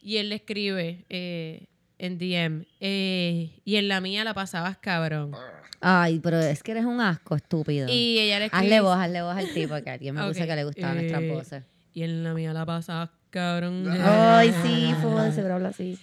Y 0.02 0.18
él 0.18 0.30
le 0.30 0.36
escribe 0.36 1.06
eh, 1.10 1.68
en 2.06 2.18
DM, 2.18 2.66
eh, 2.82 3.62
y 3.64 3.76
en 3.78 3.88
la 3.88 4.02
mía 4.02 4.26
la 4.26 4.34
pasabas 4.34 4.78
cabrón. 4.78 5.32
Ay, 5.80 6.20
pero 6.20 6.40
es 6.40 6.62
que 6.62 6.72
eres 6.72 6.86
un 6.86 7.00
asco, 7.00 7.36
estúpido. 7.36 7.88
Y 7.90 8.20
ella 8.20 8.40
le 8.40 8.46
escribe... 8.46 8.66
Hazle 8.66 8.82
voz, 8.82 8.98
hazle 8.98 9.22
voz 9.22 9.38
al 9.38 9.54
tipo 9.54 9.76
que 9.82 9.90
alguien 9.90 10.16
me 10.16 10.22
puso 10.28 10.42
Ok, 10.42 10.48
que 10.48 10.56
le 10.56 10.64
gustaban 10.66 10.96
nuestras 10.98 11.22
eh, 11.22 11.32
voces. 11.32 11.64
Y 11.94 12.04
en 12.04 12.24
la 12.24 12.34
mía 12.34 12.52
la 12.52 12.66
pasabas 12.66 13.10
cabrón. 13.30 13.90
Ay, 13.90 14.54
sí, 14.64 14.94
full, 15.02 15.32
seguro 15.32 15.56
habla 15.56 15.70
así. 15.70 15.98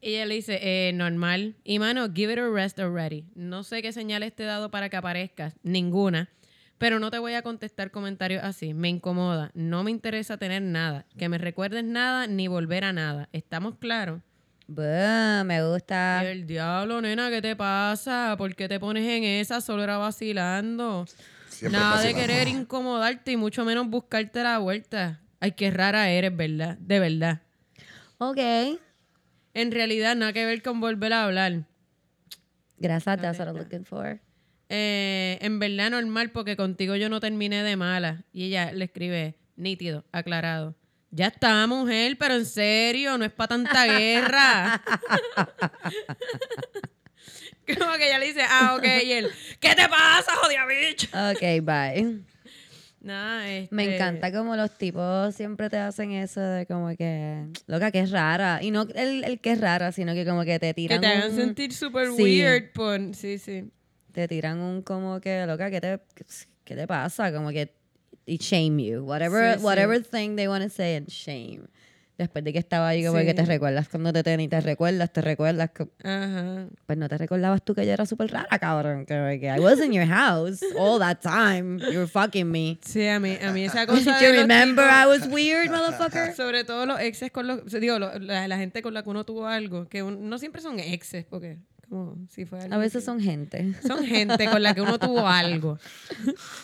Ella 0.00 0.24
le 0.24 0.36
dice, 0.36 0.58
eh, 0.62 0.92
normal. 0.94 1.56
Y 1.64 1.78
mano, 1.78 2.10
give 2.12 2.32
it 2.32 2.38
a 2.38 2.48
rest 2.48 2.78
already. 2.78 3.26
No 3.34 3.62
sé 3.62 3.82
qué 3.82 3.92
señales 3.92 4.34
te 4.34 4.44
he 4.44 4.46
dado 4.46 4.70
para 4.70 4.88
que 4.88 4.96
aparezcas. 4.96 5.54
Ninguna. 5.62 6.30
Pero 6.78 6.98
no 6.98 7.10
te 7.10 7.18
voy 7.18 7.34
a 7.34 7.42
contestar 7.42 7.90
comentarios 7.90 8.42
así. 8.42 8.72
Me 8.72 8.88
incomoda. 8.88 9.50
No 9.52 9.84
me 9.84 9.90
interesa 9.90 10.38
tener 10.38 10.62
nada. 10.62 11.04
Que 11.18 11.28
me 11.28 11.36
recuerdes 11.36 11.84
nada 11.84 12.26
ni 12.26 12.48
volver 12.48 12.84
a 12.84 12.94
nada. 12.94 13.28
¿Estamos 13.32 13.74
claros? 13.76 14.22
Boom, 14.72 15.46
me 15.48 15.58
Y 15.58 15.62
gusta. 15.62 16.24
el 16.30 16.46
diablo, 16.46 17.00
nena, 17.00 17.28
¿qué 17.28 17.42
te 17.42 17.56
pasa? 17.56 18.36
¿Por 18.38 18.54
qué 18.54 18.68
te 18.68 18.78
pones 18.78 19.04
en 19.04 19.24
esa? 19.24 19.60
Solo 19.60 19.82
era 19.82 19.96
vacilando. 19.98 21.06
Siempre 21.48 21.80
Nada 21.80 22.00
de 22.00 22.14
querer 22.14 22.46
incomodarte 22.46 23.32
y 23.32 23.36
mucho 23.36 23.64
menos 23.64 23.88
buscarte 23.88 24.44
la 24.44 24.58
vuelta. 24.58 25.20
Ay, 25.40 25.52
qué 25.52 25.72
rara 25.72 26.08
eres, 26.10 26.36
¿verdad? 26.36 26.78
De 26.78 27.00
verdad. 27.00 27.40
Ok. 28.18 28.38
En 29.54 29.72
realidad, 29.72 30.14
nada 30.14 30.32
que 30.32 30.44
ver 30.46 30.62
con 30.62 30.78
volver 30.78 31.14
a 31.14 31.24
hablar. 31.24 31.64
Gracias, 32.78 33.20
that's 33.20 33.40
what 33.40 33.48
I'm 33.48 33.56
looking 33.56 33.84
for. 33.84 34.20
Eh, 34.68 35.36
en 35.40 35.58
verdad 35.58 35.90
normal 35.90 36.30
porque 36.30 36.56
contigo 36.56 36.94
yo 36.94 37.08
no 37.08 37.18
terminé 37.18 37.64
de 37.64 37.74
mala. 37.74 38.22
Y 38.32 38.44
ella 38.44 38.70
le 38.70 38.84
escribe, 38.84 39.34
nítido, 39.56 40.04
aclarado. 40.12 40.76
Ya 41.12 41.26
está, 41.26 41.66
mujer, 41.66 42.16
pero 42.18 42.34
en 42.34 42.46
serio, 42.46 43.18
no 43.18 43.24
es 43.24 43.32
para 43.32 43.48
tanta 43.48 43.84
guerra. 43.86 44.80
Como 47.78 47.92
que 47.98 48.06
ella 48.06 48.18
le 48.18 48.26
dice, 48.26 48.42
ah, 48.48 48.74
ok, 48.76 48.84
y 49.04 49.12
él, 49.12 49.30
¿qué 49.60 49.74
te 49.76 49.88
pasa, 49.88 50.32
jodida 50.42 50.66
bitch? 50.66 51.08
Ok, 51.14 51.64
bye. 51.64 52.20
Nada, 53.00 53.48
este, 53.48 53.74
Me 53.74 53.94
encanta 53.94 54.30
como 54.30 54.56
los 54.56 54.76
tipos 54.76 55.34
siempre 55.34 55.70
te 55.70 55.78
hacen 55.78 56.10
eso 56.12 56.40
de 56.40 56.66
como 56.66 56.94
que, 56.96 57.46
loca, 57.66 57.90
que 57.90 58.00
es 58.00 58.10
rara. 58.10 58.58
Y 58.62 58.70
no 58.72 58.82
el, 58.94 59.24
el 59.24 59.40
que 59.40 59.52
es 59.52 59.60
rara, 59.60 59.90
sino 59.92 60.12
que 60.14 60.26
como 60.26 60.44
que 60.44 60.58
te 60.58 60.68
Que 60.68 60.74
tiran 60.74 61.00
te 61.00 61.06
hagan 61.06 61.30
un- 61.30 61.36
sentir 61.36 61.72
súper 61.72 62.08
Sí. 62.08 62.22
weird 62.22 62.72
por... 62.72 62.98
Sí, 63.14 63.38
sí. 63.38 63.70
te 64.12 64.28
tiran 64.28 64.58
un 64.58 64.82
como 64.82 65.20
que, 65.20 65.46
loca, 65.46 65.70
¿qué 65.70 65.80
te, 65.80 66.00
qué 66.64 66.74
te 66.76 66.86
pasa? 66.86 67.32
Como 67.32 67.50
que, 67.50 67.72
shame 68.38 68.78
you. 68.82 69.04
Whatever, 69.04 69.54
Sí, 69.54 69.58
sí. 69.60 69.64
whatever 69.64 70.02
thing 70.02 70.36
they 70.36 70.46
want 70.48 70.62
to 70.64 70.70
say 70.70 70.94
and 70.96 71.08
shame. 71.08 71.62
Después 72.18 72.44
de 72.44 72.52
que 72.52 72.58
estaba 72.58 72.86
ahí 72.88 73.02
como 73.02 73.18
Sí. 73.18 73.24
que 73.24 73.32
te 73.32 73.46
recuerdas 73.46 73.88
cuando 73.88 74.12
te 74.12 74.22
ten 74.22 74.40
y 74.40 74.46
te 74.48 74.60
recuerdas, 74.60 75.10
te 75.10 75.22
recuerdas. 75.22 75.70
que- 75.70 75.88
Ajá. 76.06 76.66
pues 76.84 76.98
no 76.98 77.08
te 77.08 77.16
recordabas 77.16 77.64
tú 77.64 77.74
que 77.74 77.86
yo 77.86 77.92
era 77.92 78.04
súper 78.04 78.30
rara, 78.30 78.58
cabrón. 78.58 79.06
Que, 79.06 79.14
I 79.56 79.58
was 79.58 79.80
in 79.80 79.92
your 79.94 80.04
house 80.06 80.60
all 80.78 80.98
that 80.98 81.20
time. 81.22 81.78
You 81.78 82.00
were 82.00 82.06
fucking 82.06 82.44
me. 82.50 82.78
Sí, 82.84 83.06
a 83.08 83.18
mí, 83.18 83.38
a 83.42 83.52
mí 83.52 83.64
esa 83.64 83.86
cosa 83.86 84.20
you 84.20 84.26
de 84.26 84.32
los 84.34 84.42
remember 84.42 84.84
tipos- 84.84 85.02
I 85.02 85.06
was 85.06 85.32
weird, 85.32 85.70
motherfucker? 85.70 86.34
Sobre 86.36 86.62
todo 86.64 86.84
los 86.84 87.00
exes 87.00 87.30
con 87.30 87.46
los... 87.46 87.64
Digo, 87.80 87.98
lo- 87.98 88.18
la, 88.18 88.46
la 88.48 88.58
gente 88.58 88.82
con 88.82 88.92
la 88.92 89.02
que 89.02 89.08
uno 89.08 89.24
tuvo 89.24 89.46
algo, 89.46 89.88
que 89.88 90.02
un- 90.02 90.28
no 90.28 90.38
siempre 90.38 90.60
son 90.60 90.78
exes, 90.78 91.24
porque 91.24 91.56
como 91.90 92.16
si 92.30 92.46
fue 92.46 92.60
A 92.70 92.78
veces 92.78 93.02
que- 93.02 93.06
son 93.06 93.20
gente. 93.20 93.74
Son 93.86 94.02
gente 94.06 94.48
con 94.48 94.62
la 94.62 94.72
que 94.74 94.80
uno 94.80 94.98
tuvo 94.98 95.26
algo. 95.26 95.78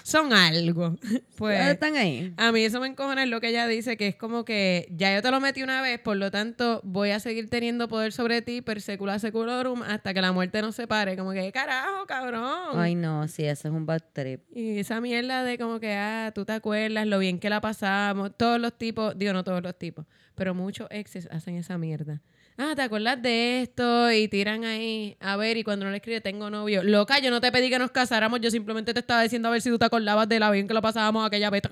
son 0.02 0.32
algo. 0.32 0.96
Pero 1.02 1.20
Pues... 1.36 1.66
están 1.68 1.96
ahí. 1.96 2.32
A 2.36 2.52
mí 2.52 2.62
eso 2.62 2.80
me 2.80 2.86
encojona 2.86 3.24
es 3.24 3.28
lo 3.28 3.40
que 3.40 3.48
ella 3.48 3.66
dice, 3.66 3.96
que 3.96 4.06
es 4.08 4.16
como 4.16 4.44
que 4.44 4.86
ya 4.90 5.14
yo 5.14 5.20
te 5.22 5.30
lo 5.30 5.40
metí 5.40 5.62
una 5.62 5.82
vez, 5.82 5.98
por 6.00 6.16
lo 6.16 6.30
tanto 6.30 6.80
voy 6.84 7.10
a 7.10 7.20
seguir 7.20 7.50
teniendo 7.50 7.88
poder 7.88 8.12
sobre 8.12 8.40
ti 8.40 8.62
per 8.62 8.80
secula 8.80 9.18
seculorum 9.18 9.82
hasta 9.82 10.14
que 10.14 10.20
la 10.22 10.32
muerte 10.32 10.62
nos 10.62 10.74
separe. 10.76 11.16
Como 11.16 11.32
que, 11.32 11.50
carajo, 11.52 12.06
cabrón. 12.06 12.78
Ay, 12.78 12.94
no, 12.94 13.26
sí, 13.28 13.44
eso 13.44 13.68
es 13.68 13.74
un 13.74 13.84
bad 13.84 14.02
trip. 14.12 14.42
Y 14.54 14.78
esa 14.78 15.00
mierda 15.00 15.42
de 15.44 15.58
como 15.58 15.80
que, 15.80 15.92
ah, 15.92 16.32
tú 16.34 16.44
te 16.44 16.52
acuerdas 16.52 17.06
lo 17.06 17.18
bien 17.18 17.38
que 17.40 17.50
la 17.50 17.60
pasamos. 17.60 18.30
Todos 18.36 18.60
los 18.60 18.78
tipos, 18.78 19.18
digo 19.18 19.32
no 19.32 19.42
todos 19.44 19.62
los 19.62 19.76
tipos, 19.78 20.06
pero 20.34 20.54
muchos 20.54 20.86
exes 20.90 21.28
hacen 21.32 21.56
esa 21.56 21.76
mierda. 21.78 22.22
Ah, 22.58 22.72
¿te 22.74 22.82
acuerdas 22.82 23.20
de 23.20 23.62
esto? 23.62 24.10
Y 24.10 24.28
tiran 24.28 24.64
ahí, 24.64 25.16
a 25.20 25.36
ver, 25.36 25.58
y 25.58 25.62
cuando 25.62 25.84
no 25.84 25.90
le 25.90 25.98
escribe, 25.98 26.22
tengo 26.22 26.48
novio. 26.48 26.82
Loca, 26.82 27.18
yo 27.18 27.30
no 27.30 27.40
te 27.40 27.52
pedí 27.52 27.68
que 27.68 27.78
nos 27.78 27.90
casáramos, 27.90 28.40
yo 28.40 28.50
simplemente 28.50 28.94
te 28.94 29.00
estaba 29.00 29.22
diciendo 29.22 29.48
a 29.48 29.50
ver 29.50 29.60
si 29.60 29.68
tú 29.68 29.78
te 29.78 29.84
acordabas 29.84 30.26
de 30.28 30.40
la 30.40 30.50
bien 30.50 30.66
que 30.66 30.72
lo 30.72 30.80
pasábamos 30.80 31.26
aquella 31.26 31.50
vez. 31.50 31.62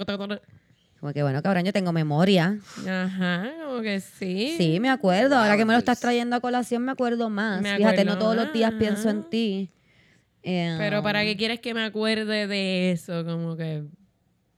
Como 1.00 1.12
que, 1.12 1.22
bueno, 1.22 1.42
cabrón, 1.42 1.64
yo 1.64 1.72
tengo 1.72 1.92
memoria. 1.92 2.58
Ajá, 2.86 3.50
como 3.64 3.80
que 3.80 4.00
sí. 4.00 4.54
Sí, 4.58 4.78
me 4.80 4.90
acuerdo. 4.90 5.36
Ahora 5.36 5.56
que 5.56 5.64
me 5.64 5.72
lo 5.72 5.78
estás 5.78 6.00
trayendo 6.00 6.36
a 6.36 6.40
colación, 6.40 6.84
me 6.84 6.92
acuerdo 6.92 7.30
más. 7.30 7.62
Me 7.62 7.76
Fíjate, 7.76 8.04
no 8.04 8.18
todos 8.18 8.36
los 8.36 8.52
días 8.52 8.72
pienso 8.78 9.08
en 9.08 9.22
ti. 9.24 9.70
Eh, 10.42 10.76
Pero 10.78 11.02
¿para 11.02 11.22
qué 11.24 11.36
quieres 11.36 11.60
que 11.60 11.72
me 11.72 11.82
acuerde 11.82 12.46
de 12.46 12.92
eso? 12.92 13.24
Como 13.24 13.56
que, 13.56 13.84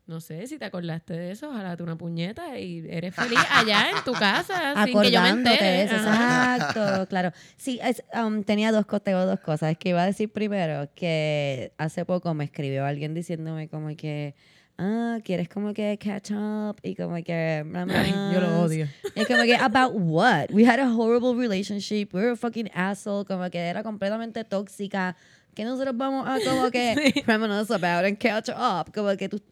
no 0.07 0.21
sé, 0.21 0.47
si 0.47 0.57
te 0.57 0.65
acordaste 0.65 1.15
de 1.15 1.33
eso, 1.33 1.49
ojalá 1.51 1.77
tú 1.77 1.83
una 1.83 1.97
puñeta 1.97 2.59
y 2.59 2.87
eres 2.89 3.13
feliz 3.15 3.39
allá 3.51 3.91
en 3.91 4.05
tu 4.05 4.13
casa 4.13 4.75
sin 4.85 5.01
que 5.01 5.11
yo 5.11 5.21
me 5.21 5.29
Acordándote 5.29 5.55
entere. 5.55 5.67
de 5.67 5.83
eso, 5.83 5.97
Ajá. 5.97 6.57
exacto, 6.57 7.07
claro. 7.09 7.33
Sí, 7.57 7.81
es, 7.83 8.05
um, 8.15 8.45
tenía 8.45 8.71
dos, 8.71 8.87
tengo 9.03 9.27
dos 9.27 9.41
cosas. 9.41 9.73
Es 9.73 9.79
que 9.79 9.89
iba 9.89 10.03
a 10.03 10.07
decir 10.07 10.31
primero 10.31 10.89
que 10.95 11.73
hace 11.77 12.05
poco 12.05 12.33
me 12.35 12.45
escribió 12.45 12.85
alguien 12.85 13.15
diciéndome 13.15 13.69
como 13.69 13.97
que, 13.97 14.37
ah, 14.79 15.19
quieres 15.25 15.49
como 15.49 15.75
que 15.75 15.99
catch 15.99 16.31
up 16.31 16.77
y 16.85 16.95
como 16.95 17.17
que... 17.25 17.65
Ay, 17.75 18.15
yo 18.33 18.41
lo 18.41 18.61
odio. 18.61 18.87
Y 19.17 19.25
como 19.25 19.43
que, 19.43 19.57
about 19.57 19.93
what? 19.97 20.51
We 20.53 20.65
had 20.65 20.79
a 20.79 20.89
horrible 20.95 21.35
relationship. 21.35 22.11
We 22.13 22.21
were 22.21 22.33
a 22.33 22.37
fucking 22.37 22.71
asshole. 22.75 23.25
Como 23.25 23.51
que 23.51 23.59
era 23.59 23.83
completamente 23.83 24.45
tóxica. 24.45 25.17
Que 25.55 25.65
nosotros 25.65 25.97
vamos 25.97 26.29
a 26.29 26.39
como 26.49 26.71
que 26.71 26.95
reminisce 27.27 27.75
about 27.75 28.05
and 28.05 28.19
catch 28.19 28.51
up. 28.51 28.93
Como 28.95 29.17
que 29.17 29.29
tú... 29.29 29.43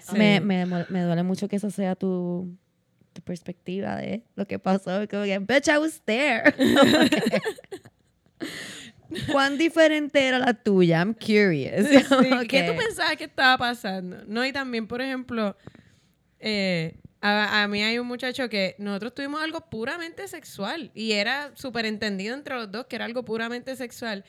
Sí. 0.00 0.16
Me, 0.16 0.40
me, 0.40 0.66
me 0.66 1.02
duele 1.02 1.22
mucho 1.22 1.48
que 1.48 1.56
esa 1.56 1.70
sea 1.70 1.94
tu, 1.94 2.56
tu 3.12 3.22
perspectiva 3.22 3.96
de 3.96 4.22
lo 4.36 4.46
que 4.46 4.58
pasó. 4.58 5.06
Como 5.08 5.24
que, 5.24 5.38
bitch, 5.38 5.68
I 5.68 5.78
was 5.78 6.00
there. 6.04 6.54
¿Cuán 9.32 9.56
diferente 9.56 10.26
era 10.26 10.38
la 10.38 10.54
tuya? 10.54 10.98
I'm 10.98 11.14
curious. 11.14 11.88
Sí, 11.88 12.46
¿Qué 12.48 12.64
tú 12.64 12.76
pensabas 12.76 13.16
que 13.16 13.24
estaba 13.24 13.56
pasando? 13.56 14.22
No, 14.26 14.44
y 14.44 14.52
también, 14.52 14.86
por 14.86 15.00
ejemplo, 15.00 15.56
eh, 16.38 16.98
a, 17.20 17.62
a 17.62 17.68
mí 17.68 17.82
hay 17.82 17.98
un 17.98 18.06
muchacho 18.06 18.48
que 18.48 18.76
nosotros 18.78 19.14
tuvimos 19.14 19.42
algo 19.42 19.60
puramente 19.70 20.28
sexual 20.28 20.90
y 20.94 21.12
era 21.12 21.52
súper 21.54 21.86
entendido 21.86 22.34
entre 22.34 22.54
los 22.54 22.70
dos 22.70 22.86
que 22.86 22.96
era 22.96 23.06
algo 23.06 23.24
puramente 23.24 23.74
sexual. 23.76 24.24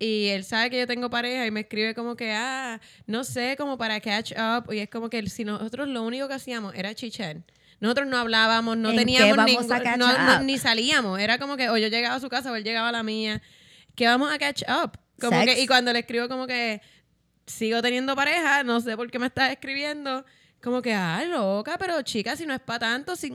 Y 0.00 0.28
él 0.28 0.44
sabe 0.44 0.70
que 0.70 0.78
yo 0.78 0.86
tengo 0.86 1.10
pareja 1.10 1.46
y 1.46 1.50
me 1.50 1.60
escribe 1.60 1.94
como 1.94 2.16
que, 2.16 2.32
ah, 2.32 2.80
no 3.06 3.22
sé, 3.22 3.54
como 3.58 3.76
para 3.78 4.00
catch 4.00 4.32
up. 4.32 4.72
Y 4.72 4.78
es 4.78 4.88
como 4.88 5.10
que 5.10 5.24
si 5.28 5.44
nosotros 5.44 5.86
lo 5.88 6.02
único 6.02 6.26
que 6.26 6.34
hacíamos 6.34 6.74
era 6.74 6.94
chichar. 6.94 7.36
Nosotros 7.80 8.08
no 8.08 8.16
hablábamos, 8.16 8.76
no 8.78 8.90
¿En 8.90 8.96
qué 8.96 9.04
teníamos 9.04 9.44
ningún- 9.44 9.68
no- 9.98 10.18
no- 10.26 10.42
ni 10.42 10.58
salíamos. 10.58 11.20
Era 11.20 11.38
como 11.38 11.56
que 11.58 11.68
o 11.68 11.76
yo 11.76 11.88
llegaba 11.88 12.14
a 12.16 12.20
su 12.20 12.28
casa 12.30 12.50
o 12.50 12.56
él 12.56 12.64
llegaba 12.64 12.88
a 12.88 12.92
la 12.92 13.02
mía. 13.02 13.42
Que 13.94 14.06
vamos 14.06 14.32
a 14.32 14.38
catch 14.38 14.62
up. 14.68 14.98
Como 15.20 15.38
Sex. 15.38 15.54
que, 15.54 15.60
y 15.62 15.66
cuando 15.66 15.92
le 15.92 15.98
escribo 15.98 16.28
como 16.28 16.46
que 16.46 16.80
sigo 17.46 17.82
teniendo 17.82 18.16
pareja, 18.16 18.62
no 18.64 18.80
sé 18.80 18.96
por 18.96 19.10
qué 19.10 19.18
me 19.18 19.26
estás 19.26 19.50
escribiendo. 19.50 20.24
Como 20.62 20.80
que, 20.80 20.94
ah, 20.94 21.22
loca, 21.26 21.76
pero 21.78 22.00
chica, 22.02 22.36
si 22.36 22.46
no 22.46 22.54
es 22.54 22.60
para 22.60 22.78
tanto, 22.80 23.16
si 23.16 23.34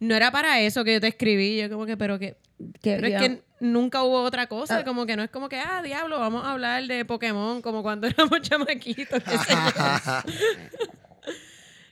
no 0.00 0.14
era 0.14 0.30
para 0.30 0.60
eso 0.60 0.84
que 0.84 0.94
yo 0.94 1.00
te 1.00 1.08
escribí. 1.08 1.56
Yo 1.60 1.68
como 1.70 1.86
que, 1.86 1.96
pero 1.96 2.18
que, 2.18 2.36
que- 2.82 2.96
pero 2.96 3.06
es 3.06 3.20
que- 3.22 3.42
nunca 3.60 4.02
hubo 4.02 4.22
otra 4.22 4.46
cosa. 4.46 4.78
Ah. 4.78 4.84
Como 4.84 5.06
que 5.06 5.16
no 5.16 5.22
es 5.22 5.30
como 5.30 5.48
que, 5.48 5.58
ah, 5.58 5.80
diablo, 5.82 6.18
vamos 6.18 6.44
a 6.44 6.52
hablar 6.52 6.86
de 6.86 7.04
Pokémon 7.04 7.62
como 7.62 7.82
cuando 7.82 8.06
éramos 8.08 8.40
chamaquitos. 8.42 9.22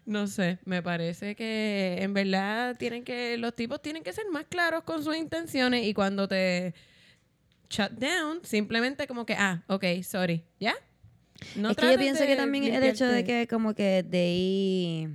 No 0.04 0.26
sé, 0.26 0.58
me 0.64 0.82
parece 0.82 1.36
que 1.36 1.98
en 2.00 2.12
verdad 2.12 2.76
tienen 2.76 3.04
que, 3.04 3.38
los 3.38 3.54
tipos 3.54 3.80
tienen 3.80 4.02
que 4.02 4.12
ser 4.12 4.24
más 4.32 4.44
claros 4.48 4.82
con 4.82 5.04
sus 5.04 5.16
intenciones 5.16 5.86
y 5.86 5.94
cuando 5.94 6.26
te 6.26 6.74
shut 7.70 7.92
down, 7.92 8.40
simplemente 8.42 9.06
como 9.06 9.24
que, 9.24 9.34
ah, 9.34 9.62
ok, 9.68 9.84
sorry, 10.02 10.42
¿ya? 10.58 10.74
No 11.54 11.70
es 11.70 11.76
que 11.76 11.92
yo 11.92 11.98
pienso 11.98 12.22
de 12.22 12.26
que 12.26 12.36
también 12.36 12.64
el 12.64 12.82
hecho 12.82 13.06
de 13.06 13.22
que 13.24 13.46
como 13.46 13.74
que 13.74 14.02
de 14.02 14.18
ahí 14.18 15.08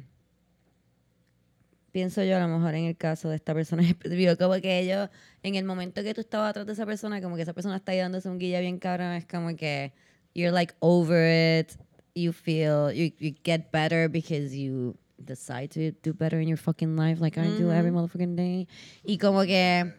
pienso 1.98 2.24
yo 2.24 2.38
a 2.38 2.40
lo 2.40 2.48
mejor 2.48 2.76
en 2.76 2.86
el 2.86 2.96
caso 2.96 3.28
de 3.28 3.38
esta 3.38 3.56
persona 3.56 3.82
específico, 3.90 4.38
como 4.38 4.62
que 4.62 4.82
ellos 4.82 5.10
en 5.42 5.56
el 5.56 5.66
momento 5.66 6.04
que 6.04 6.14
tú 6.14 6.22
estabas 6.22 6.52
atrás 6.52 6.68
de 6.68 6.74
esa 6.74 6.86
persona 6.86 7.20
como 7.24 7.36
que 7.36 7.42
esa 7.42 7.54
persona 7.54 7.78
está 7.78 7.92
ahí 7.92 7.98
dándose 7.98 8.30
un 8.30 8.38
guilla 8.38 8.60
bien 8.60 8.78
cabrón 8.78 9.14
es 9.14 9.26
como 9.26 9.56
que 9.56 9.94
you're 10.36 10.52
like 10.52 10.76
over 10.80 11.26
it 11.60 11.72
you 12.14 12.32
feel 12.32 12.92
you, 12.94 13.12
you 13.18 13.34
get 13.44 13.72
better 13.72 14.08
because 14.08 14.56
you 14.56 14.96
decide 15.18 15.70
to 15.70 15.92
do 16.04 16.14
better 16.14 16.40
in 16.40 16.48
your 16.48 16.60
fucking 16.60 16.96
life 16.96 17.20
like 17.20 17.36
I 17.36 17.48
do 17.58 17.72
every 17.72 17.90
motherfucking 17.90 18.36
day 18.36 18.68
y 19.04 19.18
como 19.18 19.42
que 19.42 19.92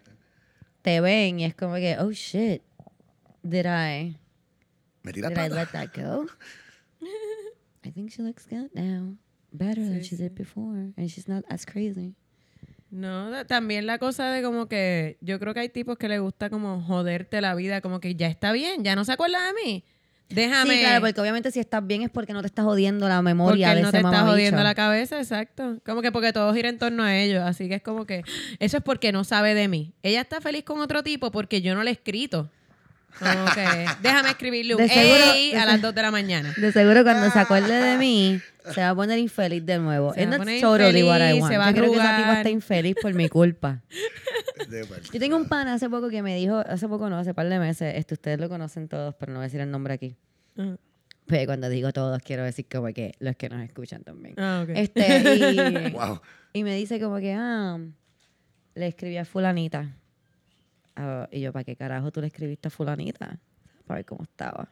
te 0.83 1.01
ven 1.01 1.41
y 1.41 1.47
es 1.47 1.57
como 1.57 1.75
que 1.75 1.97
oh 1.99 2.13
shit 2.13 2.63
did 3.43 3.67
I 3.67 4.15
Me 5.03 5.11
Did 5.11 5.25
I 5.37 5.49
let 5.49 5.73
that 5.73 5.93
go? 5.93 6.29
I 7.85 7.91
think 7.91 8.13
she 8.13 8.23
looks 8.23 8.47
good 8.47 8.71
now. 8.73 9.15
Better 9.51 9.85
than 9.85 10.03
Sí, 10.03 10.17
she 10.17 10.23
did 10.23 10.33
before. 10.33 10.93
And 10.97 11.09
she's 11.09 11.29
not 11.29 11.45
as 11.49 11.65
crazy. 11.67 12.15
No, 12.91 13.45
también 13.47 13.87
la 13.87 13.99
cosa 13.99 14.31
de 14.31 14.43
como 14.43 14.67
que 14.67 15.19
yo 15.21 15.39
creo 15.39 15.53
que 15.53 15.61
hay 15.61 15.69
tipos 15.69 15.99
que 15.99 16.09
les 16.09 16.21
gusta 16.21 16.49
como 16.49 16.81
joderte 16.83 17.41
la 17.41 17.55
vida, 17.55 17.81
como 17.83 18.01
que 18.01 18.15
ya 18.15 18.29
está 18.29 18.51
bien, 18.53 18.83
ya 18.83 18.97
no 18.97 19.05
se 19.05 19.13
acuerda 19.13 19.39
de 19.47 19.53
mí. 19.63 19.85
Déjame. 20.31 20.75
Sí, 20.75 20.81
claro, 20.81 21.01
porque 21.01 21.21
obviamente 21.21 21.51
si 21.51 21.59
estás 21.61 21.87
bien 21.87 22.03
es 22.03 22.11
porque 22.11 22.33
no 22.35 22.41
te 22.43 22.47
estás 22.49 22.65
jodiendo 22.65 23.09
la 23.09 23.17
porque 23.17 23.25
memoria 23.25 23.69
de 23.71 23.77
él 23.77 23.83
no 23.83 23.89
ese 23.89 23.99
te 23.99 24.05
está 24.05 24.23
jodiendo 24.27 24.63
la 24.63 24.75
cabeza, 24.75 25.19
exacto. 25.19 25.79
Como 25.87 26.03
que 26.03 26.13
porque 26.13 26.33
todo 26.33 26.53
gira 26.55 26.69
en 26.69 26.79
torno 26.79 27.03
a 27.03 27.17
ellos. 27.17 27.43
Así 27.45 27.69
que 27.69 27.77
es 27.77 27.83
como 27.83 28.05
que 28.07 28.23
eso 28.59 28.77
es 28.79 28.83
porque 28.83 29.11
no 29.13 29.25
sabe 29.25 29.55
de 29.55 29.69
mí. 29.69 29.93
Ella 30.03 30.21
está 30.21 30.41
feliz 30.41 30.65
con 30.65 30.81
otro 30.81 31.03
tipo 31.03 31.31
porque 31.31 31.63
yo 31.63 31.75
no 31.75 31.83
le 31.83 31.91
he 31.91 31.95
escrito. 31.95 32.51
Como 33.19 33.45
que 33.55 33.87
déjame 34.03 34.29
escribirle 34.31 34.75
un 34.75 34.83
De 34.83 34.89
seguro- 34.89 35.33
"Ey" 35.35 35.53
de 35.53 35.59
a 35.59 35.65
las 35.67 35.81
2 35.81 35.95
de 35.95 36.03
la 36.03 36.11
mañana. 36.11 36.55
De 36.59 36.73
seguro 36.73 37.03
cuando 37.05 37.31
se 37.31 37.39
acuerde 37.39 37.75
de 37.75 37.97
mí, 37.97 38.39
se 38.75 38.81
va 38.81 38.91
a 38.91 38.95
poner 38.95 39.19
infeliz 39.19 39.65
de 39.65 39.79
nuevo. 39.79 40.13
Se 40.15 40.21
va 40.21 40.25
And 40.25 40.35
a 40.35 40.37
that's 40.37 40.45
poner 40.47 40.61
totally 40.61 41.03
what 41.03 41.19
I 41.21 41.23
infeliz, 41.37 41.41
want. 41.41 41.53
se 41.53 41.59
va 41.59 41.67
a 41.67 41.71
Yo 41.71 41.77
creo 41.77 41.93
que 41.93 41.99
esa 41.99 42.17
tipa 42.17 42.37
está 42.39 42.51
infeliz 42.51 42.97
por 43.01 43.15
mi 43.15 43.29
culpa. 43.29 43.83
Yo 45.13 45.19
tengo 45.21 45.37
un 45.37 45.49
pana 45.49 45.75
hace 45.75 45.89
poco 45.89 46.09
que 46.11 46.23
me 46.23 46.37
dijo, 46.37 46.57
hace 46.59 46.89
poco 46.89 47.09
no, 47.09 47.17
hace 47.19 47.33
par 47.33 47.49
de 47.49 47.59
meses, 47.59 47.95
este, 47.97 48.15
ustedes 48.15 48.39
lo 48.39 48.49
conocen 48.49 48.89
todos, 48.89 49.15
pero 49.15 49.33
no 49.33 49.39
voy 49.39 49.45
a 49.45 49.47
decir 49.49 49.61
el 49.61 49.71
nombre 49.71 49.95
aquí. 49.95 50.17
Ajá. 50.57 50.77
Pero 51.27 51.45
cuando 51.47 51.69
digo 51.69 51.93
todos, 51.93 52.23
quiero 52.23 52.43
decir 52.43 52.67
como 52.71 52.87
que 52.89 53.13
los 53.19 53.37
que 53.37 53.49
nos 53.51 53.63
escuchan 53.63 54.03
también. 54.03 54.35
Ah, 54.39 54.63
ok. 54.65 54.71
Este, 54.75 55.37
y, 55.37 55.91
Wow. 55.93 56.21
y 56.55 56.65
me 56.65 56.75
dice 56.75 56.99
como 56.99 57.19
que, 57.19 57.35
ah, 57.35 57.79
le 58.75 58.87
escribí 58.87 59.17
a 59.19 59.25
fulanita. 59.27 59.95
Ah, 60.97 61.29
y 61.31 61.41
yo, 61.41 61.53
¿para 61.53 61.65
qué 61.65 61.77
carajo 61.77 62.11
tú 62.11 62.21
le 62.23 62.29
escribiste 62.29 62.69
a 62.69 62.71
fulanita? 62.71 63.39
Para 63.87 63.99
ver 63.99 64.07
cómo 64.07 64.23
estaba. 64.25 64.71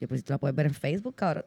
Yo, 0.00 0.08
pues 0.08 0.20
si 0.20 0.24
tú 0.24 0.32
la 0.32 0.38
puedes 0.38 0.56
ver 0.56 0.66
en 0.66 0.74
Facebook, 0.74 1.14
cabrón. 1.14 1.44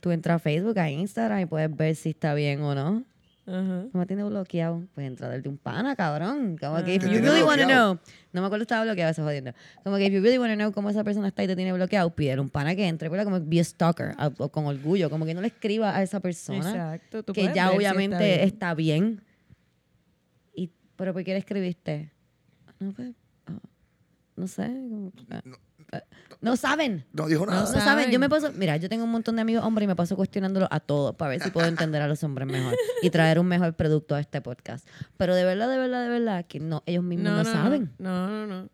Tú 0.00 0.10
entras 0.10 0.36
a 0.36 0.38
Facebook, 0.38 0.78
a 0.78 0.90
Instagram 0.90 1.40
y 1.40 1.46
puedes 1.46 1.74
ver 1.76 1.94
si 1.94 2.10
está 2.10 2.34
bien 2.34 2.60
o 2.62 2.74
no. 2.74 3.04
Ajá. 3.46 3.84
No 3.92 3.98
me 3.98 4.06
tiene 4.06 4.22
bloqueado. 4.22 4.84
Pues 4.94 5.06
entra 5.06 5.28
del 5.28 5.42
de 5.42 5.48
un 5.48 5.56
pana, 5.58 5.96
cabrón. 5.96 6.56
Como 6.56 6.84
que 6.84 6.94
if 6.94 7.02
you 7.04 7.18
really 7.20 7.42
want 7.42 7.60
to 7.60 7.66
know. 7.66 7.98
No 8.32 8.40
me 8.42 8.46
acuerdo 8.46 8.58
si 8.62 8.62
estaba 8.64 8.84
bloqueado, 8.84 9.10
eso 9.10 9.24
jodiendo. 9.24 9.52
Como 9.82 9.96
que 9.96 10.06
if 10.06 10.12
you 10.12 10.20
really 10.20 10.38
want 10.38 10.52
to 10.52 10.56
know 10.56 10.70
cómo 10.72 10.88
esa 10.90 11.02
persona 11.02 11.26
está 11.28 11.42
y 11.42 11.48
te 11.48 11.56
tiene 11.56 11.72
bloqueado, 11.72 12.10
pídele 12.14 12.40
un 12.40 12.48
pana 12.50 12.76
que 12.76 12.86
entre, 12.86 13.10
pero 13.10 13.24
como 13.24 13.40
be 13.40 13.58
a 13.58 13.64
stalker, 13.64 14.14
a- 14.18 14.30
o 14.38 14.48
con 14.50 14.66
orgullo. 14.66 15.10
Como 15.10 15.24
que 15.26 15.34
no 15.34 15.40
le 15.40 15.48
escriba 15.48 15.96
a 15.96 16.02
esa 16.02 16.20
persona 16.20 16.58
Exacto. 16.70 17.22
tú 17.24 17.32
que 17.32 17.42
ya 17.52 17.64
ver 17.64 17.70
si 17.72 17.76
obviamente 17.78 18.34
está 18.34 18.44
está 18.46 18.74
bien. 18.74 19.00
bien. 19.16 19.22
Y, 20.54 20.70
pero 20.96 21.12
¿por 21.12 21.24
qué 21.24 21.32
le 21.32 21.38
escribiste? 21.38 22.12
No, 22.78 22.92
pues, 22.92 23.10
ah, 23.46 23.52
no 24.36 24.46
sé. 24.46 24.62
como- 24.66 25.12
ah, 25.30 25.42
ah, 25.44 25.58
no 26.40 26.56
saben. 26.56 27.04
No 27.12 27.26
dijo 27.26 27.44
No, 27.46 27.52
nada. 27.52 27.72
no 27.72 27.80
saben. 27.80 28.10
Yo 28.10 28.18
me 28.18 28.28
paso, 28.28 28.50
mira, 28.54 28.76
yo 28.76 28.88
tengo 28.88 29.04
un 29.04 29.10
montón 29.10 29.36
de 29.36 29.42
amigos 29.42 29.64
hombres 29.64 29.84
y 29.84 29.88
me 29.88 29.96
paso 29.96 30.16
cuestionándolo 30.16 30.68
a 30.70 30.80
todos 30.80 31.14
para 31.16 31.30
ver 31.30 31.42
si 31.42 31.50
puedo 31.50 31.66
entender 31.66 32.00
a 32.02 32.08
los 32.08 32.22
hombres 32.24 32.48
mejor 32.48 32.74
y 33.02 33.10
traer 33.10 33.38
un 33.38 33.46
mejor 33.46 33.74
producto 33.74 34.14
a 34.14 34.20
este 34.20 34.40
podcast. 34.40 34.86
Pero 35.16 35.34
de 35.34 35.44
verdad, 35.44 35.68
de 35.68 35.76
verdad, 35.78 36.02
de 36.02 36.08
verdad, 36.08 36.44
que 36.46 36.60
no, 36.60 36.82
ellos 36.86 37.04
mismos 37.04 37.32
no, 37.32 37.44
saben. 37.44 37.92
No, 37.98 38.28
no, 38.28 38.46
no. 38.46 38.62
Eh, 38.64 38.68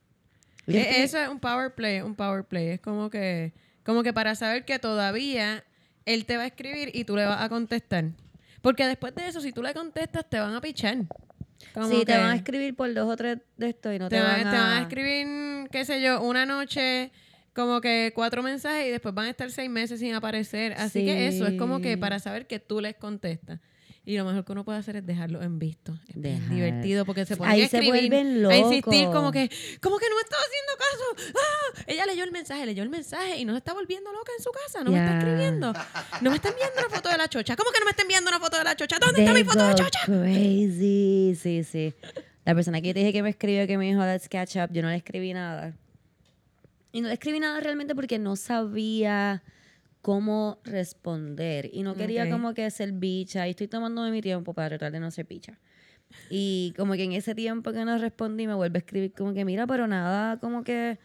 tienen- 0.67 0.95
Eso 1.03 1.19
es 1.19 1.29
un 1.29 1.41
power 1.41 1.75
play, 1.75 2.01
un 2.01 2.15
power 2.15 2.45
play. 2.45 2.69
Es 2.69 2.81
como 2.81 3.11
que, 3.11 3.53
como 3.85 4.03
que 4.03 4.13
para 4.13 4.35
saber 4.35 4.65
que 4.65 4.79
todavía 4.79 5.65
él 6.05 6.25
te 6.27 6.37
va 6.37 6.45
a 6.45 6.47
escribir 6.47 6.91
y 6.95 7.05
tú 7.05 7.17
le 7.17 7.25
vas 7.25 7.41
a 7.41 7.49
contestar. 7.49 8.05
Porque 8.63 8.87
después 8.87 9.15
de 9.15 9.29
eso, 9.29 9.41
si 9.41 9.53
tú 9.53 9.63
le 9.63 9.75
contestas, 9.75 10.25
te 10.29 10.39
van 10.41 10.55
a 10.55 10.61
pichar. 10.61 10.99
Como 11.75 11.89
sí, 11.89 12.05
te 12.05 12.17
van 12.17 12.31
a 12.31 12.37
escribir 12.37 12.75
por 12.75 12.93
dos 12.93 13.09
o 13.09 13.17
tres 13.17 13.39
de 13.57 13.69
esto 13.71 13.93
y 13.93 13.99
no 13.99 14.09
te, 14.09 14.17
te 14.17 14.23
van, 14.23 14.43
van, 14.43 14.51
te 14.51 14.57
a... 14.57 14.61
van 14.61 14.73
a 14.73 14.81
escribir, 14.83 15.69
qué 15.71 15.85
sé 15.85 16.01
yo, 16.01 16.23
una 16.23 16.47
noche 16.47 17.13
como 17.57 17.81
que 17.81 18.13
cuatro 18.15 18.43
mensajes 18.43 18.87
y 18.87 18.91
después 18.91 19.15
van 19.15 19.27
a 19.27 19.31
estar 19.31 19.51
seis 19.51 19.71
meses 19.71 19.99
sin 20.01 20.15
aparecer. 20.15 20.75
Así 20.75 21.05
que 21.05 21.27
eso 21.27 21.47
es 21.47 21.59
como 21.59 21.81
que 21.81 21.97
para 21.97 22.19
saber 22.19 22.47
que 22.47 22.59
tú 22.59 22.81
les 22.81 22.97
contestas. 22.97 23.61
Y 24.09 24.17
lo 24.17 24.25
mejor 24.25 24.45
que 24.45 24.53
uno 24.53 24.65
puede 24.65 24.79
hacer 24.79 24.95
es 24.95 25.05
dejarlo 25.05 25.43
en 25.43 25.59
visto. 25.59 25.99
Es 26.07 26.23
Dejar. 26.23 26.49
divertido 26.49 27.05
porque 27.05 27.27
se 27.27 27.37
ponen 27.37 27.53
Ahí 27.55 27.63
a 27.63 27.69
se 27.69 27.77
escribir, 27.79 28.09
vuelven 28.09 28.47
a 28.47 28.57
insistir 28.57 29.01
locos. 29.03 29.17
como 29.17 29.33
que, 29.33 29.51
como 29.81 29.99
que 29.99 30.07
no 30.09 30.15
me 30.15 30.23
estaba 30.23 30.43
haciendo 30.47 30.73
caso. 30.79 31.33
¡Ah! 31.37 31.83
Ella 31.89 32.07
leyó 32.07 32.23
el 32.23 32.31
mensaje, 32.31 32.65
leyó 32.67 32.85
el 32.85 32.89
mensaje 32.89 33.37
y 33.37 33.45
no 33.45 33.53
se 33.53 33.59
está 33.59 33.75
volviendo 33.75 34.13
loca 34.13 34.31
en 34.39 34.45
su 34.45 34.53
casa. 34.53 34.85
No 34.85 34.93
me 34.93 34.99
está 35.05 35.19
escribiendo. 35.19 35.73
No 36.21 36.31
me 36.31 36.37
está 36.37 36.51
enviando 36.51 36.75
una 36.87 36.89
foto 36.97 37.09
de 37.09 37.19
la 37.19 37.29
chocha. 37.29 37.57
¿Cómo 37.57 37.73
que 37.73 37.81
no 37.81 37.85
me 37.85 37.91
está 37.91 38.03
enviando 38.03 38.31
una 38.31 38.39
foto 38.39 38.57
de 38.59 38.65
la 38.65 38.77
chocha? 38.77 38.97
¿Dónde 39.01 39.23
está 39.23 39.35
mi 39.35 39.43
foto 39.43 39.59
de 39.67 39.73
go 39.73 39.77
chocha? 39.77 39.99
Crazy, 40.05 41.35
sí, 41.35 41.65
sí. 41.65 41.93
La 42.45 42.55
persona 42.55 42.81
que 42.81 42.95
te 42.95 43.01
dije 43.01 43.13
que 43.13 43.25
me 43.25 43.31
escribió 43.31 43.67
que 43.67 43.77
me 43.77 43.87
dijo 43.87 44.01
let's 44.05 44.29
catch 44.29 44.55
up, 44.55 44.73
yo 44.73 44.83
no 44.83 44.89
le 44.89 44.97
escribí 44.99 45.33
nada. 45.35 45.75
Y 46.93 47.01
no 47.01 47.09
le 47.09 47.15
escribí 47.15 47.41
nada 47.41 47.59
realmente 47.59 47.97
porque 47.97 48.21
no 48.21 48.37
sabía 48.37 49.43
cómo 50.07 50.61
responder 50.63 51.69
y 51.73 51.83
no 51.83 51.97
quería 51.97 52.27
Ok. 52.27 52.31
como 52.31 52.55
que 52.55 52.71
ser 52.71 52.93
bicha 52.93 53.49
y 53.49 53.51
estoy 53.51 53.67
tomándome 53.67 54.13
mi 54.13 54.23
tiempo 54.23 54.55
para 54.55 54.69
tratar 54.69 54.93
de 54.93 55.01
no 55.01 55.11
ser 55.11 55.27
bicha. 55.27 55.59
Y 56.31 56.73
como 56.77 56.93
que 56.93 57.03
en 57.03 57.11
ese 57.11 57.35
tiempo 57.35 57.73
que 57.73 57.85
no 57.85 57.99
respondí 57.99 58.47
me 58.47 58.55
vuelve 58.55 58.79
a 58.79 58.83
escribir 58.87 59.13
como 59.15 59.35
que 59.35 59.45
mira, 59.45 59.67
pero 59.67 59.89
nada, 59.89 60.39
como 60.39 60.63
que 60.63 61.01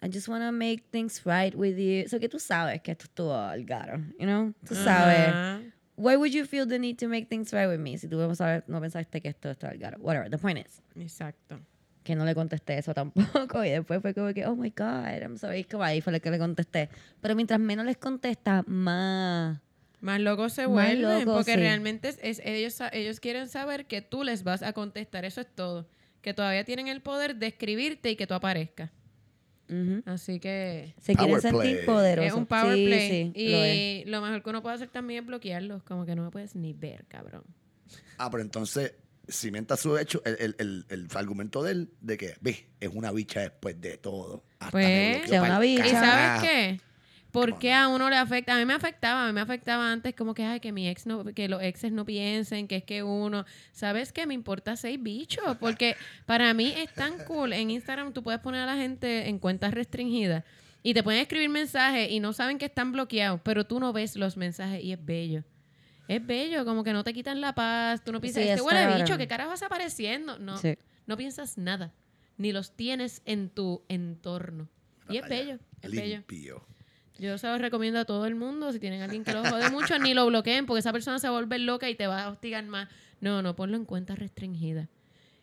I 0.00 0.06
just 0.06 0.28
want 0.28 0.44
to 0.44 0.52
make 0.52 0.84
things 0.92 1.24
right 1.24 1.52
with 1.56 1.76
you. 1.76 2.08
So 2.08 2.20
que 2.20 2.28
tú 2.28 2.38
sabes 2.38 2.80
que 2.80 2.92
esto 2.92 3.06
estuvo 3.06 3.34
al 3.34 3.64
garo, 3.64 3.98
you 4.20 4.24
know? 4.24 4.54
Tú 4.64 4.76
sabes. 4.76 5.30
Ajá. 5.30 5.60
Why 5.96 6.14
would 6.14 6.30
you 6.30 6.44
feel 6.44 6.64
the 6.64 6.78
need 6.78 6.98
to 6.98 7.08
make 7.08 7.26
things 7.26 7.52
right 7.52 7.68
with 7.68 7.80
me? 7.80 7.98
Si 7.98 8.06
tú 8.06 8.18
no, 8.18 8.80
pensaste 8.80 9.20
que 9.20 9.30
esto 9.30 9.50
estaba 9.50 9.72
al 9.72 9.78
garo. 9.80 9.98
Whatever. 9.98 10.30
The 10.30 10.38
point 10.38 10.64
is 10.64 10.80
Exacto. 10.94 11.58
Que 12.04 12.14
no 12.14 12.24
le 12.24 12.34
contesté 12.34 12.78
eso 12.78 12.94
tampoco. 12.94 13.64
Y 13.64 13.70
después 13.70 14.00
fue 14.00 14.14
como 14.14 14.32
que, 14.32 14.46
oh 14.46 14.54
my 14.54 14.70
God, 14.70 15.20
I'm 15.22 15.36
sorry. 15.38 15.60
Es 15.60 15.66
como 15.66 15.82
ahí 15.82 16.00
fue 16.00 16.12
lo 16.12 16.20
que 16.20 16.30
le 16.30 16.38
contesté. 16.38 16.88
Pero 17.20 17.34
mientras 17.34 17.58
menos 17.58 17.84
les 17.86 17.96
contesta, 17.96 18.62
más. 18.66 19.58
Más 20.00 20.20
locos 20.20 20.52
se 20.52 20.66
vuelven 20.66 21.00
locos, 21.02 21.34
porque 21.34 21.54
sí. 21.54 21.58
realmente 21.60 22.08
es, 22.08 22.18
es- 22.22 22.42
ellos, 22.44 22.76
ellos 22.92 23.20
quieren 23.20 23.48
saber 23.48 23.86
que 23.86 24.02
tú 24.02 24.22
les 24.22 24.44
vas 24.44 24.62
a 24.62 24.72
contestar. 24.74 25.24
Eso 25.24 25.40
es 25.40 25.46
todo. 25.52 25.88
Que 26.20 26.34
todavía 26.34 26.64
tienen 26.64 26.88
el 26.88 27.00
poder 27.00 27.36
de 27.36 27.46
escribirte 27.46 28.10
y 28.10 28.16
que 28.16 28.26
tú 28.26 28.34
aparezcas. 28.34 28.90
Ujú. 29.70 30.02
Así 30.04 30.40
que 30.40 30.92
Se 31.00 31.14
quieren 31.14 31.30
Power 31.38 31.40
sentir 31.40 31.76
play. 31.76 31.86
poderosos. 31.86 32.32
es 32.32 32.36
un 32.36 32.44
power 32.44 32.74
sí, 32.74 32.84
play. 32.86 33.32
Sí, 33.34 33.48
lo 33.48 33.66
y 33.66 34.04
lo, 34.10 34.20
mejor 34.20 34.42
que 34.42 34.50
uno 34.50 34.60
puede 34.62 34.74
hacer 34.74 34.88
también 34.88 35.20
es 35.22 35.26
bloquearlos. 35.26 35.82
Como 35.84 36.04
que 36.04 36.14
no 36.14 36.22
me 36.22 36.30
puedes 36.30 36.54
ni 36.54 36.74
ver, 36.74 37.06
cabrón. 37.08 37.44
Ah, 38.18 38.30
pero 38.30 38.42
entonces, 38.42 38.92
cimenta 39.28 39.76
su 39.76 39.96
hecho, 39.98 40.22
el, 40.24 40.36
el, 40.38 40.56
el, 40.58 40.86
el 40.88 41.08
argumento 41.14 41.62
de 41.62 41.72
él, 41.72 41.90
de 42.00 42.16
que, 42.16 42.34
ve, 42.40 42.68
es 42.80 42.90
una 42.92 43.12
bicha 43.12 43.40
después 43.40 43.80
de 43.80 43.96
todo. 43.96 44.44
Hasta 44.58 44.72
Pues, 44.72 44.86
me 44.86 45.10
bloqueó 45.18 45.28
sea, 45.28 45.40
pa'l 45.40 45.50
una 45.50 45.60
bicha. 45.60 45.86
¿Y 45.86 45.90
sabes 45.90 46.42
qué? 46.42 46.80
¿Por 47.30 47.58
qué 47.58 47.72
a 47.72 47.88
uno 47.88 48.08
le 48.10 48.16
afecta? 48.16 48.54
A 48.54 48.58
mí 48.58 48.64
me 48.64 48.74
afectaba, 48.74 49.24
a 49.24 49.26
mí 49.26 49.32
me 49.32 49.40
afectaba 49.40 49.90
antes 49.90 50.14
como 50.14 50.34
que, 50.34 50.44
ay, 50.44 50.60
que 50.60 50.70
mi 50.70 50.88
ex 50.88 51.04
no, 51.04 51.24
que 51.24 51.48
los 51.48 51.60
exes 51.62 51.90
no 51.90 52.04
piensen, 52.04 52.68
que 52.68 52.76
es 52.76 52.84
que 52.84 53.02
uno, 53.02 53.44
¿sabes 53.72 54.12
qué? 54.12 54.24
Me 54.24 54.34
importa 54.34 54.76
seis 54.76 55.02
bichos, 55.02 55.56
porque 55.58 55.96
para 56.26 56.54
mí 56.54 56.72
es 56.76 56.94
tan 56.94 57.18
cool. 57.24 57.52
En 57.52 57.72
Instagram 57.72 58.12
tú 58.12 58.22
puedes 58.22 58.40
poner 58.40 58.60
a 58.60 58.66
la 58.66 58.76
gente 58.76 59.28
en 59.28 59.40
cuentas 59.40 59.74
restringidas 59.74 60.44
y 60.84 60.94
te 60.94 61.02
pueden 61.02 61.22
escribir 61.22 61.48
mensajes 61.48 62.08
y 62.08 62.20
no 62.20 62.32
saben 62.32 62.56
que 62.56 62.66
están 62.66 62.92
bloqueados, 62.92 63.40
pero 63.42 63.64
tú 63.64 63.80
no 63.80 63.92
ves 63.92 64.14
los 64.14 64.36
mensajes 64.36 64.84
y 64.84 64.92
es 64.92 65.04
bello. 65.04 65.42
Es 66.08 66.24
bello, 66.26 66.64
como 66.64 66.84
que 66.84 66.92
no 66.92 67.02
te 67.04 67.12
quitan 67.14 67.40
la 67.40 67.54
paz, 67.54 68.02
tú 68.04 68.12
no 68.12 68.20
piensas, 68.20 68.42
Sí, 68.42 68.48
este 68.48 68.60
huele 68.62 68.96
bicho, 68.96 69.16
¿qué 69.16 69.26
carajo 69.26 69.50
vas 69.50 69.62
apareciendo? 69.62 70.38
No, 70.38 70.58
Sí. 70.58 70.76
no 71.06 71.16
piensas 71.16 71.56
nada, 71.58 71.92
ni 72.36 72.52
los 72.52 72.72
tienes 72.76 73.22
en 73.24 73.48
tu 73.48 73.82
entorno. 73.88 74.68
Y 75.08 75.16
es 75.16 75.22
Vaya, 75.22 75.34
bello, 75.36 75.58
es 75.82 75.90
bello. 75.90 76.16
Limpio. 76.16 76.66
Yo 77.18 77.38
se 77.38 77.46
los 77.46 77.60
recomiendo 77.60 78.00
a 78.00 78.04
todo 78.04 78.26
el 78.26 78.34
mundo. 78.34 78.72
Si 78.72 78.80
tienen 78.80 79.00
alguien 79.02 79.22
que 79.22 79.32
lo 79.32 79.44
jode 79.44 79.70
mucho, 79.70 79.98
ni 79.98 80.14
lo 80.14 80.26
bloqueen 80.26 80.66
porque 80.66 80.80
esa 80.80 80.92
persona 80.92 81.18
se 81.20 81.28
va 81.28 81.36
a 81.36 81.40
volver 81.40 81.60
loca 81.60 81.88
y 81.88 81.94
te 81.94 82.06
va 82.06 82.24
a 82.24 82.28
hostigar 82.30 82.64
más. 82.64 82.88
No, 83.20 83.40
no, 83.40 83.54
ponlo 83.54 83.76
en 83.76 83.84
cuenta 83.84 84.16
restringida. 84.16 84.88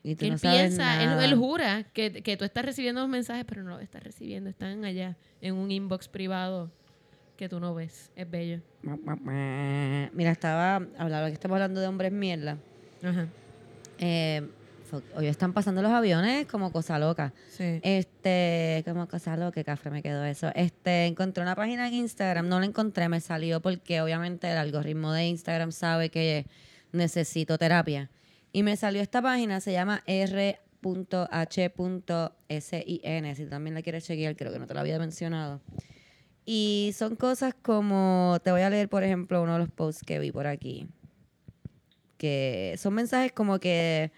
Y 0.03 0.15
tú 0.15 0.25
él 0.25 0.31
no 0.33 0.37
piensa, 0.37 1.01
él, 1.01 1.09
nada. 1.09 1.23
él 1.25 1.35
jura 1.35 1.83
que, 1.93 2.23
que 2.23 2.35
tú 2.35 2.43
estás 2.43 2.65
recibiendo 2.65 3.01
los 3.01 3.09
mensajes, 3.09 3.45
pero 3.47 3.63
no 3.63 3.69
los 3.69 3.81
estás 3.81 4.03
recibiendo. 4.03 4.49
Están 4.49 4.83
allá 4.83 5.15
en 5.41 5.55
un 5.55 5.71
inbox 5.71 6.07
privado 6.09 6.71
que 7.41 7.49
tú 7.49 7.59
no 7.59 7.73
ves. 7.73 8.11
Es 8.15 8.29
bello. 8.29 8.59
Mira, 10.13 10.29
estaba 10.29 10.75
hablando 10.75 11.25
que 11.25 11.33
estamos 11.33 11.55
hablando 11.55 11.81
de 11.81 11.87
hombres 11.87 12.11
mierda. 12.11 12.59
Ajá. 13.01 13.29
Eh, 13.97 14.47
hoy 15.15 15.25
están 15.25 15.51
pasando 15.51 15.81
los 15.81 15.91
aviones 15.91 16.45
como 16.45 16.71
cosa 16.71 16.99
loca. 16.99 17.33
Sí. 17.49 17.79
Este, 17.81 18.83
como 18.85 19.07
cosa 19.07 19.37
loca, 19.37 19.63
café 19.63 19.89
me 19.89 20.03
quedó 20.03 20.23
eso. 20.23 20.51
Este, 20.53 21.07
encontré 21.07 21.41
una 21.41 21.55
página 21.55 21.87
en 21.87 21.95
Instagram, 21.95 22.47
no 22.47 22.59
la 22.59 22.67
encontré, 22.67 23.09
me 23.09 23.19
salió 23.19 23.59
porque 23.59 24.01
obviamente 24.01 24.51
el 24.51 24.57
algoritmo 24.59 25.11
de 25.11 25.25
Instagram 25.25 25.71
sabe 25.71 26.09
que 26.09 26.45
necesito 26.91 27.57
terapia. 27.57 28.11
Y 28.53 28.61
me 28.61 28.77
salió 28.77 29.01
esta 29.01 29.19
página, 29.19 29.61
se 29.61 29.71
llama 29.71 30.03
r.h.sin. 30.05 30.59
Si 33.35 33.45
también 33.47 33.73
la 33.73 33.81
quieres 33.81 34.05
chequear, 34.05 34.35
creo 34.35 34.53
que 34.53 34.59
no 34.59 34.67
te 34.67 34.75
la 34.75 34.81
había 34.81 34.99
mencionado. 34.99 35.59
Y 36.45 36.91
son 36.95 37.15
cosas 37.15 37.53
como, 37.61 38.39
te 38.43 38.51
voy 38.51 38.61
a 38.61 38.69
leer, 38.69 38.89
por 38.89 39.03
ejemplo, 39.03 39.41
uno 39.41 39.53
de 39.53 39.59
los 39.59 39.69
posts 39.69 40.03
que 40.03 40.19
vi 40.19 40.31
por 40.31 40.47
aquí. 40.47 40.87
Que 42.17 42.75
son 42.77 42.93
mensajes 42.93 43.31
como 43.31 43.59
que 43.59 44.11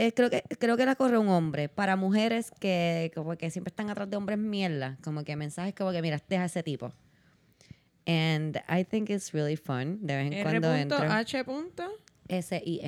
eh, 0.00 0.12
creo 0.12 0.30
que 0.30 0.42
creo 0.58 0.78
que 0.78 0.86
la 0.86 0.94
corre 0.94 1.18
un 1.18 1.28
hombre 1.28 1.68
para 1.68 1.94
mujeres 1.94 2.50
que 2.58 3.12
como 3.14 3.36
que 3.36 3.50
siempre 3.50 3.70
están 3.70 3.90
atrás 3.90 4.08
de 4.08 4.16
hombres 4.16 4.38
mierda 4.38 4.96
como 5.04 5.24
que 5.24 5.36
mensajes 5.36 5.74
como 5.74 5.92
que 5.92 6.00
mira 6.00 6.18
deja 6.26 6.46
ese 6.46 6.62
tipo 6.62 6.90
and 8.06 8.56
I 8.66 8.82
think 8.82 9.10
it's 9.10 9.32
really 9.32 9.56
fun 9.56 9.98
de 10.00 10.16
vez 10.16 10.32
en 10.32 10.42
cuando 10.42 10.74
entro 10.74 10.98
R.H. 10.98 11.44
S 12.28 12.62
I 12.64 12.80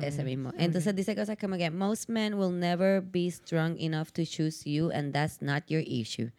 Corrido 0.00 0.08
ese 0.08 0.24
mismo 0.24 0.52
entonces 0.58 0.94
dice 0.94 1.14
cosas 1.14 1.36
como 1.38 1.56
que 1.56 1.70
most 1.70 2.08
men 2.08 2.34
will 2.34 2.52
never 2.52 3.00
be 3.02 3.30
strong 3.30 3.76
enough 3.78 4.10
to 4.12 4.24
choose 4.24 4.64
you 4.68 4.90
and 4.90 5.12
that's 5.12 5.40
not 5.40 5.64
your 5.68 5.82
issue 5.86 6.30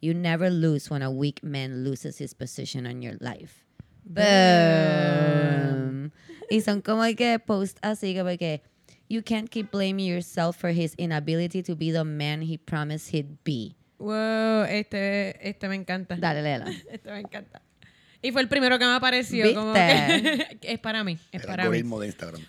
you 0.00 0.14
never 0.14 0.50
lose 0.50 0.90
when 0.90 1.02
a 1.02 1.10
weak 1.10 1.42
man 1.42 1.84
loses 1.84 2.20
his 2.20 2.34
position 2.34 2.86
on 2.86 3.02
your 3.02 3.16
life 3.20 3.64
Boom. 4.04 6.12
Y 6.50 6.60
son 6.60 6.82
como 6.82 7.02
que 7.16 7.38
post 7.38 7.78
así 7.82 8.14
como 8.16 8.36
que 8.36 8.62
you 9.08 9.22
can't 9.22 9.48
keep 9.50 9.70
blaming 9.70 10.06
yourself 10.06 10.56
for 10.56 10.70
his 10.70 10.94
inability 10.98 11.62
to 11.62 11.74
be 11.76 11.92
the 11.92 12.04
man 12.04 12.42
he 12.42 12.58
promised 12.58 13.10
he'd 13.10 13.38
be. 13.44 13.74
Wow, 13.98 14.64
este, 14.68 15.36
este 15.48 15.68
me 15.68 15.76
encanta. 15.76 16.16
Dale, 16.16 16.42
léela. 16.42 16.66
Este 16.90 17.10
me 17.10 17.20
encanta. 17.20 17.62
Y 18.20 18.32
fue 18.32 18.42
el 18.42 18.48
primero 18.48 18.78
que 18.78 18.84
me 18.84 18.94
apareció. 18.94 19.52
Como 19.54 19.72
¿Viste? 19.72 20.58
que, 20.60 20.62
es 20.72 20.78
para 20.80 21.04
mí. 21.04 21.18
Es 21.30 21.42
El 21.42 21.46
para 21.46 21.62
mí. 21.62 21.66
algoritmo 21.66 22.00
de 22.00 22.06
Instagram. 22.08 22.42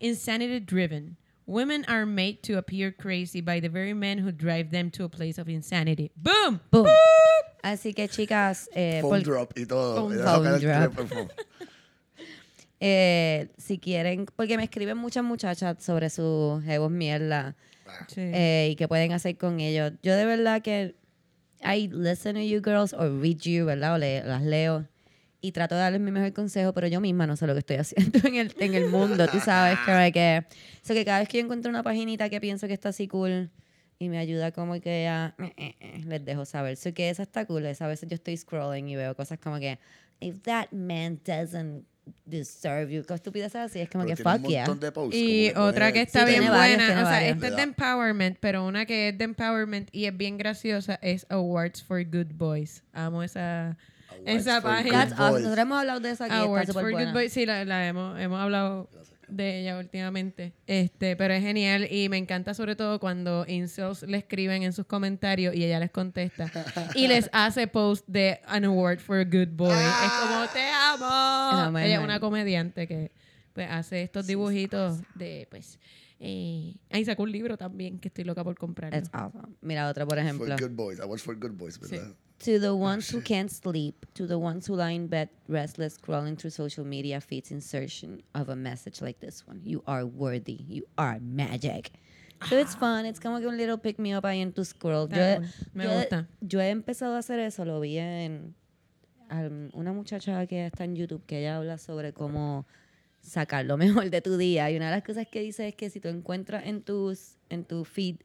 Insanity 0.00 0.60
driven. 0.60 1.16
Women 1.46 1.84
are 1.88 2.04
made 2.04 2.42
to 2.42 2.58
appear 2.58 2.92
crazy 2.92 3.40
by 3.40 3.58
the 3.60 3.68
very 3.70 3.94
men 3.94 4.18
who 4.18 4.30
drive 4.32 4.70
them 4.70 4.90
to 4.92 5.04
a 5.04 5.08
place 5.08 5.38
of 5.38 5.48
insanity. 5.48 6.10
Boom! 6.16 6.60
Boom. 6.70 6.86
Así 7.64 7.94
que 7.94 8.06
chicas, 8.08 8.68
eh, 8.74 9.00
Phone 9.00 9.22
por- 9.22 9.32
drop 9.32 9.52
y 9.58 9.64
todo. 9.64 9.96
Phone 9.96 10.18
drop. 10.60 11.30
eh, 12.80 13.48
si 13.56 13.78
quieren, 13.78 14.26
porque 14.36 14.56
me 14.56 14.64
escriben 14.64 14.96
muchas 14.96 15.24
muchachas 15.24 15.82
sobre 15.82 16.10
sus 16.10 16.62
jevos 16.64 16.90
mierda 16.90 17.56
Sí. 18.08 18.20
eh, 18.20 18.68
y 18.72 18.76
qué 18.76 18.86
pueden 18.86 19.12
hacer 19.12 19.36
con 19.38 19.60
ellos. 19.60 19.92
Yo 20.02 20.14
de 20.14 20.24
verdad 20.26 20.62
que 20.62 20.94
I 21.62 21.88
listen 21.90 22.34
to 22.36 22.42
you 22.42 22.60
girls 22.62 22.92
or 22.92 23.10
read 23.20 23.38
you, 23.40 23.64
¿verdad? 23.64 23.94
O 23.94 23.98
le- 23.98 24.22
las 24.22 24.42
leo 24.42 24.86
y 25.40 25.52
trato 25.52 25.74
de 25.74 25.82
darles 25.82 26.00
mi 26.00 26.10
mejor 26.10 26.32
consejo, 26.32 26.72
pero 26.72 26.86
yo 26.88 27.00
misma 27.00 27.26
no 27.26 27.36
sé 27.36 27.46
lo 27.46 27.52
que 27.52 27.60
estoy 27.60 27.76
haciendo 27.76 28.18
en 28.26 28.34
el, 28.34 28.54
en 28.58 28.74
el 28.74 28.88
mundo, 28.88 29.26
tú 29.28 29.38
sabes, 29.40 29.78
que, 29.86 30.12
que, 30.12 30.44
so 30.82 30.94
que 30.94 31.04
cada 31.04 31.20
vez 31.20 31.28
que 31.28 31.38
yo 31.38 31.44
encuentro 31.44 31.70
una 31.70 31.82
paginita 31.82 32.28
que 32.28 32.40
pienso 32.40 32.66
que 32.66 32.74
está 32.74 32.90
así 32.90 33.08
cool 33.08 33.50
y 33.98 34.08
me 34.08 34.18
ayuda 34.18 34.52
como 34.52 34.80
que 34.80 35.08
a, 35.08 35.34
eh, 35.38 35.52
eh, 35.56 35.74
eh, 35.80 36.02
les 36.06 36.24
dejo 36.24 36.44
saber. 36.44 36.76
So 36.76 36.92
que 36.94 37.10
esa 37.10 37.22
está 37.24 37.46
cool, 37.46 37.66
es 37.66 37.82
a 37.82 37.88
veces 37.88 38.08
yo 38.08 38.14
estoy 38.14 38.36
scrolling 38.36 38.88
y 38.88 38.96
veo 38.96 39.14
cosas 39.16 39.38
como 39.38 39.58
que, 39.58 39.78
if 40.20 40.40
that 40.42 40.70
man 40.72 41.20
doesn't 41.24 41.84
deserve 42.24 42.90
you, 42.92 43.02
cosas 43.02 43.16
estupideces 43.16 43.56
así, 43.56 43.80
es 43.80 43.90
como 43.90 44.04
Pero 44.04 44.16
que 44.16 44.22
fuck 44.22 44.44
un 44.44 44.48
yeah. 44.48 44.66
de 44.66 44.92
posts, 44.92 45.16
Y 45.16 45.50
otra 45.56 45.92
que 45.92 46.02
está 46.02 46.26
Sí, 46.26 46.32
bien 46.32 46.48
varios, 46.48 46.78
buena, 46.78 47.02
o 47.02 47.04
sea, 47.04 47.10
varios. 47.10 47.34
esta 47.34 47.48
es 47.48 47.56
de 47.56 47.62
empowerment, 47.62 48.38
pero 48.40 48.66
una 48.66 48.86
que 48.86 49.08
es 49.10 49.18
de 49.18 49.24
empowerment 49.24 49.88
y 49.92 50.06
es 50.06 50.16
bien 50.16 50.38
graciosa 50.38 50.98
es 51.02 51.26
Awards 51.28 51.82
for 51.82 52.02
Good 52.04 52.34
Boys. 52.34 52.82
Amo 52.92 53.22
esa, 53.22 53.76
esa 54.26 54.60
for 54.60 54.70
página. 54.70 55.04
Nosotros 55.06 55.58
hemos 55.58 55.78
hablado 55.78 56.00
de 56.00 56.10
eso 56.10 56.24
aquí, 56.24 56.34
Awards 56.34 56.72
for 56.72 56.82
buena. 56.82 57.04
Good 57.06 57.12
Boys, 57.12 57.32
sí, 57.32 57.46
la, 57.46 57.64
la 57.64 57.86
hemos, 57.86 58.18
hemos 58.18 58.40
hablado 58.40 58.88
de 59.28 59.60
ella 59.60 59.78
últimamente. 59.78 60.54
Este, 60.66 61.16
pero 61.16 61.34
es 61.34 61.42
genial 61.42 61.86
y 61.90 62.08
me 62.08 62.16
encanta 62.16 62.54
sobre 62.54 62.76
todo 62.76 62.98
cuando 62.98 63.44
incels 63.46 64.02
le 64.02 64.18
escriben 64.18 64.62
en 64.62 64.72
sus 64.72 64.86
comentarios 64.86 65.54
y 65.54 65.64
ella 65.64 65.78
les 65.80 65.90
contesta 65.90 66.50
y 66.94 67.08
les 67.08 67.28
hace 67.32 67.66
post 67.66 68.06
de 68.08 68.40
an 68.46 68.64
award 68.64 68.98
for 69.00 69.18
a 69.18 69.24
good 69.24 69.48
boy. 69.52 69.70
Es 69.70 70.12
como 70.22 70.46
te 70.48 70.62
amo. 70.70 71.06
Ah, 71.06 71.70
ella 71.76 71.98
es 71.98 72.04
una 72.04 72.20
comediante 72.20 72.86
que 72.86 73.12
pues 73.52 73.68
hace 73.70 74.02
estos 74.02 74.26
dibujitos 74.26 75.00
de 75.14 75.46
pues 75.50 75.78
eh, 76.20 76.74
ahí 76.90 77.04
sacó 77.04 77.22
un 77.22 77.32
libro 77.32 77.56
también 77.56 77.98
que 77.98 78.08
estoy 78.08 78.24
loca 78.24 78.42
por 78.42 78.56
comprarlo. 78.56 78.98
It's 78.98 79.10
awesome. 79.12 79.54
Mira 79.60 79.88
otra, 79.88 80.04
por 80.04 80.16
For 80.16 80.24
ejemplo. 80.24 80.56
good 80.58 80.74
boys. 80.74 81.00
Awards 81.00 81.22
for 81.22 81.36
good 81.36 81.52
boys, 81.52 81.78
¿verdad? 81.78 82.14
To 82.44 82.58
the 82.60 82.72
ones 82.74 83.08
who 83.10 83.20
can't 83.20 83.50
sleep, 83.50 84.06
to 84.14 84.24
the 84.26 84.38
ones 84.38 84.66
who 84.68 84.76
lie 84.76 84.92
in 84.92 85.08
bed 85.08 85.28
restless, 85.48 85.98
scrolling 85.98 86.38
through 86.38 86.50
social 86.50 86.84
media 86.84 87.20
feeds 87.20 87.50
in 87.50 87.60
search 87.60 88.04
of 88.34 88.48
a 88.48 88.54
message 88.54 89.00
like 89.02 89.18
this 89.18 89.44
one. 89.44 89.60
You 89.64 89.82
are 89.88 90.06
worthy. 90.06 90.64
You 90.68 90.84
are 90.96 91.18
magic. 91.20 91.90
So 92.48 92.56
it's 92.56 92.76
fun. 92.76 93.06
It's 93.06 93.18
como 93.18 93.40
que 93.40 93.48
un 93.48 93.56
little 93.56 93.76
pick 93.78 93.98
me 93.98 94.14
up 94.14 94.22
ahí 94.24 94.40
en 94.40 94.52
tu 94.52 94.64
scroll. 94.64 95.08
Yo. 95.10 95.40
Me 95.74 95.84
yo 95.84 95.90
he- 95.90 95.96
gusta. 95.96 96.28
yo 96.40 96.60
he 96.60 96.70
empezado 96.70 97.16
a 97.16 97.18
hacer 97.18 97.40
eso. 97.40 97.64
Lo 97.64 97.80
vi 97.80 97.98
en 97.98 98.54
al- 99.28 99.70
una 99.72 99.92
muchacha 99.92 100.46
que 100.46 100.64
está 100.66 100.84
en 100.84 100.94
YouTube 100.94 101.24
que 101.26 101.40
ella 101.40 101.56
habla 101.56 101.76
sobre 101.76 102.12
cómo 102.12 102.66
sacar 103.20 103.64
lo 103.64 103.76
mejor 104.04 104.10
de 104.10 104.20
tu 104.20 104.36
día. 104.36 104.70
Y 104.70 104.76
una 104.76 104.86
de 104.90 104.92
las 104.92 105.02
cosas 105.04 105.26
que 105.26 105.40
dice 105.40 105.66
es 105.66 105.74
que 105.74 105.90
si 105.90 105.98
tú 105.98 106.06
encuentras 106.06 106.64
en 106.66 106.82
tus 106.82 107.34
en 107.50 107.64
tu 107.64 107.84
feed 107.84 108.18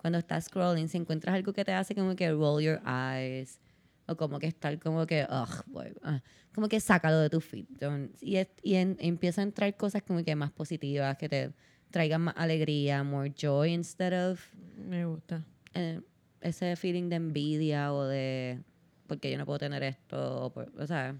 cuando 0.00 0.18
estás 0.18 0.44
scrolling, 0.46 0.88
si 0.88 0.96
encuentras 0.96 1.34
algo 1.34 1.52
que 1.52 1.64
te 1.64 1.72
hace 1.72 1.94
como 1.94 2.16
que 2.16 2.30
roll 2.30 2.62
your 2.62 2.80
eyes 2.86 3.60
o 4.06 4.16
como 4.16 4.38
que 4.38 4.46
estar 4.46 4.78
como 4.80 5.06
que, 5.06 5.26
ugh, 5.30 5.62
boy, 5.66 5.92
ah, 6.02 6.22
como 6.54 6.68
que 6.68 6.80
sácalo 6.80 7.18
de 7.18 7.28
tu 7.30 7.40
feed. 7.40 7.66
Don't- 7.78 8.10
y 8.20 8.36
es- 8.36 8.48
y 8.62 8.74
en- 8.76 8.96
empieza 8.98 9.40
a 9.42 9.44
entrar 9.44 9.76
cosas 9.76 10.02
como 10.02 10.24
que 10.24 10.34
más 10.34 10.50
positivas, 10.50 11.16
que 11.18 11.28
te 11.28 11.52
traigan 11.90 12.22
más 12.22 12.34
alegría, 12.36 13.02
more 13.04 13.32
joy 13.36 13.72
instead 13.72 14.30
of 14.30 14.40
Me 14.76 15.04
gusta. 15.04 15.44
eh, 15.74 16.00
ese 16.40 16.74
feeling 16.76 17.08
de 17.10 17.16
envidia 17.16 17.92
o 17.92 18.04
de 18.04 18.60
porque 19.06 19.30
yo 19.30 19.36
no 19.38 19.44
puedo 19.44 19.58
tener 19.58 19.82
esto, 19.82 20.44
o, 20.46 20.50
por- 20.52 20.72
o 20.78 20.86
sea. 20.86 21.14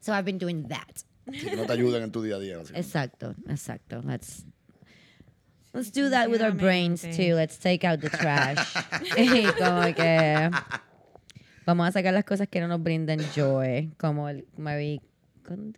So 0.00 0.12
I've 0.12 0.22
been 0.24 0.38
doing 0.38 0.68
that. 0.68 0.86
Sí, 1.32 1.48
que 1.50 1.56
no 1.56 1.66
te 1.66 1.72
ayudan 1.72 2.02
en 2.02 2.12
tu 2.12 2.22
día 2.22 2.36
a 2.36 2.38
día. 2.38 2.58
Exacto, 2.74 3.34
exacto. 3.48 4.00
Let's 4.02 4.44
Let's 5.72 5.92
do 5.92 6.10
that 6.10 6.28
with 6.30 6.42
our 6.42 6.52
brains 6.52 7.02
too. 7.02 7.34
Let's 7.34 7.58
take 7.58 7.84
out 7.84 8.00
the 8.00 8.10
trash. 8.10 8.58
y 9.16 9.46
como 9.58 9.94
que 9.94 10.50
vamos 11.64 11.88
a 11.88 11.92
sacar 11.92 12.12
las 12.12 12.24
cosas 12.24 12.48
que 12.48 12.60
no 12.60 12.68
nos 12.68 12.82
brinden 12.82 13.20
joy, 13.34 13.92
como 13.96 14.28
el 14.28 14.44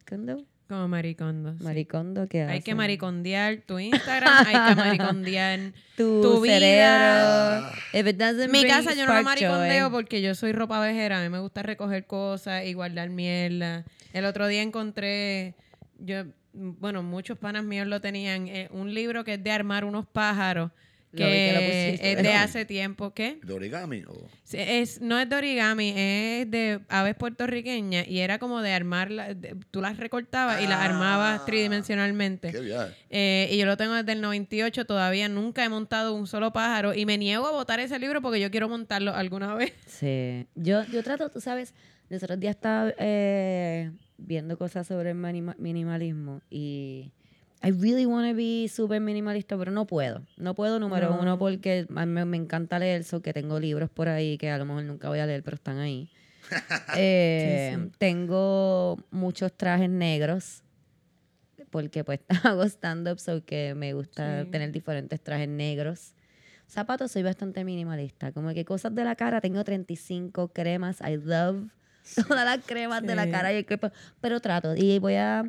Kondo. 0.06 0.44
Como 0.72 0.88
maricondo. 0.88 1.54
sí. 1.58 1.64
Maricondo, 1.64 2.28
¿qué 2.28 2.44
Hay 2.44 2.62
que 2.62 2.74
maricondear 2.74 3.58
tu 3.66 3.78
Instagram, 3.78 4.46
hay 4.46 4.70
que 4.70 4.80
maricondear 4.80 5.60
tu, 5.98 6.22
tu 6.22 6.40
vida. 6.40 7.72
cerebro. 7.92 8.50
Mi 8.50 8.64
casa 8.64 8.94
yo 8.94 9.04
no 9.04 9.12
spark 9.12 9.24
maricondeo 9.24 9.88
joy. 9.88 9.92
porque 9.92 10.22
yo 10.22 10.34
soy 10.34 10.52
ropa 10.52 10.80
vejera. 10.80 11.20
A 11.20 11.22
mí 11.22 11.28
me 11.28 11.40
gusta 11.40 11.62
recoger 11.62 12.06
cosas 12.06 12.64
y 12.64 12.72
guardar 12.72 13.10
mierda. 13.10 13.84
El 14.14 14.24
otro 14.24 14.46
día 14.46 14.62
encontré, 14.62 15.54
yo, 15.98 16.24
bueno, 16.52 17.02
muchos 17.02 17.38
panas 17.38 17.64
míos 17.64 17.86
lo 17.86 18.00
tenían, 18.00 18.48
eh, 18.48 18.68
un 18.72 18.92
libro 18.94 19.24
que 19.24 19.34
es 19.34 19.42
de 19.44 19.50
armar 19.50 19.84
unos 19.84 20.06
pájaros. 20.06 20.70
Que 21.14 21.52
lo 21.52 21.60
Que 21.60 21.66
pusiste. 21.90 22.12
es 22.12 22.22
de 22.22 22.32
hace 22.32 22.64
tiempo. 22.64 23.12
¿Qué? 23.12 23.38
¿De 23.42 23.52
origami? 23.52 24.02
o- 24.08 24.28
Sí, 24.44 24.56
Es, 24.58 24.98
no 25.02 25.18
es 25.18 25.28
de 25.28 25.36
origami, 25.36 25.90
es 25.94 26.50
de 26.50 26.80
aves 26.88 27.14
puertorriqueñas 27.16 28.08
y 28.08 28.20
era 28.20 28.38
como 28.38 28.62
de 28.62 28.72
armar, 28.72 29.10
tú 29.70 29.82
las 29.82 29.98
recortabas 29.98 30.62
y 30.62 30.66
las 30.66 30.78
armabas 30.80 31.42
Ah, 31.42 31.44
tridimensionalmente. 31.44 32.50
Qué 32.50 32.60
viaje. 32.60 32.94
Eh, 33.10 33.46
y 33.52 33.58
yo 33.58 33.66
lo 33.66 33.76
tengo 33.76 33.92
desde 33.92 34.12
el 34.12 34.22
98, 34.22 34.86
todavía 34.86 35.28
nunca 35.28 35.62
he 35.62 35.68
montado 35.68 36.14
un 36.14 36.26
solo 36.26 36.50
pájaro 36.54 36.94
y 36.94 37.04
me 37.04 37.18
niego 37.18 37.46
a 37.46 37.50
botar 37.52 37.78
ese 37.80 37.98
libro 37.98 38.22
porque 38.22 38.40
yo 38.40 38.50
quiero 38.50 38.70
montarlo 38.70 39.14
alguna 39.14 39.54
vez. 39.54 39.74
Sí. 39.86 40.46
Yo, 40.54 40.82
yo 40.86 41.02
trato, 41.02 41.28
tú 41.28 41.42
sabes, 41.42 41.74
los 42.08 42.22
otros 42.22 42.40
días 42.40 42.56
estaba 42.56 42.90
eh, 42.96 43.90
viendo 44.26 44.56
cosas 44.58 44.86
sobre 44.86 45.10
el 45.10 45.16
minimalismo 45.58 46.40
y 46.50 47.12
I 47.64 47.70
really 47.70 48.06
want 48.06 48.28
to 48.28 48.34
be 48.36 48.66
súper 48.68 49.00
minimalista, 49.00 49.56
pero 49.56 49.70
no 49.70 49.86
puedo. 49.86 50.26
No 50.36 50.54
puedo, 50.54 50.80
número 50.80 51.10
No. 51.10 51.20
uno, 51.20 51.38
porque 51.38 51.86
a 51.94 52.06
mí 52.06 52.12
me, 52.12 52.24
me 52.24 52.36
encanta 52.36 52.78
leer, 52.80 53.04
so 53.04 53.22
que 53.22 53.32
tengo 53.32 53.60
libros 53.60 53.88
por 53.88 54.08
ahí 54.08 54.36
que 54.36 54.50
a 54.50 54.58
lo 54.58 54.64
mejor 54.64 54.82
nunca 54.84 55.08
voy 55.08 55.20
a 55.20 55.26
leer, 55.26 55.42
pero 55.44 55.54
están 55.54 55.78
ahí. 55.78 56.08
Eh, 56.96 57.70
Sí, 57.74 57.84
sí. 57.84 57.90
Tengo 57.98 58.98
muchos 59.10 59.52
trajes 59.56 59.88
negros 59.88 60.62
porque 61.70 62.04
pues 62.04 62.20
hago 62.44 62.64
stand-up, 62.64 63.18
so 63.18 63.44
que 63.44 63.74
me 63.74 63.94
gusta 63.94 64.44
Sí. 64.44 64.50
tener 64.50 64.72
diferentes 64.72 65.20
trajes 65.22 65.48
negros. 65.48 66.14
Zapatos 66.68 67.12
soy 67.12 67.22
bastante 67.22 67.64
minimalista, 67.64 68.32
como 68.32 68.52
que 68.54 68.64
cosas 68.64 68.94
de 68.94 69.04
la 69.04 69.14
cara, 69.14 69.40
tengo 69.40 69.62
35 69.62 70.48
cremas, 70.48 71.00
I 71.00 71.16
love 71.16 71.68
todas 72.28 72.44
las 72.44 72.64
cremas 72.64 73.02
de 73.02 73.14
la 73.14 73.30
cara 73.30 73.52
y 73.52 73.56
el 73.56 73.66
cuerpo, 73.66 73.90
pero 74.20 74.40
trato 74.40 74.74
y 74.76 74.98
voy 74.98 75.14
a 75.14 75.44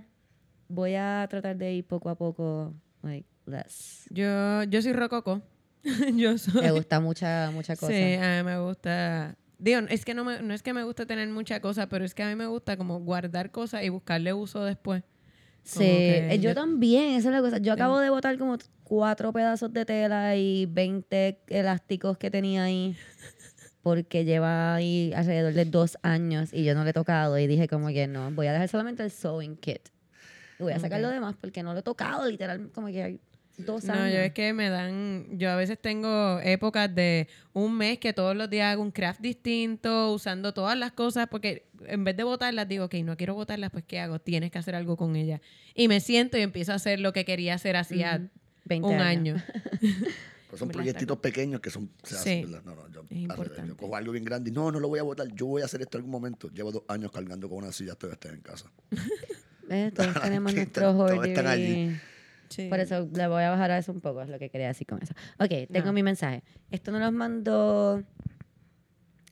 voy 0.67 0.95
a 0.95 1.25
tratar 1.29 1.55
de 1.57 1.73
ir 1.73 1.85
poco 1.85 2.09
a 2.09 2.15
poco 2.15 2.73
like 3.01 3.27
less. 3.45 4.05
Yo, 4.09 4.63
yo 4.63 4.81
soy 4.81 4.93
rococo. 4.93 5.41
yo 6.15 6.37
soy. 6.37 6.61
Me 6.61 6.71
gusta 6.71 6.99
mucha 6.99 7.51
mucha 7.51 7.75
cosa. 7.75 7.91
Sí, 7.93 8.13
a 8.15 8.37
mí 8.37 8.43
me 8.43 8.59
gusta. 8.59 9.35
Digo, 9.59 9.79
es 9.89 10.03
que 10.05 10.13
no, 10.13 10.23
me- 10.25 10.41
no 10.41 10.53
es 10.53 10.61
que 10.63 10.73
me 10.73 10.83
gusta 10.83 11.05
tener 11.05 11.27
mucha 11.29 11.59
cosa, 11.61 11.87
pero 11.87 12.03
es 12.05 12.13
que 12.13 12.23
a 12.23 12.27
mí 12.27 12.35
me 12.35 12.47
gusta 12.47 12.75
como 12.77 12.99
guardar 12.99 13.51
cosas 13.51 13.83
y 13.83 13.89
buscarle 13.89 14.33
uso 14.33 14.63
después. 14.63 15.03
Sí, 15.63 15.77
Como 15.79 15.89
eh, 15.89 16.37
yo 16.41 16.49
yo- 16.49 16.55
también, 16.55 17.13
esa 17.15 17.29
es 17.29 17.35
la 17.35 17.41
cosa. 17.41 17.57
Yo 17.59 17.71
acabo 17.73 17.99
de 17.99 18.09
botar 18.09 18.37
como 18.37 18.57
cuatro 18.83 19.31
pedazos 19.31 19.71
de 19.71 19.85
tela 19.85 20.35
y 20.35 20.65
20 20.65 21.39
elásticos 21.47 22.17
que 22.17 22.29
tenía 22.29 22.63
ahí 22.63 22.97
porque 23.83 24.23
lleva 24.25 24.73
ahí 24.73 25.11
alrededor 25.13 25.53
de 25.53 25.65
dos 25.65 25.97
años 26.01 26.51
y 26.53 26.63
yo 26.63 26.73
no 26.73 26.83
le 26.85 26.89
he 26.89 26.93
tocado 26.93 27.37
y 27.37 27.45
dije 27.47 27.67
como 27.67 27.89
que 27.89 28.07
no, 28.07 28.31
voy 28.31 28.47
a 28.47 28.53
dejar 28.53 28.69
solamente 28.69 29.03
el 29.03 29.11
sewing 29.11 29.57
kit. 29.57 29.89
Y 30.57 30.63
voy 30.63 30.71
a 30.73 30.79
sacar 30.79 30.99
Ok. 30.99 31.03
lo 31.03 31.09
demás 31.11 31.35
porque 31.39 31.61
no 31.63 31.73
lo 31.73 31.79
he 31.79 31.83
tocado 31.83 32.27
literal 32.29 32.71
como 32.73 32.87
que 32.87 33.03
hay 33.03 33.19
dos 33.57 33.83
No, 33.83 33.93
años. 33.93 34.13
yo 34.15 34.19
es 34.21 34.31
que 34.33 34.53
me 34.53 34.69
dan, 34.69 35.27
yo 35.37 35.51
a 35.51 35.55
veces 35.57 35.77
tengo 35.79 36.39
épocas 36.39 36.95
de 36.95 37.27
un 37.51 37.77
mes 37.77 37.99
que 37.99 38.13
todos 38.13 38.35
los 38.35 38.49
días 38.49 38.71
hago 38.71 38.81
un 38.81 38.91
craft 38.91 39.19
distinto, 39.19 40.13
usando 40.13 40.53
todas 40.53 40.77
las 40.77 40.93
cosas, 40.93 41.27
porque 41.29 41.67
en 41.85 42.03
vez 42.05 42.15
de 42.15 42.23
botarlas, 42.23 42.67
digo, 42.67 42.85
ok, 42.85 42.95
no 43.03 43.17
quiero 43.17 43.35
botarlas, 43.35 43.69
pues 43.69 43.83
¿qué 43.85 43.99
hago? 43.99 44.17
Tienes 44.19 44.49
que 44.49 44.59
hacer 44.59 44.75
algo 44.75 44.95
con 44.95 45.15
ellas. 45.17 45.41
Y 45.75 45.87
me 45.89 45.99
siento 45.99 46.37
y 46.37 46.41
empiezo 46.41 46.71
a 46.71 46.75
hacer 46.75 46.99
lo 47.01 47.11
que 47.13 47.25
quería 47.25 47.55
hacer 47.55 47.75
hacía 47.75 48.15
Ujú. 48.15 48.29
20 48.65 48.87
un 48.87 49.01
años. 49.01 49.43
año. 49.43 49.43
Pues 50.53 50.59
son 50.59 50.69
proyectitos 50.69 51.17
pequeños 51.17 51.61
que 51.61 51.71
son. 51.71 51.89
Se 52.03 52.13
hacen, 52.15 52.45
Sí. 52.45 52.51
¿verdad? 52.51 52.63
No, 52.63 52.75
no, 52.75 52.87
yo, 52.89 53.03
revés, 53.09 53.67
yo 53.67 53.75
cojo 53.75 53.95
algo 53.95 54.11
bien 54.11 54.23
grande 54.23 54.51
y 54.51 54.53
no, 54.53 54.71
no 54.71 54.79
lo 54.79 54.87
voy 54.87 54.99
a 54.99 55.03
botar. 55.03 55.27
Yo 55.33 55.47
voy 55.47 55.63
a 55.63 55.65
hacer 55.65 55.81
esto 55.81 55.97
en 55.97 56.01
algún 56.01 56.11
momento. 56.11 56.47
Llevo 56.49 56.71
dos 56.71 56.83
años 56.89 57.11
cargando 57.11 57.49
con 57.49 57.57
una 57.57 57.71
silla 57.71 57.93
hasta 57.93 58.05
que 58.05 58.13
esté 58.13 58.29
en 58.29 58.41
casa. 58.41 58.71
¿Ves? 59.67 59.93
Todos 59.95 60.21
tenemos 60.21 60.51
Que 60.53 60.57
nuestro 60.59 60.89
están- 60.91 60.97
todos 61.07 61.25
están 61.27 61.47
allí. 61.47 61.95
Sí. 62.49 62.67
Por 62.69 62.79
eso 62.79 63.09
le 63.11 63.27
voy 63.27 63.41
a 63.41 63.49
bajar 63.49 63.71
a 63.71 63.79
eso 63.79 63.91
un 63.91 63.99
poco, 63.99 64.21
es 64.21 64.29
lo 64.29 64.37
que 64.37 64.51
quería 64.51 64.67
decir 64.67 64.85
con 64.85 65.01
eso. 65.01 65.15
Ok, 65.39 65.71
tengo 65.71 65.87
No. 65.87 65.93
mi 65.93 66.03
mensaje. 66.03 66.43
Esto 66.69 66.91
nos 66.91 67.01
lo 67.01 67.11
mandó 67.11 68.03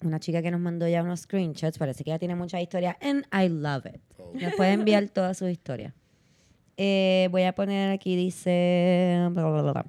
una 0.03 0.19
chica 0.19 0.41
que 0.41 0.49
nos 0.49 0.59
mandó 0.59 0.87
ya 0.87 1.03
unos 1.03 1.19
screenshots. 1.19 1.77
Parece 1.77 2.03
que 2.03 2.09
ella 2.09 2.17
tiene 2.17 2.33
muchas 2.33 2.61
historias. 2.63 2.95
And 2.99 3.25
I 3.31 3.47
love 3.47 3.85
it. 3.85 4.01
Oh. 4.17 4.33
Nos 4.33 4.55
puede 4.55 4.71
enviar 4.71 5.07
todas 5.13 5.37
sus 5.37 5.51
historias. 5.51 5.93
Eh, 6.77 7.27
voy 7.29 7.43
a 7.43 7.53
poner 7.53 7.91
aquí, 7.91 8.15
dice... 8.15 9.27
bla, 9.29 9.85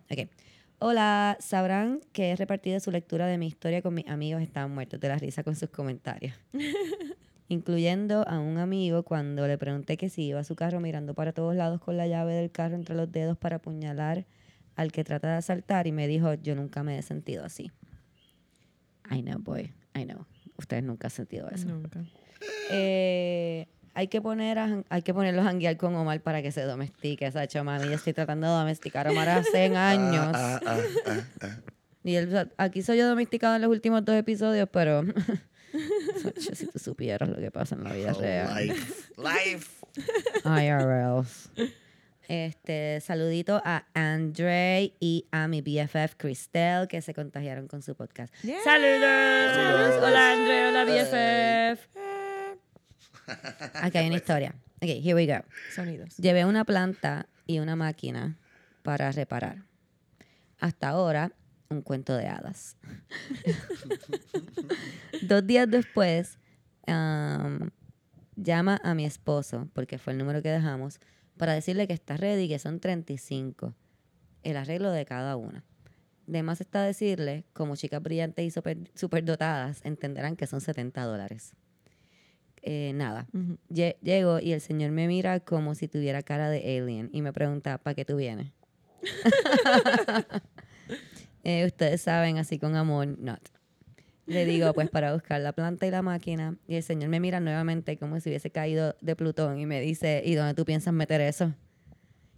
Hola, 0.84 1.36
sabrán 1.38 2.00
que 2.12 2.32
he 2.32 2.34
repartido 2.34 2.80
su 2.80 2.90
lectura 2.90 3.28
de 3.28 3.38
mi 3.38 3.46
historia 3.46 3.82
con 3.82 3.94
mis 3.94 4.08
amigos. 4.08 4.42
Estaban 4.42 4.74
muertos 4.74 4.98
de 4.98 5.06
la 5.06 5.16
risa 5.16 5.44
con 5.44 5.54
sus 5.54 5.70
comentarios. 5.70 6.34
Incluyendo 7.48 8.26
a 8.26 8.40
un 8.40 8.58
amigo 8.58 9.04
cuando 9.04 9.46
le 9.46 9.56
pregunté 9.58 9.96
que 9.96 10.08
si 10.08 10.24
iba 10.24 10.40
a 10.40 10.44
su 10.44 10.56
carro 10.56 10.80
mirando 10.80 11.14
para 11.14 11.32
todos 11.32 11.54
lados 11.54 11.80
con 11.80 11.96
la 11.96 12.08
llave 12.08 12.34
del 12.34 12.50
carro 12.50 12.74
entre 12.74 12.96
los 12.96 13.12
dedos 13.12 13.38
para 13.38 13.58
apuñalar 13.58 14.26
al 14.74 14.90
que 14.90 15.04
trata 15.04 15.28
de 15.28 15.36
asaltar 15.36 15.86
y 15.86 15.92
me 15.92 16.08
dijo, 16.08 16.34
yo 16.34 16.56
nunca 16.56 16.82
me 16.82 16.98
he 16.98 17.02
sentido 17.02 17.44
así. 17.44 17.70
I 19.08 19.22
know, 19.22 19.38
boy. 19.38 19.72
I 19.94 20.04
know. 20.04 20.26
Ustedes 20.58 20.82
nunca 20.82 21.06
han 21.06 21.12
sentido 21.12 21.48
eso. 21.48 21.68
Nunca. 21.68 22.00
Eh, 22.72 23.68
hay 23.94 24.08
que 24.08 24.20
poner 24.20 24.58
a 24.58 24.82
hay 24.88 25.02
que 25.02 25.12
ponerlo 25.14 25.42
a 25.42 25.44
janguear 25.44 25.76
con 25.76 25.94
Omar 25.94 26.20
para 26.20 26.42
que 26.42 26.52
se 26.52 26.62
domestique, 26.62 27.30
Sacho, 27.30 27.62
mami. 27.64 27.86
Yo 27.86 27.94
estoy 27.94 28.12
tratando 28.12 28.46
de 28.46 28.52
domesticar 28.54 29.06
a 29.06 29.10
Omar 29.10 29.28
hace 29.28 29.66
años. 29.76 30.30
Ah, 30.34 30.60
ah, 30.66 30.76
ah, 30.76 30.80
ah, 31.06 31.20
ah. 31.42 31.56
Y 32.04 32.16
él, 32.16 32.50
aquí 32.56 32.82
soy 32.82 32.98
yo 32.98 33.08
domesticado 33.08 33.54
en 33.56 33.62
los 33.62 33.70
últimos 33.70 34.04
dos 34.04 34.16
episodios, 34.16 34.68
pero 34.72 35.02
Sacho, 36.22 36.54
si 36.54 36.66
tú 36.66 36.78
supieras 36.78 37.28
lo 37.28 37.36
que 37.36 37.50
pasa 37.50 37.74
en 37.76 37.84
la 37.84 37.92
vida 37.92 38.12
Oh, 38.16 38.20
real. 38.20 38.66
life. 38.66 39.10
Life. 39.16 39.70
IRLs. 40.44 41.50
Este, 42.28 43.00
saludito 43.00 43.60
a 43.64 43.84
Andre 43.94 44.94
y 45.00 45.26
a 45.32 45.48
mi 45.48 45.60
BFF 45.60 46.14
Cristel 46.16 46.88
que 46.88 47.02
se 47.02 47.14
contagiaron 47.14 47.68
con 47.68 47.82
su 47.82 47.94
podcast. 47.94 48.32
Yeah. 48.42 48.58
¡Saludos! 48.64 49.54
Saludos. 49.54 50.02
Hola 50.02 50.32
Andre, 50.32 50.68
hola 50.68 50.84
BFF. 50.84 52.21
Aquí 53.74 53.98
hay 53.98 54.06
una 54.06 54.16
historia. 54.16 54.54
Ok, 54.76 54.88
here 54.88 55.14
we 55.14 55.26
go. 55.26 55.44
Sonidos. 55.74 56.16
Llevé 56.16 56.44
una 56.44 56.64
planta 56.64 57.28
y 57.46 57.58
una 57.58 57.76
máquina 57.76 58.36
para 58.82 59.12
reparar. 59.12 59.64
Hasta 60.58 60.88
ahora, 60.88 61.32
un 61.70 61.82
cuento 61.82 62.16
de 62.16 62.26
hadas. 62.26 62.76
Dos 65.22 65.46
días 65.46 65.70
después, 65.70 66.38
am, 66.86 67.70
llama 68.36 68.80
a 68.82 68.94
mi 68.94 69.04
esposo, 69.04 69.68
porque 69.72 69.98
fue 69.98 70.12
el 70.12 70.18
número 70.18 70.42
que 70.42 70.50
dejamos, 70.50 71.00
para 71.36 71.54
decirle 71.54 71.86
que 71.86 71.94
está 71.94 72.16
ready 72.16 72.44
y 72.44 72.48
que 72.48 72.58
son 72.58 72.80
35. 72.80 73.74
El 74.42 74.56
arreglo 74.56 74.90
de 74.90 75.04
cada 75.04 75.36
una. 75.36 75.64
De 76.26 76.42
más 76.42 76.60
está 76.60 76.82
decirle, 76.82 77.44
como 77.52 77.76
chicas 77.76 78.02
brillantes 78.02 78.44
y 78.44 78.50
super, 78.50 78.78
superdotadas, 78.94 79.80
entenderán 79.84 80.36
que 80.36 80.46
son 80.46 80.60
70 80.60 81.02
dólares. 81.04 81.54
Eh, 82.62 82.92
nada, 82.94 83.26
Llego 83.68 84.38
y 84.38 84.52
el 84.52 84.60
señor 84.60 84.92
me 84.92 85.08
mira 85.08 85.40
como 85.40 85.74
si 85.74 85.88
tuviera 85.88 86.22
cara 86.22 86.48
de 86.48 86.78
alien 86.78 87.10
y 87.12 87.20
me 87.20 87.32
pregunta, 87.32 87.78
¿para 87.78 87.94
qué 87.94 88.04
tú 88.04 88.16
vienes? 88.16 88.52
Eh, 91.44 91.66
ustedes 91.66 92.00
saben, 92.00 92.38
así 92.38 92.58
con 92.58 92.76
amor, 92.76 93.18
not. 93.18 93.40
Le 94.26 94.46
digo, 94.46 94.72
pues 94.72 94.88
para 94.88 95.12
buscar 95.12 95.40
la 95.40 95.52
planta 95.52 95.86
y 95.86 95.90
la 95.90 96.00
máquina. 96.00 96.56
Y 96.68 96.76
el 96.76 96.82
señor 96.82 97.08
me 97.08 97.18
mira 97.18 97.40
nuevamente 97.40 97.96
como 97.96 98.20
si 98.20 98.28
hubiese 98.28 98.50
caído 98.50 98.94
de 99.00 99.16
Plutón 99.16 99.58
y 99.58 99.66
me 99.66 99.80
dice, 99.80 100.22
¿y 100.24 100.34
dónde 100.36 100.54
tú 100.54 100.64
piensas 100.64 100.94
meter 100.94 101.20
eso? 101.20 101.52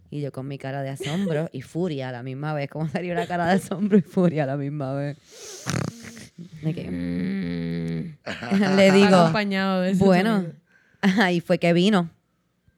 Y 0.09 0.21
yo 0.21 0.31
con 0.31 0.47
mi 0.47 0.57
cara 0.57 0.81
de 0.81 0.89
asombro 0.89 1.49
y 1.51 1.61
furia 1.61 2.09
a 2.09 2.11
la 2.11 2.23
misma 2.23 2.53
vez. 2.53 2.69
¿Cómo 2.69 2.87
salió 2.89 3.13
una 3.13 3.27
cara 3.27 3.45
de 3.45 3.53
asombro 3.53 3.97
y 3.97 4.01
furia 4.01 4.43
a 4.43 4.47
la 4.47 4.57
misma 4.57 4.93
vez? 4.95 5.17
Mm. 6.37 8.17
Le 8.75 8.91
digo, 8.91 9.15
Acompañado 9.15 9.81
de 9.81 9.91
ese 9.91 10.03
bueno, 10.03 10.45
ahí 11.01 11.39
fue 11.41 11.59
que 11.59 11.73
vino. 11.73 12.09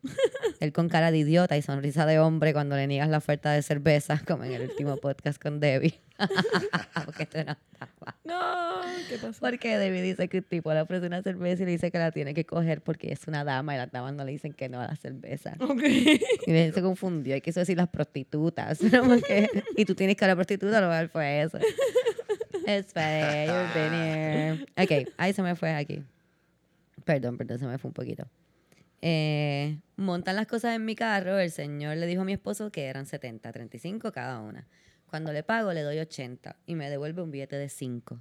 Él 0.60 0.72
con 0.72 0.90
cara 0.90 1.12
de 1.12 1.18
idiota 1.18 1.58
y 1.58 1.62
sonrisa 1.62 2.06
de 2.06 2.20
hombre 2.20 2.54
cuando 2.54 2.76
le 2.76 2.88
niegas 2.88 3.10
la 3.10 3.18
oferta 3.18 3.52
de 3.52 3.62
cerveza, 3.62 4.22
como 4.28 4.44
en 4.44 4.54
el 4.54 4.62
último 4.70 4.98
podcast 4.98 5.42
con 5.42 5.60
Debbie. 5.60 6.00
Porque 7.06 7.24
esto 7.24 7.44
no 7.44 7.52
estaba. 7.52 8.16
No, 8.24 8.82
¿qué 9.10 9.18
pasó? 9.18 9.40
Porque 9.42 9.78
Debbie 9.78 10.02
dice 10.02 10.28
que 10.30 10.38
un 10.38 10.44
tipo 10.44 10.74
le 10.74 10.82
ofrece 10.82 11.08
una 11.08 11.22
cerveza 11.24 11.64
y 11.64 11.66
le 11.66 11.72
dice 11.74 11.92
que 11.92 11.98
la 11.98 12.12
tiene 12.12 12.34
que 12.34 12.46
coger 12.46 12.82
porque 12.82 13.12
es 13.12 13.28
una 13.28 13.44
dama 13.44 13.74
y 13.76 13.78
las 13.78 13.92
damas 13.92 14.14
no 14.14 14.24
le 14.24 14.32
dicen 14.32 14.54
que 14.54 14.70
no 14.70 14.80
a 14.80 14.88
la 14.88 14.96
cerveza. 14.96 15.58
Y 16.46 16.52
él 16.52 16.74
se 16.74 16.82
confundió 16.82 17.36
y 17.36 17.42
quiso 17.42 17.60
decir 17.60 17.76
las 17.78 17.90
prostitutas. 17.90 18.82
¿no? 18.82 19.04
Porque- 19.04 19.50
y 19.76 19.84
tú 19.86 19.94
tienes 19.96 20.16
cara 20.16 20.32
de 20.34 20.36
prostituta, 20.38 20.80
lo 20.80 20.90
mejor 20.90 21.10
fue 21.10 21.42
eso. 21.42 21.58
It's 22.70 22.92
funny, 22.92 23.46
you've 23.48 23.74
been 23.74 23.94
here. 23.94 24.66
Ok, 24.78 25.14
ahí 25.18 25.32
se 25.34 25.42
me 25.42 25.56
fue 25.56 25.74
aquí. 25.74 26.04
Perdón, 27.06 27.38
perdón, 27.38 27.60
se 27.60 27.66
me 27.66 27.78
fue 27.78 27.88
un 27.90 27.94
poquito. 27.94 28.28
Eh, 29.02 29.80
montan 29.96 30.36
las 30.36 30.48
cosas 30.48 30.76
en 30.76 30.84
mi 30.84 30.94
carro. 30.96 31.40
El 31.40 31.52
señor 31.52 31.96
le 31.96 32.06
dijo 32.08 32.24
a 32.24 32.26
mi 32.26 32.34
esposo 32.34 32.70
que 32.72 32.86
eran 32.88 33.06
70, 33.06 33.52
35 33.54 34.12
cada 34.12 34.42
una. 34.42 34.68
Cuando 35.10 35.32
le 35.32 35.44
pago, 35.44 35.72
le 35.72 35.82
doy 35.84 36.00
80 36.00 36.58
y 36.66 36.76
me 36.76 36.90
devuelve 36.90 37.22
un 37.22 37.32
billete 37.32 37.56
de 37.56 37.70
5. 37.70 38.20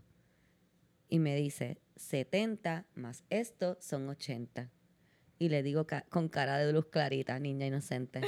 Y 1.08 1.18
me 1.18 1.34
dice, 1.34 1.78
70 1.96 2.84
más 2.94 3.24
esto 3.30 3.76
son 3.80 4.08
80. 4.08 4.70
Y 5.40 5.48
le 5.48 5.64
digo 5.64 5.86
ca- 5.88 6.04
con 6.08 6.28
cara 6.28 6.56
de 6.58 6.72
luz 6.72 6.86
clarita, 6.86 7.38
niña 7.40 7.66
inocente. 7.66 8.20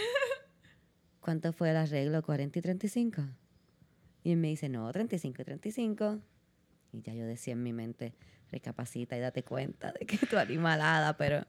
¿Cuánto 1.21 1.53
fue 1.53 1.71
el 1.71 1.77
arreglo? 1.77 2.23
¿40 2.23 2.57
y 2.57 2.61
35? 2.61 3.23
Y 4.29 4.33
él 4.33 4.37
me 4.37 4.49
dice, 4.49 4.69
no, 4.69 4.93
35 4.93 5.41
y 5.41 5.45
35. 5.47 6.19
Y 6.93 7.01
ya 7.01 7.15
yo 7.15 7.25
decía 7.25 7.55
en 7.55 7.63
mi 7.63 7.73
mente, 7.73 8.13
recapacita 8.53 9.17
y 9.17 9.21
date 9.21 9.43
cuenta 9.43 9.91
de 9.99 10.05
que 10.05 10.19
tu 10.19 10.37
animalada, 10.37 11.17
pero... 11.17 11.47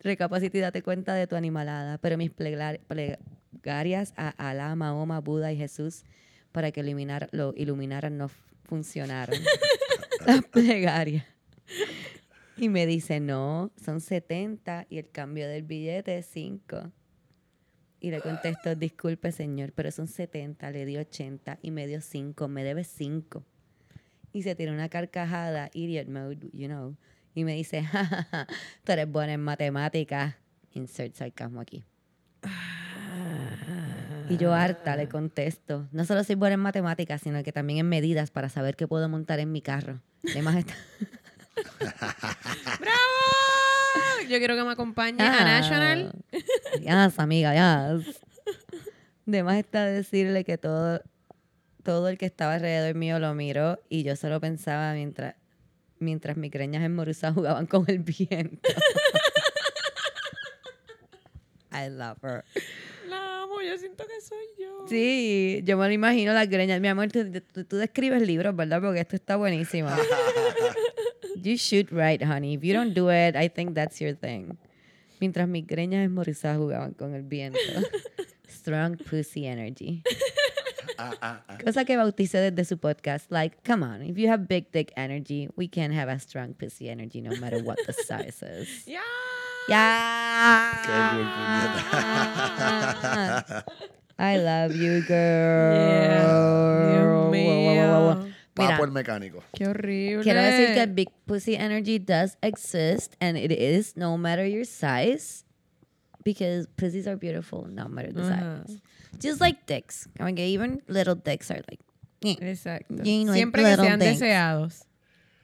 Recapacita 0.00 0.58
y 0.58 0.60
date 0.60 0.82
cuenta 0.82 1.14
de 1.14 1.26
tu 1.26 1.34
animalada. 1.34 1.96
Pero 1.96 2.18
mis 2.18 2.30
plegarias 2.30 4.12
a 4.18 4.28
Alá, 4.50 4.76
Mahoma, 4.76 5.20
Buda 5.20 5.50
y 5.50 5.56
Jesús 5.56 6.04
para 6.52 6.72
que 6.72 6.80
iluminar, 6.80 7.30
lo 7.32 7.54
iluminaran 7.56 8.18
no 8.18 8.28
funcionaron. 8.64 9.40
Las 10.26 10.44
plegarias. 10.44 11.24
Y 12.58 12.68
me 12.68 12.84
dice, 12.84 13.18
no, 13.18 13.72
son 13.82 14.02
70 14.02 14.88
y 14.90 14.98
el 14.98 15.08
cambio 15.10 15.48
del 15.48 15.62
billete 15.62 16.18
es 16.18 16.26
5. 16.26 16.92
Y 18.02 18.10
le 18.10 18.20
contesto, 18.20 18.74
disculpe 18.74 19.30
señor, 19.30 19.72
pero 19.76 19.92
son 19.92 20.08
70, 20.08 20.72
le 20.72 20.84
di 20.84 20.96
80 20.96 21.60
y 21.62 21.70
me 21.70 21.86
dio 21.86 22.00
5, 22.00 22.48
me 22.48 22.64
debe 22.64 22.82
5. 22.82 23.44
Y 24.32 24.42
se 24.42 24.56
tira 24.56 24.72
una 24.72 24.88
carcajada, 24.88 25.70
idiot 25.72 26.08
mode, 26.08 26.50
you 26.52 26.66
know. 26.66 26.96
Y 27.32 27.44
me 27.44 27.54
dice, 27.54 27.84
"Ja, 27.92 28.04
ja, 28.04 28.24
ja, 28.28 28.46
tú 28.82 28.90
eres 28.90 29.08
buena 29.08 29.34
en 29.34 29.40
matemáticas. 29.40 30.34
Insert 30.72 31.14
sarcasmo 31.14 31.60
aquí. 31.60 31.84
Y 34.28 34.36
yo 34.36 34.52
harta 34.52 34.96
le 34.96 35.08
contesto, 35.08 35.86
no 35.92 36.04
solo 36.04 36.24
soy 36.24 36.34
buena 36.34 36.54
en 36.54 36.60
matemáticas, 36.60 37.22
sino 37.22 37.44
que 37.44 37.52
también 37.52 37.78
en 37.78 37.88
medidas 37.88 38.32
para 38.32 38.48
saber 38.48 38.74
qué 38.74 38.88
puedo 38.88 39.08
montar 39.08 39.38
en 39.38 39.52
mi 39.52 39.62
carro. 39.62 40.00
Además 40.28 40.56
está... 40.56 40.74
¡Bravo! 42.80 43.51
Yo 44.32 44.38
quiero 44.38 44.56
que 44.56 44.64
me 44.64 44.72
acompañe 44.72 45.22
a 45.22 45.40
Ah. 45.40 45.44
National. 45.60 46.12
Yes, 46.80 47.18
amiga, 47.18 47.52
yes. 47.52 48.18
Además 49.28 49.56
está 49.58 49.84
decirle 49.84 50.42
que 50.44 50.56
todo, 50.58 51.02
todo 51.82 52.08
el 52.08 52.16
que 52.16 52.24
estaba 52.26 52.54
alrededor 52.54 52.94
mío 52.94 53.18
lo 53.18 53.34
miró 53.34 53.78
y 53.90 54.02
yo 54.04 54.16
solo 54.16 54.40
pensaba 54.40 54.94
mientras, 54.94 55.34
mientras 55.98 56.36
mis 56.38 56.50
greñas 56.50 56.82
en 56.82 56.94
Morusa 56.94 57.32
jugaban 57.34 57.66
con 57.66 57.84
el 57.88 57.98
viento. 57.98 58.68
I 61.70 61.88
love 61.90 62.18
her. 62.22 62.44
La 63.08 63.42
amo, 63.42 63.60
yo 63.62 63.76
siento 63.78 64.04
que 64.06 64.20
soy 64.20 64.44
yo. 64.58 64.86
Sí, 64.88 65.60
yo 65.64 65.76
me 65.78 65.86
lo 65.86 65.92
imagino 65.92 66.32
las 66.32 66.48
greñas. 66.48 66.80
Mi 66.80 66.88
amor, 66.88 67.10
tú, 67.12 67.30
tú- 67.52 67.64
tú 67.64 67.76
describes 67.76 68.22
libros, 68.22 68.54
¿verdad? 68.56 68.80
Porque 68.80 69.00
esto 69.00 69.16
está 69.16 69.36
buenísimo. 69.36 69.88
you 71.46 71.56
shoot 71.56 71.90
right, 71.90 72.22
honey. 72.22 72.54
If 72.54 72.64
you 72.64 72.72
don't 72.72 72.94
do 72.94 73.08
it, 73.08 73.36
I 73.36 73.48
think 73.48 73.74
that's 73.74 74.00
your 74.00 74.14
thing. 74.14 74.56
Mientras 75.20 75.48
mis 75.48 75.66
greñas 75.66 76.04
esmorizadas 76.04 76.58
jugaban 76.58 76.94
con 76.96 77.14
el 77.14 77.22
viento. 77.22 77.58
Strong 78.48 78.98
pussy 78.98 79.46
energy. 79.46 80.02
Ah, 80.98 81.14
ah, 81.22 81.42
ah. 81.48 81.58
Cosa 81.64 81.84
que 81.84 81.96
bauticé 81.96 82.38
desde 82.38 82.64
su 82.64 82.78
podcast. 82.78 83.30
Like, 83.30 83.56
come 83.64 83.82
on, 83.82 84.02
if 84.02 84.18
you 84.18 84.28
have 84.28 84.46
big 84.46 84.70
dick 84.72 84.92
energy, 84.96 85.48
we 85.56 85.68
can 85.68 85.92
have 85.92 86.08
a 86.08 86.18
strong 86.18 86.54
pussy 86.54 86.88
energy 86.88 87.20
no 87.20 87.34
matter 87.40 87.58
what 87.62 87.78
the 87.86 87.92
size 87.92 88.42
is. 88.42 88.86
Yeah. 88.86 89.00
Yeah. 89.68 90.72
Qué 90.82 90.92
cool, 91.12 91.24
puñeta. 92.98 93.64
I 94.18 94.36
love 94.38 94.74
you, 94.74 95.02
girl. 95.02 95.76
Yeah. 95.76 97.02
Mira, 98.56 98.72
Papo 98.72 98.84
el 98.84 98.90
mecánico. 98.92 99.42
¡Qué 99.54 99.66
horrible! 99.66 100.22
quiero 100.22 100.42
decir 100.42 100.74
que 100.74 100.86
big 100.86 101.08
pussy 101.26 101.54
energy 101.54 101.98
does 101.98 102.36
exist 102.42 103.16
and 103.20 103.36
it 103.38 103.50
is 103.50 103.96
no 103.96 104.18
matter 104.18 104.44
your 104.46 104.64
size 104.66 105.44
because 106.22 106.66
pussies 106.76 107.06
are 107.06 107.16
beautiful 107.16 107.66
no 107.70 107.88
matter 107.88 108.12
the 108.12 108.24
size. 108.24 108.80
Just 109.18 109.40
like 109.40 109.64
dicks. 109.66 110.06
Que 110.18 110.44
even 110.44 110.82
little 110.86 111.14
dicks 111.14 111.50
are 111.50 111.62
like, 111.70 111.80
eh, 112.24 112.36
Exacto. 112.52 113.04
You 113.04 113.32
Siempre 113.32 113.62
que 113.62 113.70
little 113.70 113.84
sean 113.86 113.98
dicks. 113.98 114.20
deseados. 114.20 114.84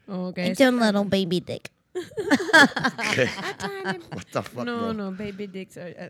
Ok. 0.09 0.39
it's 0.39 0.61
a 0.61 0.71
little 0.71 1.05
baby 1.05 1.41
dick. 1.41 1.71
What 4.13 4.27
the 4.33 4.43
fuck, 4.43 4.65
No, 4.65 4.79
bro? 4.79 4.93
no, 4.93 5.11
baby 5.11 5.47
dicks 5.47 5.77
are... 5.77 5.93
uh. 5.99 6.09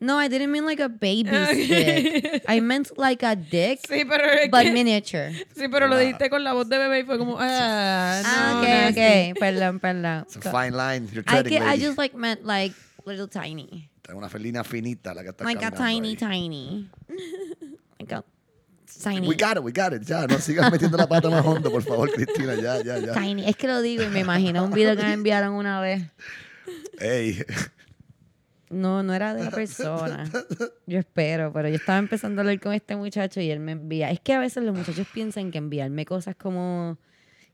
No, 0.00 0.18
I 0.22 0.28
didn't 0.28 0.50
mean 0.50 0.64
like 0.64 0.80
a 0.82 0.88
baby's 0.88 1.32
Okay. 1.48 2.20
dick. 2.20 2.44
I 2.48 2.60
meant 2.60 2.96
like 2.98 3.22
a 3.24 3.34
dick, 3.36 3.80
Sí, 3.88 4.04
pero 4.04 4.24
es 4.24 4.50
but 4.50 4.62
que- 4.62 4.72
miniature. 4.72 5.32
Sí, 5.56 5.68
pero 5.68 5.86
lo 5.88 5.96
dijiste 5.98 6.30
con 6.30 6.44
la 6.44 6.52
voz 6.52 6.68
de 6.68 6.78
bebé 6.78 7.00
y 7.00 7.04
fue 7.04 7.18
como... 7.18 7.36
Ah, 7.40 8.22
Ah, 8.24 8.58
okay, 8.60 8.70
nasty. 8.70 8.92
okay. 9.00 9.34
Perdón, 9.38 9.80
perdón. 9.80 10.22
It's 10.26 10.36
a 10.36 10.50
fine 10.52 10.76
line. 10.76 11.08
You're 11.12 11.24
I, 11.26 11.42
treading, 11.42 11.52
get, 11.52 11.62
I 11.62 11.70
lady. 11.72 11.84
just 11.84 11.98
like 11.98 12.14
meant 12.16 12.44
like 12.44 12.74
little 13.04 13.28
tiny. 13.28 13.88
Está 14.02 14.14
una 14.14 14.28
felina 14.28 14.64
finita 14.64 15.12
la 15.14 15.22
que 15.22 15.30
está 15.30 15.44
Like 15.44 15.64
a 15.64 15.70
caminando 15.70 15.84
tiny, 15.84 16.08
ahí. 16.10 16.16
tiny. 16.16 16.90
Like 18.00 18.12
a 18.14 18.24
tiny. 19.02 19.28
We 19.28 19.34
got 19.36 19.56
it, 19.56 19.62
we 19.62 19.72
got 19.72 19.92
it. 19.92 20.02
Ya, 20.06 20.26
no 20.26 20.38
sigas 20.38 20.70
metiendo 20.72 20.96
la 20.96 21.06
pata 21.06 21.28
más 21.28 21.44
hondo, 21.44 21.70
por 21.70 21.82
favor, 21.82 22.10
Cristina. 22.12 22.54
Ya, 22.54 22.82
ya, 22.82 22.98
ya. 22.98 23.12
Tiny. 23.12 23.46
Es 23.48 23.56
que 23.56 23.66
lo 23.66 23.82
digo 23.82 24.02
y 24.02 24.08
me 24.08 24.20
imagino 24.20 24.64
un 24.64 24.70
video 24.72 24.96
que 24.96 25.02
me 25.02 25.12
enviaron 25.12 25.52
una 25.54 25.80
vez. 25.80 26.02
Ey, 27.00 27.42
No, 28.70 29.02
no 29.02 29.14
era 29.14 29.34
de 29.34 29.44
la 29.44 29.50
persona. 29.50 30.24
Yo 30.86 30.98
espero, 30.98 31.52
pero 31.52 31.68
yo 31.68 31.74
estaba 31.76 31.98
empezando 31.98 32.40
a 32.40 32.42
hablar 32.42 32.60
con 32.60 32.72
este 32.72 32.96
muchacho 32.96 33.40
y 33.40 33.50
él 33.50 33.60
me 33.60 33.72
envía. 33.72 34.10
Es 34.10 34.20
que 34.20 34.32
a 34.32 34.38
veces 34.38 34.62
los 34.64 34.76
muchachos 34.76 35.06
piensan 35.12 35.50
que 35.50 35.58
enviarme 35.58 36.04
cosas 36.06 36.34
como 36.34 36.96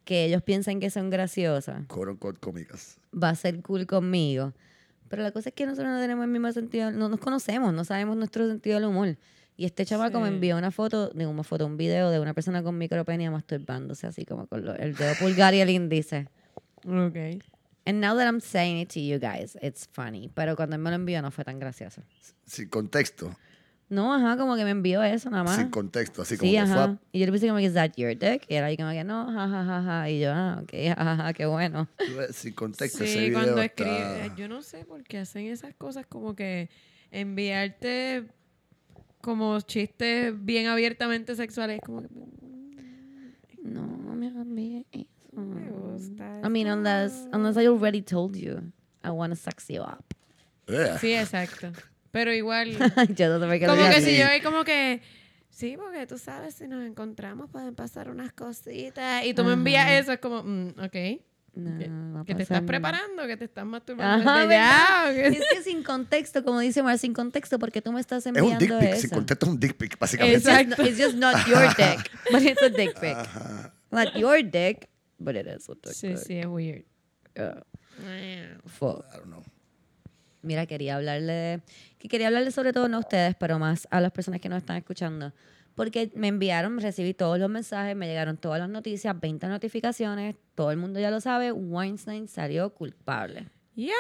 que 0.04 0.24
ellos 0.26 0.42
piensan 0.42 0.80
que 0.80 0.90
son 0.90 1.10
graciosas 1.10 1.86
quote 1.88 2.10
unquote 2.12 2.38
cómicas. 2.38 2.98
va 3.12 3.30
a 3.30 3.34
ser 3.34 3.60
cool 3.62 3.86
conmigo. 3.86 4.52
Pero 5.08 5.22
la 5.22 5.30
cosa 5.32 5.48
es 5.50 5.54
que 5.54 5.66
nosotros 5.66 5.92
no 5.92 6.00
tenemos 6.00 6.24
el 6.24 6.30
mismo 6.30 6.50
sentido, 6.52 6.90
no 6.90 7.08
nos 7.08 7.20
conocemos, 7.20 7.72
no 7.74 7.84
sabemos 7.84 8.16
nuestro 8.16 8.46
sentido 8.48 8.76
del 8.76 8.88
humor. 8.88 9.16
Y 9.56 9.64
este 9.66 9.84
chavaco 9.86 10.18
me 10.20 10.28
envió 10.34 10.56
una 10.58 10.70
foto, 10.72 11.10
digo, 11.10 11.30
una 11.30 11.44
foto, 11.44 11.66
un 11.66 11.76
video 11.76 12.10
de 12.10 12.18
una 12.20 12.34
persona 12.34 12.62
con 12.62 12.76
micropenia 12.78 13.30
masturbándose 13.30 14.06
así 14.06 14.24
como 14.24 14.46
con 14.46 14.64
lo- 14.64 14.74
el 14.74 14.94
dedo 14.94 15.14
pulgar 15.20 15.54
y 15.54 15.60
el 15.60 15.70
índice. 15.70 16.26
Ok. 16.86 17.16
And 17.86 18.00
now 18.00 18.14
that 18.16 18.26
I'm 18.26 18.40
saying 18.40 18.78
it 18.78 18.88
to 18.94 19.00
you 19.00 19.18
guys, 19.18 19.56
it's 19.60 19.86
funny. 19.92 20.30
Pero 20.34 20.56
cuando 20.56 20.76
él 20.76 20.82
me 20.82 20.90
lo 20.90 20.96
envió 20.96 21.20
no 21.22 21.30
fue 21.30 21.44
tan 21.44 21.58
gracioso. 21.58 22.02
Sin 22.46 22.68
contexto. 22.68 23.36
No, 23.90 24.14
ajá, 24.14 24.38
como 24.38 24.56
que 24.56 24.64
me 24.64 24.70
envió 24.70 25.02
eso 25.02 25.28
nada 25.28 25.44
más. 25.44 25.56
Sin 25.56 25.68
contexto. 25.68 26.22
Así 26.22 26.38
como 26.38 26.50
Sí, 26.50 26.56
que 26.56 26.62
fue. 26.64 26.72
ajá. 26.72 26.84
a- 26.84 26.98
Y 27.12 27.20
yo 27.20 27.26
le 27.26 27.32
puse 27.32 27.46
como 27.46 27.58
que, 27.58 27.66
¿is 27.66 27.74
that 27.74 27.92
your 27.96 28.16
dick? 28.18 28.46
Y 28.48 28.54
él 28.54 28.64
ahí 28.64 28.78
como 28.78 28.90
que, 28.90 29.04
no, 29.04 29.26
jajajaja. 29.26 29.64
Ja, 29.64 29.82
ja, 29.82 30.00
ja. 30.00 30.10
Y 30.10 30.20
yo, 30.20 30.32
ah, 30.32 30.60
ok, 30.62 30.70
jajaja, 30.96 31.32
qué 31.34 31.44
bueno. 31.46 31.86
Sin 32.32 32.54
contexto. 32.54 33.04
ese 33.04 33.12
Sí, 33.12 33.18
video 33.28 33.40
cuando 33.42 33.60
está- 33.62 33.84
escribe... 33.84 34.32
Yo 34.36 34.48
no 34.48 34.62
sé 34.62 34.86
por 34.86 35.04
qué 35.04 35.18
hacen 35.18 35.46
esas 35.46 35.74
cosas 35.74 36.06
como 36.06 36.34
que 36.34 36.70
enviarte 37.10 38.24
como 39.20 39.60
chistes 39.60 40.34
bien 40.44 40.66
abiertamente 40.66 41.34
sexuales. 41.36 41.80
Como 41.84 42.00
que... 42.02 42.08
No, 43.62 43.86
no 43.86 44.14
me 44.14 44.28
envíe 44.28 44.86
eso. 44.92 45.06
Me 45.36 45.70
gusta. 45.70 46.40
I 46.42 46.48
mean, 46.48 46.66
unless, 46.66 47.26
unless 47.32 47.56
I 47.56 47.66
already 47.66 48.02
told 48.02 48.36
you, 48.36 48.72
I 49.02 49.10
want 49.10 49.32
to 49.32 49.36
sex 49.36 49.68
you 49.68 49.82
up. 49.82 50.14
Sí, 51.00 51.14
exacto. 51.14 51.72
Pero 52.10 52.32
igual... 52.32 52.70
yo 53.16 53.28
no 53.28 53.38
lo 53.38 53.66
como 53.66 53.90
que 53.90 54.00
si 54.00 54.16
yo 54.16 54.26
como 54.42 54.64
que... 54.64 55.02
Sí, 55.50 55.76
porque 55.76 56.06
tú 56.06 56.18
sabes, 56.18 56.54
si 56.54 56.66
nos 56.66 56.84
encontramos 56.84 57.48
pueden 57.48 57.74
pasar 57.74 58.10
unas 58.10 58.32
cositas. 58.32 59.24
Y 59.24 59.34
tú 59.34 59.44
me 59.44 59.52
envías 59.52 59.90
eso, 59.90 60.12
es 60.12 60.18
como, 60.18 60.42
mm, 60.42 60.74
ok. 60.80 61.20
No, 61.56 62.24
que, 62.24 62.34
te 62.34 62.42
estás 62.42 62.62
preparando, 62.62 63.26
que 63.28 63.36
te 63.36 63.44
estás 63.44 63.64
masturbando 63.64 64.28
Ajá. 64.28 65.12
Es 65.12 65.38
que 65.52 65.62
sin 65.62 65.84
contexto, 65.84 66.44
como 66.44 66.58
dice 66.58 66.82
Mar, 66.82 66.98
sin 66.98 67.14
contexto, 67.14 67.60
porque 67.60 67.80
tú 67.80 67.92
me 67.92 68.00
estás 68.00 68.26
Es 68.26 68.32
un 68.32 68.38
enviando 68.38 68.58
dick 68.58 68.78
pic. 68.80 68.90
eso. 68.90 69.00
Sin 69.02 69.10
contexto 69.10 69.46
es 69.46 69.52
un 69.52 69.60
dick 69.60 69.76
pic, 69.76 69.98
básicamente. 69.98 70.38
It's 70.38 70.48
just, 70.48 70.60
Exacto. 70.60 70.82
it's 70.82 70.98
just 70.98 71.14
not 71.16 71.46
your 71.46 71.68
dick, 71.76 72.10
but 72.32 72.42
it's 72.42 72.62
a 72.62 72.70
dick 72.70 72.98
pic. 73.00 73.16
Ajá. 73.16 73.72
Not 73.92 74.16
your 74.16 74.42
dick, 74.42 74.88
but 75.18 75.36
it 75.36 75.46
is 75.46 75.66
dick 75.66 75.92
Sí, 75.92 76.16
sí, 76.16 76.38
es 76.38 76.46
weird. 76.46 76.84
Yeah. 77.34 77.62
Fuck. 78.66 79.04
I 79.12 79.18
don't 79.18 79.26
know. 79.26 79.42
Mira, 80.42 80.66
quería 80.66 80.96
hablarle, 80.96 81.62
que 81.98 82.08
quería 82.08 82.26
hablarle 82.26 82.50
sobre 82.50 82.72
todo 82.72 82.88
no 82.88 82.98
a 82.98 83.00
ustedes, 83.00 83.34
pero 83.34 83.58
más 83.58 83.88
a 83.90 84.00
las 84.00 84.12
personas 84.12 84.40
que 84.40 84.48
nos 84.48 84.58
están 84.58 84.76
escuchando. 84.76 85.32
Porque 85.74 86.12
me 86.14 86.28
enviaron, 86.28 86.78
recibí 86.80 87.14
todos 87.14 87.38
los 87.38 87.50
mensajes, 87.50 87.96
me 87.96 88.06
llegaron 88.06 88.36
todas 88.36 88.60
las 88.60 88.68
noticias, 88.68 89.18
20 89.18 89.48
notificaciones, 89.48 90.36
todo 90.54 90.70
el 90.70 90.76
mundo 90.76 91.00
ya 91.00 91.10
lo 91.10 91.20
sabe, 91.20 91.50
Weinstein 91.50 92.28
salió 92.28 92.74
culpable. 92.74 93.48
Yes. 93.74 93.90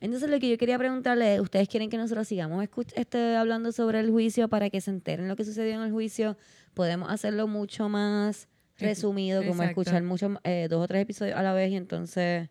Entonces 0.00 0.28
lo 0.28 0.40
que 0.40 0.50
yo 0.50 0.58
quería 0.58 0.76
preguntarle, 0.78 1.40
¿ustedes 1.40 1.68
quieren 1.68 1.88
que 1.88 1.96
nosotros 1.96 2.26
sigamos 2.26 2.66
este, 2.96 3.36
hablando 3.36 3.70
sobre 3.70 4.00
el 4.00 4.10
juicio 4.10 4.48
para 4.48 4.68
que 4.68 4.80
se 4.80 4.90
enteren 4.90 5.28
lo 5.28 5.36
que 5.36 5.44
sucedió 5.44 5.74
en 5.74 5.82
el 5.82 5.92
juicio? 5.92 6.36
Podemos 6.74 7.08
hacerlo 7.08 7.46
mucho 7.46 7.88
más 7.88 8.48
Resumido, 8.82 9.40
como 9.42 9.62
exacto. 9.62 9.80
escuchar 9.80 10.02
mucho, 10.02 10.40
eh, 10.44 10.66
dos 10.68 10.84
o 10.84 10.88
tres 10.88 11.02
episodios 11.02 11.36
a 11.36 11.42
la 11.42 11.52
vez 11.52 11.70
y 11.70 11.76
entonces 11.76 12.48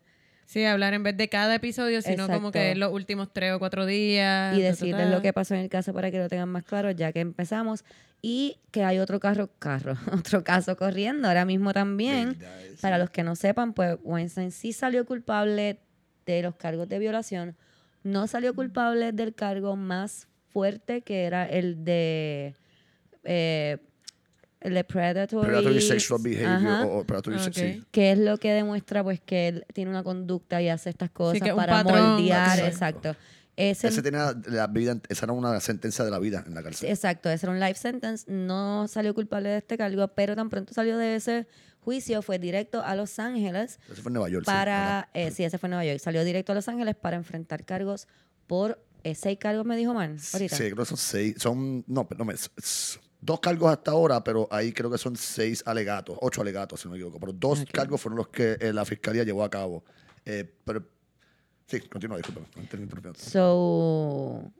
Sí, 0.52 0.64
hablar 0.64 0.92
en 0.92 1.02
vez 1.02 1.16
de 1.16 1.28
cada 1.30 1.54
episodio, 1.54 2.02
sino 2.02 2.28
como 2.28 2.50
que 2.50 2.74
los 2.74 2.92
últimos 2.92 3.32
tres 3.32 3.54
o 3.54 3.58
cuatro 3.58 3.86
días. 3.86 4.54
y 4.54 4.58
ta, 4.58 4.62
ta, 4.62 4.68
decirles 4.68 5.06
ta. 5.06 5.10
lo 5.10 5.22
que 5.22 5.32
pasó 5.32 5.54
en 5.54 5.60
el 5.60 5.70
caso 5.70 5.94
para 5.94 6.10
que 6.10 6.18
lo 6.18 6.28
tengan 6.28 6.50
más 6.50 6.64
claro 6.64 6.90
ya 6.90 7.10
que 7.10 7.20
empezamos 7.20 7.84
y 8.20 8.58
que 8.70 8.84
hay 8.84 8.98
otro 8.98 9.18
carro 9.18 9.50
carro 9.58 9.96
otro 10.12 10.44
caso 10.44 10.76
corriendo 10.76 11.28
ahora 11.28 11.44
mismo 11.44 11.72
también 11.72 12.38
para 12.80 12.98
los 12.98 13.08
que 13.08 13.22
no 13.22 13.34
sepan 13.34 13.72
pues 13.72 13.96
Weinstein 14.02 14.50
sí 14.52 14.72
salió 14.72 15.06
culpable 15.06 15.80
de 16.26 16.42
los 16.42 16.54
cargos 16.54 16.88
de 16.88 16.98
violación 16.98 17.56
no 18.04 18.26
salió 18.26 18.54
culpable 18.54 19.12
del 19.12 19.34
cargo 19.34 19.74
más 19.74 20.28
fuerte 20.50 21.00
que 21.00 21.24
era 21.24 21.46
el 21.46 21.82
de 21.84 22.54
eh, 23.24 23.78
el 24.62 24.74
de 24.74 24.84
predatory, 24.84 25.46
Predatory 25.48 25.80
sexual 25.80 26.20
behavior 26.22 26.48
Ajá. 26.72 26.86
o, 26.86 26.98
o 27.00 27.04
predatory 27.04 27.36
Ok. 27.36 27.42
sex- 27.42 27.56
sí. 27.56 27.84
que 27.90 28.12
es 28.12 28.18
lo 28.18 28.36
que 28.38 28.52
demuestra 28.52 29.02
pues 29.04 29.20
que 29.20 29.48
él 29.48 29.66
tiene 29.74 29.90
una 29.90 30.02
conducta 30.02 30.60
y 30.62 30.68
hace 30.68 30.90
estas 30.90 31.10
cosas 31.10 31.40
para 31.54 31.82
moldear 31.84 32.58
Exacto. 32.60 33.08
exacto 33.10 33.16
ese, 33.54 33.88
Ese 33.88 34.00
tenía 34.02 34.34
la 34.46 34.66
vida, 34.66 34.98
esa 35.10 35.26
era 35.26 35.34
una 35.34 35.60
sentencia 35.60 36.04
de 36.06 36.10
la 36.10 36.18
vida 36.18 36.42
en 36.46 36.54
la 36.54 36.62
cárcel. 36.62 36.88
Exacto, 36.88 37.28
ese 37.28 37.44
era 37.44 37.52
un 37.52 37.60
life 37.60 37.74
sentence. 37.74 38.24
No 38.26 38.88
salió 38.88 39.14
culpable 39.14 39.50
de 39.50 39.58
este 39.58 39.76
cargo, 39.76 40.08
pero 40.08 40.34
tan 40.34 40.48
pronto 40.48 40.72
salió 40.72 40.96
de 40.96 41.16
ese 41.16 41.46
juicio, 41.80 42.22
fue 42.22 42.38
directo 42.38 42.82
a 42.82 42.96
Los 42.96 43.18
Ángeles 43.18 43.78
Ese 43.92 44.00
fue 44.00 44.08
en 44.08 44.14
Nueva 44.14 44.30
York. 44.30 44.46
sí, 44.46 44.50
para. 44.50 45.00
ajá. 45.00 45.08
eh, 45.12 45.30
sí, 45.32 45.44
ese 45.44 45.58
fue 45.58 45.66
en 45.66 45.72
Nueva 45.72 45.84
York. 45.84 45.98
Salió 45.98 46.24
directo 46.24 46.52
a 46.52 46.54
Los 46.54 46.66
Ángeles 46.68 46.96
para 46.96 47.16
enfrentar 47.16 47.64
cargos 47.66 48.08
por. 48.46 48.82
eh, 49.04 49.14
seis 49.14 49.36
cargos, 49.38 49.66
me 49.66 49.76
dijo 49.76 49.92
Man, 49.92 50.16
ahorita. 50.32 50.56
Sí, 50.56 50.62
creo 50.64 50.76
que 50.76 50.84
son 50.86 50.96
seis. 50.96 51.34
Son, 51.38 51.84
no, 51.86 52.08
no, 52.16 52.24
me- 52.24 52.32
s- 52.32 52.48
dos 53.22 53.40
cargos 53.40 53.70
hasta 53.70 53.92
ahora, 53.92 54.22
pero 54.22 54.48
ahí 54.50 54.72
creo 54.72 54.90
que 54.90 54.98
son 54.98 55.16
seis 55.16 55.62
alegatos, 55.64 56.18
ocho 56.20 56.42
alegatos, 56.42 56.80
si 56.80 56.88
no 56.88 56.92
me 56.92 56.98
equivoco. 56.98 57.18
Pero 57.20 57.32
dos 57.32 57.64
cargos 57.72 58.00
fueron 58.00 58.18
los 58.18 58.28
que 58.28 58.58
eh, 58.60 58.72
la 58.72 58.84
fiscalía 58.84 59.22
llevó 59.22 59.44
a 59.44 59.48
cabo. 59.48 59.84
Eh, 60.26 60.58
pero, 60.64 60.84
sí, 61.66 61.80
continúa, 61.80 62.18
interrumpí. 62.18 63.18
So. 63.18 64.52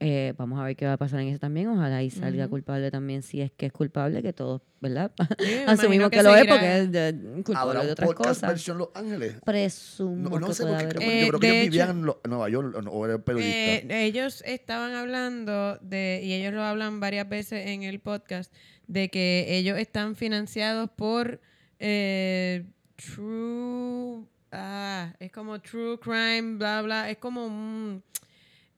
Eh, 0.00 0.32
vamos 0.36 0.60
a 0.60 0.64
ver 0.64 0.76
qué 0.76 0.86
va 0.86 0.92
a 0.92 0.96
pasar 0.96 1.20
en 1.20 1.28
eso 1.28 1.38
también. 1.40 1.68
Ojalá 1.68 2.02
y 2.02 2.10
salga 2.10 2.46
culpable 2.48 2.90
también, 2.90 3.22
si 3.22 3.40
es 3.40 3.50
que 3.52 3.66
es 3.66 3.72
culpable, 3.72 4.22
que 4.22 4.32
todos, 4.32 4.62
¿verdad? 4.80 5.10
Sí, 5.38 5.52
Asumimos 5.66 6.10
que, 6.10 6.22
lo 6.22 6.34
es 6.36 6.46
porque 6.46 6.78
es 6.78 6.92
de- 6.92 7.14
culpable 7.44 7.56
¿Habrá 7.56 7.80
de 7.80 7.86
un 7.86 7.92
otras 7.92 8.06
podcast 8.08 8.28
cosas. 8.28 8.48
versión 8.50 8.78
Los 8.78 8.88
Ángeles? 8.94 9.34
Presumo 9.44 10.28
No, 10.30 10.38
no 10.40 10.46
que 10.48 10.54
sé, 10.54 10.62
puede 10.62 10.74
porque 10.74 10.84
haber 10.84 10.96
creo, 10.96 11.10
Eh, 11.10 11.20
yo 11.22 11.28
creo 11.28 11.40
que 11.40 11.46
de 11.46 11.52
ellos 11.52 11.62
hecho- 11.64 11.70
vivían 11.72 11.90
en, 11.98 12.04
Lo- 12.06 12.20
Nueva 12.28 12.48
York 12.48 12.76
o- 12.76 12.90
o 12.90 13.04
era 13.06 13.18
periodista. 13.18 13.94
Eh, 13.94 14.04
ellos 14.04 14.42
estaban 14.46 14.94
hablando 14.94 15.76
de, 15.78 16.20
y 16.22 16.32
ellos 16.32 16.52
lo 16.54 16.62
hablan 16.62 17.00
varias 17.00 17.28
veces 17.28 17.66
en 17.66 17.82
el 17.82 17.98
podcast, 18.00 18.52
de 18.86 19.08
que 19.10 19.46
ellos 19.48 19.78
están 19.78 20.14
financiados 20.16 20.90
por 20.90 21.40
eh, 21.80 22.64
True, 22.96 24.24
ah, 24.52 25.12
es 25.18 25.30
como 25.32 25.60
True 25.60 25.98
Crime, 26.00 26.56
bla, 26.56 26.82
bla, 26.82 27.10
es 27.10 27.18
como 27.18 27.46
un, 27.46 28.02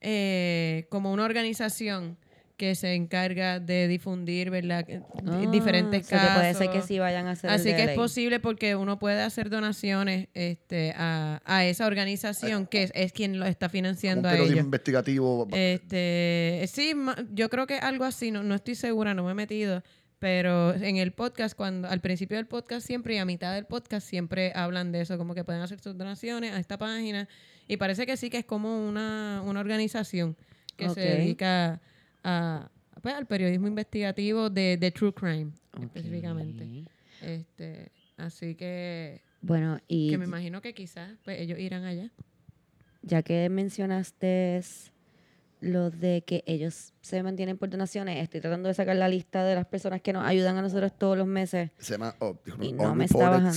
eh, 0.00 0.86
como 0.88 1.12
una 1.12 1.24
organización 1.24 2.16
que 2.56 2.74
se 2.74 2.92
encarga 2.94 3.58
de 3.58 3.88
difundir, 3.88 4.50
¿verdad? 4.50 4.84
Que- 4.84 5.00
Ah, 5.26 5.46
diferentes 5.50 6.06
que 6.06 6.14
casos. 6.14 6.34
puede 6.34 6.52
ser 6.54 6.70
que 6.70 6.82
sí 6.82 6.98
vayan 6.98 7.26
a 7.26 7.30
hacer 7.30 7.48
Así 7.48 7.70
que 7.70 7.80
es 7.80 7.86
ley. 7.86 7.96
posible 7.96 8.38
porque 8.38 8.76
uno 8.76 8.98
puede 8.98 9.22
hacer 9.22 9.48
donaciones 9.48 10.28
este, 10.34 10.92
a, 10.94 11.40
a 11.46 11.64
esa 11.64 11.86
organización 11.86 12.66
que 12.66 12.82
es, 12.82 12.92
es 12.94 13.12
quien 13.12 13.38
lo 13.38 13.46
está 13.46 13.66
un 13.66 13.72
financiando 13.72 14.28
a 14.28 14.32
periodismo 14.32 14.56
ellos. 14.56 14.64
investigativo. 14.66 15.48
Este, 15.52 16.64
sí, 16.70 16.94
ma- 16.94 17.16
yo 17.32 17.48
creo 17.48 17.66
que 17.66 17.76
algo 17.78 18.04
así, 18.04 18.30
no, 18.30 18.42
no 18.42 18.54
estoy 18.54 18.74
segura, 18.74 19.14
no 19.14 19.24
me 19.24 19.30
he 19.30 19.34
metido, 19.34 19.82
pero 20.20 20.74
en 20.74 20.98
el 20.98 21.12
podcast, 21.12 21.56
cuando 21.56 21.88
al 21.88 22.00
principio 22.00 22.36
del 22.36 22.46
podcast 22.46 22.86
siempre 22.86 23.14
y 23.14 23.18
a 23.18 23.24
mitad 23.24 23.54
del 23.54 23.64
podcast 23.64 24.06
siempre 24.06 24.52
hablan 24.54 24.92
de 24.92 25.00
eso, 25.00 25.18
como 25.18 25.34
que 25.34 25.42
pueden 25.44 25.62
hacer 25.62 25.80
sus 25.80 25.96
donaciones 25.96 26.52
a 26.52 26.60
esta 26.60 26.78
página 26.78 27.26
y 27.66 27.78
parece 27.78 28.04
que 28.06 28.16
sí 28.16 28.28
que 28.30 28.36
es 28.38 28.44
como 28.44 28.86
una, 28.86 29.42
una 29.44 29.60
organización 29.60 30.36
que 30.76 30.88
se 30.90 31.00
dedica 31.00 31.80
a, 32.22 32.70
pues, 33.02 33.14
al 33.14 33.26
periodismo 33.26 33.66
investigativo 33.66 34.50
de, 34.50 34.76
de 34.76 34.90
true 34.90 35.12
crime 35.12 35.52
específicamente. 35.80 36.84
Este, 37.22 37.90
así 38.18 38.54
que, 38.54 39.22
Bueno, 39.40 39.80
y 39.88 40.10
que 40.10 40.18
me 40.18 40.24
imagino 40.26 40.60
que 40.60 40.74
quizás 40.74 41.18
pues, 41.24 41.40
ellos 41.40 41.58
irán 41.58 41.84
allá. 41.84 42.10
ya 43.02 43.22
que 43.22 43.48
mencionaste 43.48 44.60
lo 45.60 45.90
de 45.90 46.22
que 46.26 46.42
ellos 46.46 46.92
se 47.02 47.22
mantienen 47.22 47.58
por 47.58 47.68
donaciones, 47.68 48.22
estoy 48.22 48.40
tratando 48.40 48.68
de 48.68 48.74
sacar 48.74 48.96
la 48.96 49.08
lista 49.08 49.44
de 49.44 49.54
las 49.54 49.66
personas 49.66 50.00
que 50.00 50.12
nos 50.12 50.26
ayudan 50.26 50.56
a 50.56 50.62
nosotros 50.62 50.96
todos 50.96 51.16
los 51.16 51.26
meses. 51.26 51.70
Se 51.78 51.92
llama 51.92 52.14
oh, 52.18 52.38
Y 52.60 52.72
no 52.72 52.94
me 52.94 53.04
está. 53.04 53.52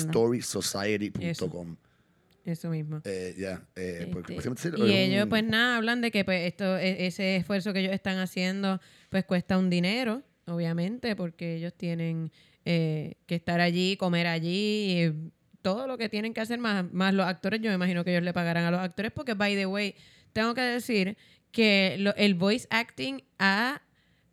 Eso 2.45 2.69
mismo. 2.69 3.01
Eh, 3.05 3.35
ya, 3.37 3.65
eh, 3.75 4.09
porque 4.11 4.35
Este, 4.35 4.55
sí, 4.57 4.69
y 4.75 4.91
ellos 4.91 5.27
pues 5.29 5.45
nada, 5.45 5.77
hablan 5.77 6.01
de 6.01 6.11
que 6.11 6.25
pues 6.25 6.45
esto, 6.45 6.77
e- 6.77 7.07
ese 7.07 7.37
esfuerzo 7.37 7.71
que 7.71 7.79
ellos 7.79 7.93
están 7.93 8.17
haciendo 8.17 8.81
pues 9.09 9.23
cuesta 9.23 9.57
un 9.57 9.69
dinero, 9.69 10.23
obviamente, 10.45 11.15
porque 11.15 11.55
ellos 11.55 11.73
tienen 11.73 12.31
eh, 12.65 13.15
que 13.27 13.35
estar 13.35 13.61
allí, 13.61 13.95
comer 13.95 14.27
allí, 14.27 15.05
y 15.05 15.31
todo 15.61 15.87
lo 15.87 15.97
que 15.97 16.09
tienen 16.09 16.33
que 16.33 16.41
hacer 16.41 16.59
más, 16.59 16.91
más 16.91 17.13
los 17.13 17.25
actores, 17.25 17.61
yo 17.61 17.69
me 17.69 17.75
imagino 17.75 18.03
que 18.03 18.11
ellos 18.11 18.23
le 18.23 18.33
pagarán 18.33 18.65
a 18.65 18.71
los 18.71 18.81
actores 18.81 19.13
porque, 19.13 19.35
by 19.35 19.55
the 19.55 19.65
way, 19.65 19.95
tengo 20.33 20.53
que 20.53 20.61
decir 20.61 21.15
que 21.53 21.95
lo- 21.99 22.13
el 22.15 22.33
voice 22.33 22.67
acting 22.69 23.21
ha 23.39 23.81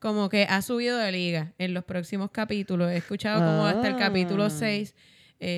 como 0.01 0.29
que 0.31 0.45
ha 0.45 0.63
subido 0.63 0.97
de 0.99 1.13
liga 1.13 1.53
en 1.59 1.75
los 1.75 1.85
próximos 1.85 2.31
capítulos. 2.33 2.91
He 2.91 2.97
escuchado 2.97 3.39
como 3.39 3.67
hasta 3.67 3.87
el 3.87 3.97
capítulo 3.97 4.45
Ah. 4.47 4.51
6, 4.51 4.95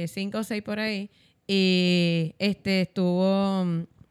5 0.09 0.39
o 0.39 0.45
6 0.45 0.63
por 0.63 0.79
ahí. 0.81 1.11
Y 1.47 2.35
este 2.39 2.83
estuvo 2.83 3.65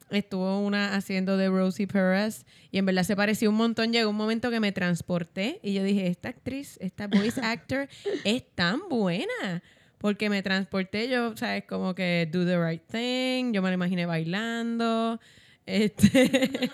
estuvo 0.10 0.60
una 0.60 0.95
haciendo 0.95 1.38
de 1.38 1.47
Rosie 1.47 1.88
Perez 1.88 2.45
y 2.70 2.78
en 2.78 2.86
verdad 2.86 3.04
se 3.04 3.16
pareció 3.16 3.49
un 3.49 3.56
montón. 3.56 3.91
Llegó 3.93 4.10
un 4.10 4.16
momento 4.18 4.49
que 4.52 4.60
me 4.60 4.72
transporté 4.74 5.60
y 5.64 5.74
yo 5.74 5.84
dije, 5.84 6.08
esta 6.08 6.30
actriz, 6.30 6.78
esta 6.82 7.08
voice 7.08 7.39
actor 7.43 7.88
es 8.26 8.43
tan 8.56 8.80
buena. 8.89 9.62
Porque 9.97 10.30
me 10.30 10.41
transporté 10.41 11.08
yo, 11.10 11.36
¿sabes? 11.38 11.64
Como 11.66 11.93
que 11.93 12.28
do 12.32 12.43
the 12.45 12.58
right 12.58 12.82
thing. 12.88 13.54
Yo 13.54 13.62
me 13.62 13.70
la 13.70 13.76
imaginé 13.76 14.06
bailando. 14.06 15.20
Este, 15.66 16.70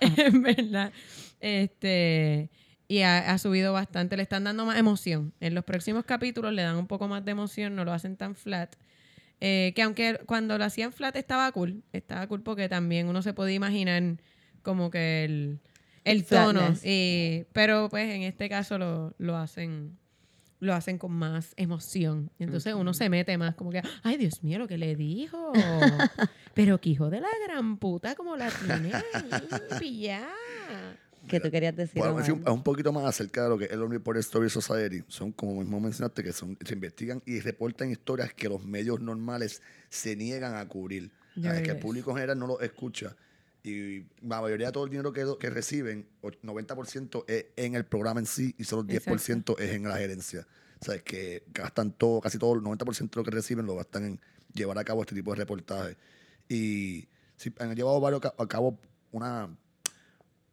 en 0.00 0.42
verdad. 0.42 0.92
Este, 1.40 2.50
y 2.88 3.02
ha, 3.02 3.30
ha 3.30 3.38
subido 3.38 3.72
bastante. 3.72 4.16
Le 4.16 4.22
están 4.22 4.44
dando 4.44 4.66
más 4.66 4.78
emoción. 4.78 5.32
En 5.40 5.54
los 5.54 5.64
próximos 5.64 6.04
capítulos 6.04 6.52
le 6.52 6.62
dan 6.62 6.76
un 6.76 6.86
poco 6.86 7.08
más 7.08 7.24
de 7.24 7.32
emoción, 7.32 7.76
no 7.76 7.84
lo 7.84 7.92
hacen 7.92 8.16
tan 8.16 8.34
flat. 8.34 8.74
Eh, 9.40 9.72
que 9.74 9.82
aunque 9.82 10.20
cuando 10.26 10.58
lo 10.58 10.64
hacían 10.64 10.92
flat 10.92 11.16
estaba 11.16 11.50
cool. 11.52 11.82
Estaba 11.92 12.26
cool 12.26 12.42
porque 12.42 12.68
también 12.68 13.08
uno 13.08 13.22
se 13.22 13.32
podía 13.32 13.54
imaginar 13.54 14.02
como 14.62 14.90
que 14.90 15.24
el, 15.24 15.60
el 16.04 16.24
tono. 16.24 16.74
Y, 16.82 17.44
pero 17.52 17.88
pues 17.88 18.10
en 18.14 18.22
este 18.22 18.48
caso 18.48 18.76
lo, 18.76 19.14
lo 19.18 19.36
hacen 19.36 19.99
lo 20.60 20.74
hacen 20.74 20.98
con 20.98 21.12
más 21.12 21.54
emoción. 21.56 22.30
Y 22.38 22.44
entonces 22.44 22.74
uno 22.74 22.94
se 22.94 23.08
mete 23.08 23.36
más 23.38 23.54
como 23.54 23.70
que, 23.70 23.82
ay 24.02 24.16
Dios 24.16 24.44
mío, 24.44 24.58
lo 24.58 24.68
que 24.68 24.78
le 24.78 24.94
dijo. 24.94 25.52
Pero 26.54 26.80
que 26.80 26.90
hijo 26.90 27.10
de 27.10 27.20
la 27.20 27.28
gran 27.46 27.78
puta 27.78 28.14
como 28.14 28.36
la 28.36 28.50
tiene 28.50 28.92
ahí, 28.94 30.00
ya. 30.00 30.28
que 31.26 31.40
tú 31.40 31.50
querías 31.50 31.74
decir. 31.74 31.98
Bueno, 31.98 32.12
Omar. 32.12 32.24
decir 32.24 32.42
un, 32.44 32.48
un 32.48 32.62
poquito 32.62 32.92
más 32.92 33.04
acerca 33.04 33.44
de 33.44 33.48
lo 33.48 33.58
que 33.58 33.64
es 33.64 33.72
el 33.72 33.82
Unreported 33.82 34.20
Story 34.20 34.50
Society. 34.50 35.02
Son, 35.08 35.32
como 35.32 35.60
mismo 35.60 35.80
mencionaste, 35.80 36.22
que 36.22 36.32
son, 36.32 36.58
se 36.64 36.74
investigan 36.74 37.22
y 37.24 37.40
reportan 37.40 37.90
historias 37.90 38.34
que 38.34 38.48
los 38.48 38.64
medios 38.64 39.00
normales 39.00 39.62
se 39.88 40.14
niegan 40.14 40.56
a 40.56 40.68
cubrir. 40.68 41.10
Ya 41.36 41.50
¿Sabes? 41.50 41.62
que 41.62 41.70
el 41.70 41.78
público 41.78 42.10
en 42.10 42.16
general 42.16 42.38
no 42.38 42.46
lo 42.46 42.60
escucha. 42.60 43.16
Y 43.62 44.00
la 44.26 44.40
mayoría 44.40 44.66
de 44.68 44.72
todo 44.72 44.84
el 44.84 44.90
dinero 44.90 45.12
que, 45.12 45.24
que 45.38 45.50
reciben, 45.50 46.08
och- 46.22 46.38
90% 46.42 47.24
es 47.28 47.46
en 47.56 47.74
el 47.74 47.84
programa 47.84 48.20
en 48.20 48.26
sí 48.26 48.54
y 48.58 48.64
solo 48.64 48.84
10% 48.84 49.58
es 49.58 49.70
en 49.72 49.82
la 49.84 49.96
gerencia. 49.98 50.46
O 50.80 50.84
sea, 50.84 50.94
es 50.94 51.02
que 51.02 51.44
gastan 51.52 51.92
todo, 51.92 52.20
casi 52.22 52.38
todo, 52.38 52.54
el 52.54 52.60
90% 52.62 53.10
de 53.10 53.20
lo 53.20 53.24
que 53.24 53.30
reciben 53.30 53.66
lo 53.66 53.76
gastan 53.76 54.04
en 54.06 54.20
llevar 54.54 54.78
a 54.78 54.84
cabo 54.84 55.02
este 55.02 55.14
tipo 55.14 55.30
de 55.32 55.36
reportajes. 55.36 55.96
Y 56.48 57.06
sí, 57.36 57.52
han 57.58 57.74
llevado 57.76 58.00
varios 58.00 58.22
a 58.24 58.46
cabo 58.48 58.78
una, 59.12 59.54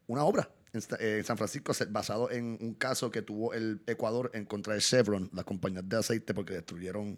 una 0.07 0.23
obra 0.25 0.49
en, 0.73 0.81
en 0.99 1.23
San 1.23 1.37
Francisco 1.37 1.71
basado 1.89 2.29
en 2.29 2.57
un 2.59 2.73
caso 2.73 3.09
que 3.09 3.21
tuvo 3.21 3.53
el 3.53 3.81
Ecuador 3.87 4.31
en 4.33 4.45
contra 4.45 4.73
de 4.73 4.81
Chevron, 4.81 5.29
las 5.33 5.45
compañías 5.45 5.87
de 5.87 5.97
aceite, 5.97 6.33
porque 6.33 6.53
destruyeron 6.55 7.17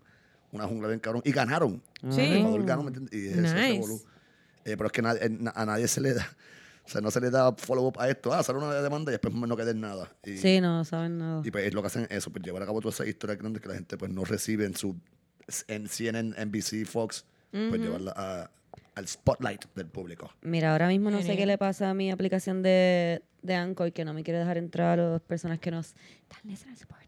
una 0.52 0.66
jungla 0.66 0.88
bien 0.88 1.00
cabrón 1.00 1.22
y 1.26 1.32
ganaron. 1.32 1.82
Sí. 2.12 2.22
El 2.22 2.38
Ecuador 2.38 2.64
ganó, 2.66 2.84
¿me 2.84 2.88
entiendes? 2.90 3.14
Y 3.14 3.28
ese 3.28 3.42
Nice. 3.70 4.04
Eh, 4.66 4.76
pero 4.78 4.88
es 4.88 4.92
que 4.92 5.02
a 5.02 5.66
nadie 5.66 5.88
se 5.88 6.02
le 6.02 6.14
da, 6.14 6.28
o 6.86 6.90
sea, 6.90 7.02
no 7.02 7.12
se 7.12 7.22
le 7.22 7.30
da 7.30 7.54
follow-up 7.54 8.00
a 8.00 8.10
esto. 8.10 8.34
Ah, 8.34 8.44
sale 8.44 8.60
una 8.60 8.74
demanda 8.82 9.12
y 9.12 9.14
después 9.14 9.34
no 9.34 9.56
queda 9.58 9.72
en 9.72 9.82
nada. 9.82 10.12
Y, 10.26 10.38
Sí, 10.38 10.60
no 10.62 10.84
saben 10.86 11.18
nada. 11.18 11.42
y 11.46 11.52
pues 11.52 11.66
es 11.66 11.74
lo 11.74 11.82
que 11.82 11.88
hacen 11.88 12.04
es 12.10 12.18
eso, 12.18 12.32
pues 12.32 12.44
llevar 12.44 12.64
a 12.64 12.66
cabo 12.66 12.82
todas 12.82 12.96
esas 12.96 13.08
historias 13.08 13.40
grandes 13.40 13.62
que 13.62 13.70
la 13.70 13.76
gente 13.76 13.98
pues 13.98 14.12
no 14.12 14.24
recibe 14.26 14.66
en 14.66 14.76
su 14.76 14.96
en 15.68 15.88
CNN, 15.88 16.36
NBC, 16.46 16.86
Fox, 16.86 17.26
pues 17.52 17.82
llevarla 17.82 18.14
a- 18.16 18.52
al 18.96 19.08
spotlight 19.08 19.66
del 19.76 19.88
público. 19.88 20.30
Mira, 20.42 20.74
ahora 20.74 20.88
mismo 20.90 21.10
no 21.10 21.22
sé 21.24 21.36
qué 21.38 21.46
le 21.46 21.58
pasa 21.58 21.90
a 21.90 21.94
mi 21.94 22.12
aplicación 22.12 22.62
de, 22.62 23.24
de 23.42 23.56
Anchor 23.56 23.92
que 23.94 24.04
no 24.06 24.14
me 24.14 24.24
quiere 24.24 24.40
dejar 24.40 24.58
entrar 24.58 25.00
a 25.00 25.10
las 25.14 25.22
personas 25.22 25.58
que 25.60 25.72
nos 25.72 25.94
dan 26.30 26.40
listener 26.52 26.78
support. 26.78 27.00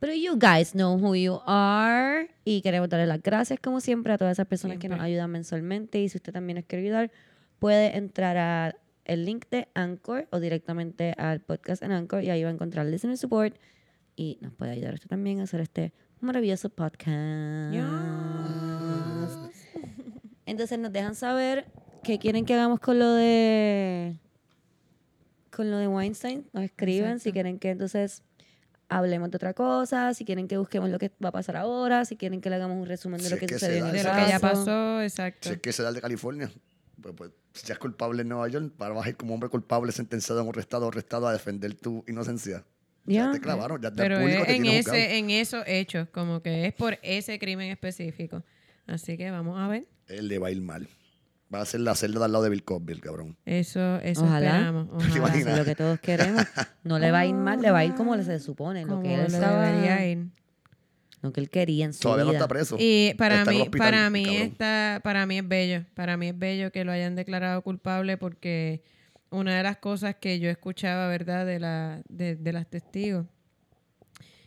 Pero 0.00 0.14
you 0.14 0.38
guys 0.38 0.72
know 0.72 0.96
who 0.96 1.14
you 1.14 1.40
are. 1.46 2.30
Y 2.44 2.62
queremos 2.62 2.88
darle 2.88 3.06
las 3.06 3.22
gracias, 3.22 3.60
como 3.60 3.80
siempre, 3.80 4.14
a 4.14 4.18
todas 4.18 4.32
esas 4.32 4.46
personas 4.46 4.78
que 4.78 4.88
nos 4.88 4.98
ayudan 4.98 5.30
mensualmente. 5.30 6.00
Y 6.00 6.08
si 6.08 6.16
usted 6.16 6.32
también 6.32 6.56
nos 6.56 6.64
quiere 6.64 6.86
ayudar, 6.86 7.12
puede 7.58 7.96
entrar 7.96 8.36
a 8.38 8.74
el 9.04 9.24
link 9.24 9.44
de 9.50 9.68
Anchor 9.74 10.26
o 10.30 10.40
directamente 10.40 11.14
al 11.18 11.40
podcast 11.40 11.82
en 11.82 11.92
Anchor 11.92 12.22
y 12.24 12.30
ahí 12.30 12.42
va 12.42 12.48
a 12.48 12.52
encontrar 12.52 12.86
Listener 12.86 13.16
Support 13.16 13.56
y 14.16 14.38
nos 14.40 14.52
puede 14.54 14.72
ayudar 14.72 14.94
usted 14.94 15.08
también 15.08 15.40
a 15.40 15.44
hacer 15.44 15.60
este 15.60 15.92
maravilloso 16.20 16.70
podcast. 16.70 17.74
Entonces 20.46 20.78
nos 20.78 20.92
dejan 20.92 21.14
saber 21.14 21.66
qué 22.02 22.18
quieren 22.18 22.44
que 22.44 22.54
hagamos 22.54 22.80
con 22.80 22.98
lo 22.98 23.12
de 23.14 24.16
con 25.50 25.70
lo 25.70 25.78
de 25.78 25.88
Weinstein. 25.88 26.46
Nos 26.52 26.64
escriben 26.64 27.20
si 27.20 27.32
quieren 27.32 27.58
que 27.58 27.70
entonces 27.70 28.22
hablemos 28.90 29.30
de 29.30 29.36
otra 29.36 29.54
cosa, 29.54 30.12
si 30.12 30.24
quieren 30.24 30.48
que 30.48 30.58
busquemos 30.58 30.90
lo 30.90 30.98
que 30.98 31.10
va 31.24 31.30
a 31.30 31.32
pasar 31.32 31.56
ahora, 31.56 32.04
si 32.04 32.16
quieren 32.16 32.40
que 32.40 32.50
le 32.50 32.56
hagamos 32.56 32.76
un 32.76 32.86
resumen 32.86 33.18
de 33.18 33.24
Si 33.24 33.30
lo 33.30 33.36
es 33.36 33.40
que 33.40 33.46
que 33.46 33.54
sucedió 33.54 33.86
en 33.86 33.86
el 33.86 33.92
De 33.92 34.04
lo 34.04 34.14
que 34.14 34.28
ya 34.28 34.38
pasó, 34.38 35.00
exacto. 35.00 35.48
Si 35.48 35.54
es 35.54 35.60
que 35.60 35.72
se 35.72 35.82
da 35.82 35.88
el 35.88 35.94
de 35.94 36.00
California, 36.00 36.50
pues, 37.00 37.14
pues, 37.16 37.30
si 37.54 37.66
ya 37.66 37.74
es 37.74 37.78
culpable 37.78 38.22
en 38.22 38.28
Nueva 38.28 38.48
York, 38.48 38.72
para 38.76 38.92
vas 38.92 39.06
a 39.06 39.08
ir 39.08 39.16
como 39.16 39.32
hombre 39.32 39.48
culpable 39.48 39.92
sentenciado 39.92 40.40
en 40.40 40.48
un 40.48 40.52
arrestado 40.52 40.88
arrestado 40.88 41.28
a 41.28 41.32
defender 41.32 41.74
tu 41.74 42.04
inocencia. 42.08 42.64
Ya. 43.06 43.26
Ya 43.26 43.32
te 43.32 43.40
clavaron, 43.40 43.80
ya, 43.80 43.90
Pero 43.92 44.18
es 44.18 44.46
te 44.46 44.56
en, 44.56 44.66
ese, 44.66 45.16
en 45.16 45.30
esos 45.30 45.64
hechos, 45.66 46.08
como 46.10 46.42
que 46.42 46.66
es 46.66 46.74
por 46.74 46.98
ese 47.02 47.38
crimen 47.38 47.70
específico. 47.70 48.42
Así 48.86 49.16
que 49.16 49.30
vamos 49.30 49.58
a 49.58 49.68
ver. 49.68 49.86
Él 50.08 50.28
le 50.28 50.38
va 50.38 50.48
a 50.48 50.50
ir 50.50 50.60
mal. 50.60 50.86
Va 51.52 51.60
a 51.62 51.64
ser 51.66 51.80
la 51.80 51.94
celda 51.96 52.20
de 52.20 52.24
al 52.26 52.32
lado 52.32 52.44
de 52.44 52.50
Bill 52.50 52.62
Cosby, 52.62 52.92
el 52.92 53.00
cabrón. 53.00 53.36
Eso, 53.44 53.96
eso 54.02 54.24
Ojalá. 54.24 54.46
esperamos. 54.58 54.88
¿Te 54.98 55.20
Ojalá. 55.20 55.36
Eso 55.38 55.48
es 55.50 55.58
lo 55.58 55.64
que 55.64 55.74
todos 55.74 55.98
queremos. 56.00 56.44
No 56.84 56.98
le 56.98 57.10
va 57.10 57.20
a 57.20 57.26
ir 57.26 57.34
mal, 57.34 57.60
le 57.60 57.70
va 57.72 57.78
a 57.78 57.84
ir 57.84 57.94
como 57.94 58.16
se 58.22 58.38
supone, 58.38 58.84
lo 58.84 59.02
que 59.02 59.14
él 59.14 59.20
estaba, 59.22 59.66
debería 59.66 60.06
ir. 60.06 60.26
lo 61.22 61.32
que 61.32 61.40
él 61.40 61.50
quería 61.50 61.86
en 61.86 61.92
su 61.92 62.00
Todavía 62.00 62.24
no 62.26 62.32
está 62.32 62.46
preso. 62.46 62.76
Y 62.78 63.14
para 63.18 63.40
Está 63.40 63.50
en 63.50 63.54
el 63.54 63.54
mí, 63.56 63.62
hospital, 63.62 63.86
para 63.90 64.10
mí 64.10 64.24
cabrón. 64.24 64.42
está, 64.42 65.00
para 65.02 65.26
mí 65.26 65.38
es 65.38 65.48
bello, 65.48 65.84
para 65.94 66.16
mí 66.16 66.28
es 66.28 66.38
bello 66.38 66.70
que 66.70 66.84
lo 66.84 66.92
hayan 66.92 67.16
declarado 67.16 67.62
culpable 67.62 68.16
porque 68.16 68.82
una 69.30 69.56
de 69.56 69.62
las 69.64 69.76
cosas 69.78 70.14
que 70.20 70.38
yo 70.38 70.50
escuchaba, 70.50 71.08
¿verdad? 71.08 71.46
De 71.46 71.58
la, 71.58 72.00
de, 72.08 72.36
de 72.36 72.52
las 72.52 72.68
testigos 72.70 73.26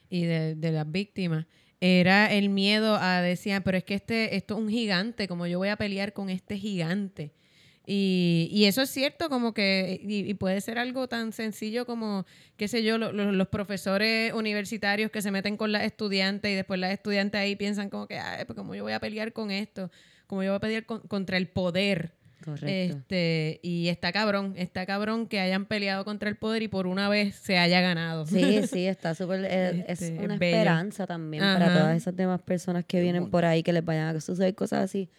y 0.09 0.23
de, 0.25 0.55
de 0.55 0.71
las 0.71 0.89
víctimas 0.89 1.45
era 1.85 2.31
el 2.33 2.49
miedo 2.49 2.95
a 2.95 3.21
decían, 3.21 3.61
pero 3.63 3.77
es 3.77 3.83
que 3.83 3.95
este, 3.95 4.35
esto 4.37 4.53
es 4.55 4.59
un 4.61 4.69
gigante, 4.69 5.27
como 5.27 5.47
yo 5.47 5.57
voy 5.59 5.69
a 5.69 5.75
pelear 5.77 6.13
con 6.13 6.29
este 6.29 6.57
gigante. 6.57 7.33
Y, 7.85 8.47
y 8.51 8.65
eso 8.65 8.81
es 8.83 8.89
cierto, 8.89 9.27
como 9.27 9.53
que, 9.53 9.99
y, 10.01 10.19
y 10.29 10.33
puede 10.35 10.61
ser 10.61 10.77
algo 10.79 11.09
tan 11.09 11.33
sencillo 11.33 11.85
como, 11.85 12.25
qué 12.55 12.69
sé 12.69 12.81
yo, 12.83 12.97
lo- 12.97 13.11
lo- 13.11 13.33
los 13.33 13.47
profesores 13.49 14.31
universitarios 14.33 15.11
que 15.11 15.21
se 15.21 15.31
meten 15.31 15.57
con 15.57 15.73
las 15.73 15.83
estudiantes 15.83 16.49
y 16.51 16.55
después 16.55 16.79
las 16.79 16.93
estudiantes 16.93 17.41
ahí 17.41 17.57
piensan 17.57 17.89
como 17.89 18.07
que, 18.07 18.17
ay, 18.19 18.45
pues 18.45 18.55
como 18.55 18.73
yo 18.75 18.83
voy 18.83 18.93
a 18.93 19.01
pelear 19.01 19.33
con 19.33 19.51
esto, 19.51 19.91
como 20.27 20.43
yo 20.43 20.51
voy 20.51 20.57
a 20.57 20.59
pelear 20.61 20.85
con- 20.85 21.01
contra 21.01 21.35
el 21.37 21.47
poder. 21.49 22.13
Correcto. 22.43 22.97
Este, 22.97 23.59
y 23.63 23.87
está 23.87 24.11
cabrón, 24.11 24.53
está 24.57 24.85
cabrón 24.85 25.27
que 25.27 25.39
hayan 25.39 25.65
peleado 25.65 26.03
contra 26.05 26.29
el 26.29 26.35
poder 26.35 26.61
y 26.63 26.67
por 26.67 26.87
una 26.87 27.07
vez 27.09 27.35
se 27.35 27.57
haya 27.57 27.79
ganado. 27.81 28.25
Sí, 28.25 28.61
sí, 28.67 28.85
está 28.87 29.15
súper. 29.15 29.45
eh, 29.45 29.85
Este, 29.87 30.07
es 30.15 30.19
una 30.19 30.37
bello. 30.37 30.57
esperanza 30.57 31.07
también 31.07 31.43
para 31.43 31.73
todas 31.73 31.95
esas 31.97 32.15
demás 32.15 32.41
personas 32.41 32.83
que 32.85 32.99
vienen 33.01 33.29
por 33.29 33.45
ahí, 33.45 33.63
que 33.63 33.71
les 33.73 33.83
vayan 33.85 34.15
a 34.15 34.19
suceder 34.19 34.53
cosas 34.55 34.83
así. 34.83 35.09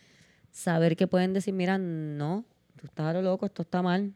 Saber 0.51 0.97
que 0.97 1.07
pueden 1.07 1.33
decir, 1.33 1.53
mira, 1.55 1.79
no, 1.79 2.45
tú 2.81 2.87
estás 2.87 3.07
a 3.07 3.13
lo 3.13 3.23
loco, 3.23 3.47
esto 3.47 3.63
está 3.63 3.83
mal, 3.83 4.13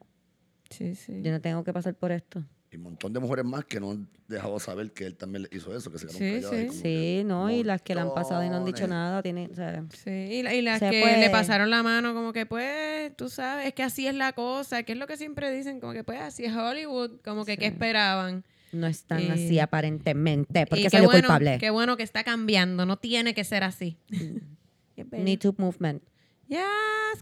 Sí, 0.71 0.95
sí. 0.95 1.21
yo 1.23 1.33
no 1.33 1.41
tengo 1.41 1.65
que 1.65 1.73
pasar 1.73 1.95
por 1.95 2.13
esto. 2.13 2.45
Y 2.71 2.77
un 2.77 2.83
montón 2.83 3.15
de 3.15 3.21
mujeres 3.21 3.47
más 3.47 3.65
que 3.65 3.81
no 3.81 3.93
han 3.93 4.07
dejado 4.29 4.59
saber 4.61 4.93
que 4.93 5.07
él 5.07 5.17
también 5.17 5.45
le 5.45 5.49
hizo 5.57 5.75
eso, 5.75 5.91
que 5.91 5.99
se 5.99 6.07
quedaron 6.07 6.29
Sí, 6.29 6.35
calladas. 6.43 6.65
y 6.67 6.69
sí. 6.69 6.75
Sí, 6.77 6.83
que 6.83 7.23
no, 7.27 7.51
y 7.51 7.65
las 7.65 7.81
que 7.81 7.95
le 7.95 8.03
han 8.03 8.13
pasado 8.13 8.45
y 8.45 8.51
no 8.51 8.57
han 8.57 8.65
dicho 8.67 8.87
nada, 8.87 9.23
tienen, 9.23 9.51
o 9.51 9.55
sea, 9.55 9.85
Sí, 10.05 10.11
y, 10.11 10.43
la- 10.43 10.55
y 10.55 10.61
las 10.61 10.79
que 10.79 11.01
puede. 11.01 11.19
le 11.19 11.31
pasaron 11.31 11.71
la 11.71 11.83
mano 11.83 12.13
como 12.13 12.35
que 12.35 12.45
pues, 12.45 13.17
tú 13.17 13.31
sabes, 13.31 13.69
es 13.69 13.73
que 13.73 13.83
así 13.83 14.07
es 14.07 14.15
la 14.15 14.35
cosa, 14.35 14.83
que 14.83 14.93
es 14.93 14.99
lo 14.99 15.07
que 15.07 15.17
siempre 15.17 15.51
dicen, 15.51 15.81
como 15.81 15.95
que 15.95 16.05
pues 16.05 16.21
así 16.21 16.45
es 16.45 16.55
Hollywood, 16.55 17.21
como 17.25 17.47
que 17.47 17.53
Sí. 17.53 17.59
qué 17.59 17.67
esperaban. 17.67 18.45
no 18.71 18.87
están 18.87 19.23
Y- 19.23 19.29
así 19.31 19.59
aparentemente, 19.59 20.67
porque 20.67 20.91
salió 20.91 21.07
bueno, 21.09 21.21
culpable. 21.23 21.57
Qué 21.59 21.71
bueno 21.71 21.97
que 21.97 22.03
está 22.03 22.23
cambiando, 22.23 22.85
no 22.85 22.99
tiene 22.99 23.33
que 23.33 23.45
ser 23.45 23.65
así. 23.65 23.97
Es 24.97 25.09
bello. 25.09 25.25
Me 25.25 25.37
Too 25.39 25.55
Movement. 25.57 26.03
Yes, 26.49 26.59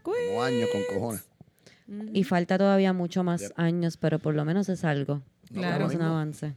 queen. 0.04 0.28
Como 0.30 0.42
años 0.42 0.68
con 0.72 0.82
cojones. 0.92 1.28
Y 2.12 2.24
falta 2.24 2.58
todavía 2.58 2.92
mucho 2.92 3.22
más 3.22 3.42
Yep. 3.42 3.52
años, 3.60 3.96
pero 3.96 4.18
por 4.18 4.34
lo 4.34 4.44
menos 4.44 4.68
es 4.68 4.82
algo. 4.84 5.22
No, 5.50 5.60
Claro. 5.60 5.86
Es 5.88 5.94
un 5.94 6.02
avance. 6.02 6.54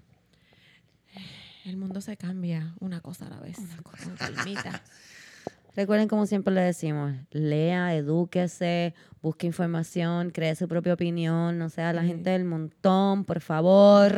El 1.65 1.77
mundo 1.77 2.01
se 2.01 2.17
cambia 2.17 2.73
una 2.79 3.01
cosa 3.01 3.27
a 3.27 3.29
la 3.29 3.39
vez. 3.39 3.57
Con 3.83 4.15
calmita. 4.15 4.81
Recuerden, 5.75 6.07
como 6.07 6.25
siempre 6.25 6.53
le 6.53 6.61
decimos, 6.61 7.13
lea, 7.31 7.93
edúquese, 7.95 8.93
busque 9.21 9.45
información, 9.47 10.31
cree 10.31 10.55
su 10.55 10.67
propia 10.67 10.93
opinión, 10.93 11.57
no 11.57 11.69
sea 11.69 11.93
la 11.93 12.01
Sí. 12.01 12.07
gente 12.07 12.31
del 12.31 12.43
montón, 12.43 13.23
por 13.23 13.39
favor. 13.39 14.11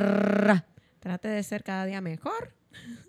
Trate 1.02 1.28
de 1.28 1.44
ser 1.44 1.64
cada 1.64 1.86
día 1.86 2.00
mejor. 2.02 2.54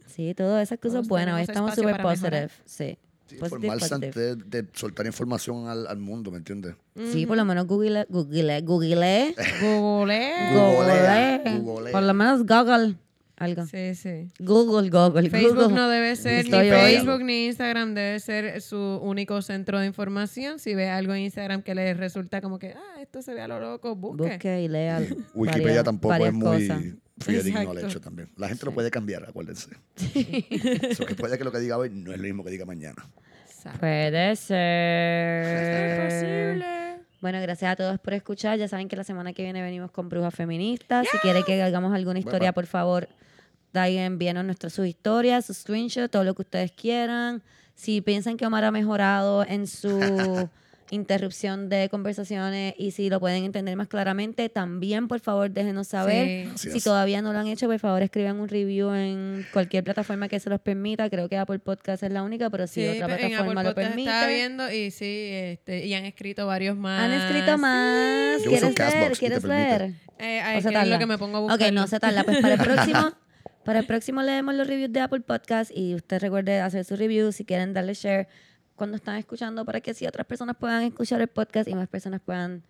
Sí, 0.06 0.34
todas 0.34 0.62
esas 0.68 0.78
cosas 0.78 1.06
buenas. 1.08 1.36
Hoy 1.36 1.42
estamos 1.42 1.74
súper 1.74 1.94
mejorar. 1.96 2.02
positive. 2.18 2.48
Sí. 2.64 2.98
Sí, 3.26 3.36
positive. 3.36 3.72
antes 3.72 4.14
de, 4.14 4.36
de 4.36 4.66
soltar 4.74 5.06
información 5.06 5.66
al, 5.68 5.86
al 5.86 5.98
mundo, 5.98 6.30
¿me 6.30 6.38
entiendes? 6.38 6.74
Sí, 7.12 7.24
por 7.26 7.36
lo 7.36 7.44
menos 7.44 7.66
google, 7.66 8.04
google, 8.10 8.60
google, 8.60 8.60
Google. 8.62 9.34
Googlea, 9.62 10.52
google. 10.52 11.60
googlea. 11.60 11.92
Por 11.92 12.02
lo 12.02 12.14
menos 12.14 12.40
google. 12.46 12.96
Algo. 13.36 13.66
Sí, 13.66 13.94
sí. 13.96 14.28
Google, 14.38 14.88
Google, 14.90 15.28
Facebook 15.28 15.56
Google. 15.64 15.74
no 15.74 15.88
debe 15.88 16.14
ser, 16.14 16.44
ni 16.44 16.50
Estoy 16.50 16.70
hoy. 16.70 16.94
Facebook 16.94 17.24
ni 17.24 17.46
Instagram 17.46 17.94
debe 17.94 18.20
ser 18.20 18.60
su 18.60 18.76
único 19.02 19.42
centro 19.42 19.80
de 19.80 19.86
información. 19.86 20.60
Si 20.60 20.74
ve 20.76 20.88
algo 20.90 21.12
en 21.14 21.22
Instagram 21.22 21.62
que 21.62 21.74
le 21.74 21.94
resulta 21.94 22.40
como 22.40 22.58
que, 22.60 22.74
ah, 22.74 23.00
esto 23.00 23.20
se 23.20 23.34
ve 23.34 23.40
a 23.40 23.48
lo 23.48 23.58
loco, 23.58 23.96
busque. 23.96 24.28
Busque 24.28 24.62
y 24.62 24.68
lea. 24.68 25.00
Wikipedia 25.34 25.66
varias- 25.68 25.84
tampoco 25.84 26.08
varias 26.10 26.28
es 26.28 26.34
muy 26.34 26.68
cosas. 26.68 26.82
Fidedigno 27.18 27.70
al 27.70 27.78
hecho 27.78 28.00
también. 28.00 28.28
La 28.36 28.48
gente 28.48 28.64
lo 28.64 28.70
Sí. 28.70 28.74
puede 28.74 28.90
cambiar, 28.90 29.24
acuérdense. 29.28 29.70
Eso 30.14 31.04
que 31.06 31.14
puede 31.14 31.38
que 31.38 31.44
lo 31.44 31.52
que 31.52 31.58
diga 31.60 31.76
hoy 31.78 31.90
no 31.90 32.12
es 32.12 32.18
lo 32.18 32.24
mismo 32.24 32.44
que 32.44 32.50
diga 32.50 32.64
mañana. 32.64 33.04
Exacto. 33.46 33.80
Puede 33.80 34.36
ser. 34.36 35.44
Es 35.46 36.14
posible. 36.14 36.66
Bueno, 37.20 37.40
gracias 37.40 37.72
a 37.72 37.76
todos 37.76 38.00
por 38.00 38.14
escuchar. 38.14 38.58
Ya 38.58 38.66
saben 38.68 38.88
que 38.88 38.96
la 38.96 39.04
semana 39.04 39.32
que 39.32 39.42
viene 39.44 39.62
venimos 39.62 39.90
con 39.92 40.08
Brujas 40.08 40.34
Feministas. 40.34 41.06
Si 41.10 41.18
quieren 41.18 41.44
que 41.44 41.62
hagamos 41.62 41.94
alguna 41.94 42.18
historia, 42.18 42.38
Bueno. 42.50 42.54
por 42.54 42.66
favor, 42.66 43.08
Daigan, 43.72 44.04
envíenos 44.04 44.44
nuestras 44.44 44.72
sus 44.72 44.86
historias, 44.86 45.46
sus 45.46 45.58
screenshots, 45.58 46.10
todo 46.10 46.24
lo 46.24 46.34
que 46.34 46.42
ustedes 46.42 46.72
quieran. 46.72 47.42
Si 47.74 48.00
piensan 48.00 48.36
que 48.36 48.44
Omar 48.44 48.64
ha 48.64 48.70
mejorado 48.72 49.44
en 49.46 49.66
su 49.66 49.88
interrupción 50.92 51.68
de 51.70 51.88
conversaciones 51.88 52.74
y 52.78 52.90
si 52.90 53.08
lo 53.08 53.18
pueden 53.18 53.44
entender 53.44 53.74
más 53.76 53.88
claramente, 53.88 54.48
también 54.50 55.08
por 55.08 55.20
favor 55.20 55.50
déjenos 55.50 55.88
saber. 55.88 56.48
Sí. 56.56 56.70
Si 56.70 56.80
todavía 56.80 57.22
no 57.22 57.32
lo 57.32 57.38
han 57.38 57.46
hecho, 57.46 57.66
por 57.66 57.78
favor 57.78 58.02
escriban 58.02 58.38
un 58.38 58.48
review 58.48 58.92
en 58.92 59.46
cualquier 59.52 59.82
plataforma 59.84 60.28
que 60.28 60.38
se 60.38 60.50
los 60.50 60.60
permita. 60.60 61.08
Creo 61.08 61.28
que 61.28 61.38
Apple 61.38 61.58
Podcast 61.60 62.02
es 62.02 62.12
la 62.12 62.22
única, 62.22 62.50
pero 62.50 62.66
si 62.66 62.82
Sí, 62.82 62.88
otra 63.00 63.16
plataforma 63.16 63.62
lo 63.62 63.70
Podcast 63.70 63.88
permite. 63.88 64.10
estaba 64.10 64.26
viendo 64.28 64.70
y 64.72 64.90
sí, 64.90 65.30
este, 65.32 65.86
y 65.86 65.94
han 65.94 66.04
escrito 66.04 66.46
varios 66.46 66.76
más. 66.76 67.00
Han 67.02 67.12
escrito 67.12 67.56
más. 67.58 68.42
¿Quieres 68.42 68.78
leer? 68.78 69.12
¿Quieres 69.18 69.44
leer? 69.44 69.82
Eh, 70.18 70.40
¿O 70.40 70.46
ay, 70.46 70.62
se 70.62 70.70
lo 70.86 70.98
que 70.98 71.06
me 71.06 71.18
pongo 71.18 71.38
a 71.38 71.40
Ok, 71.40 71.48
buscar. 71.50 71.72
no 71.72 71.86
se 71.86 71.98
tarda. 71.98 72.22
Pues 72.22 72.38
para 72.40 72.54
el 72.54 72.60
próximo, 72.60 73.12
para 73.64 73.78
el 73.78 73.86
próximo 73.86 74.22
leemos 74.22 74.54
los 74.54 74.66
reviews 74.66 74.92
de 74.92 75.00
Apple 75.00 75.20
Podcast 75.22 75.70
y 75.74 75.94
usted 75.94 76.20
recuerde 76.20 76.60
hacer 76.60 76.84
su 76.84 76.96
review 76.96 77.32
si 77.32 77.44
quieren 77.44 77.72
darle 77.72 77.94
share 77.94 78.28
cuando 78.82 78.96
están 78.96 79.14
escuchando 79.14 79.64
para 79.64 79.80
que 79.80 79.94
si 79.94 80.08
otras 80.08 80.26
personas 80.26 80.56
puedan 80.58 80.82
escuchar 80.82 81.20
el 81.20 81.28
podcast 81.28 81.68
y 81.68 81.74
más 81.76 81.86
personas 81.86 82.20
puedan 82.20 82.64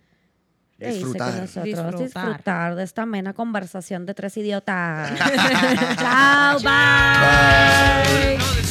Disfrutar. 0.79 1.31
con 1.31 1.41
nosotros, 1.41 1.65
Disfrutar. 1.65 1.99
disfrutar 2.27 2.75
de 2.75 2.83
esta 2.83 3.03
amena 3.03 3.33
conversación 3.33 4.05
de 4.05 4.13
tres 4.13 4.37
idiotas. 4.37 5.11
Chao, 5.99 6.59
bye. 6.59 8.37
Bye. 8.37 8.62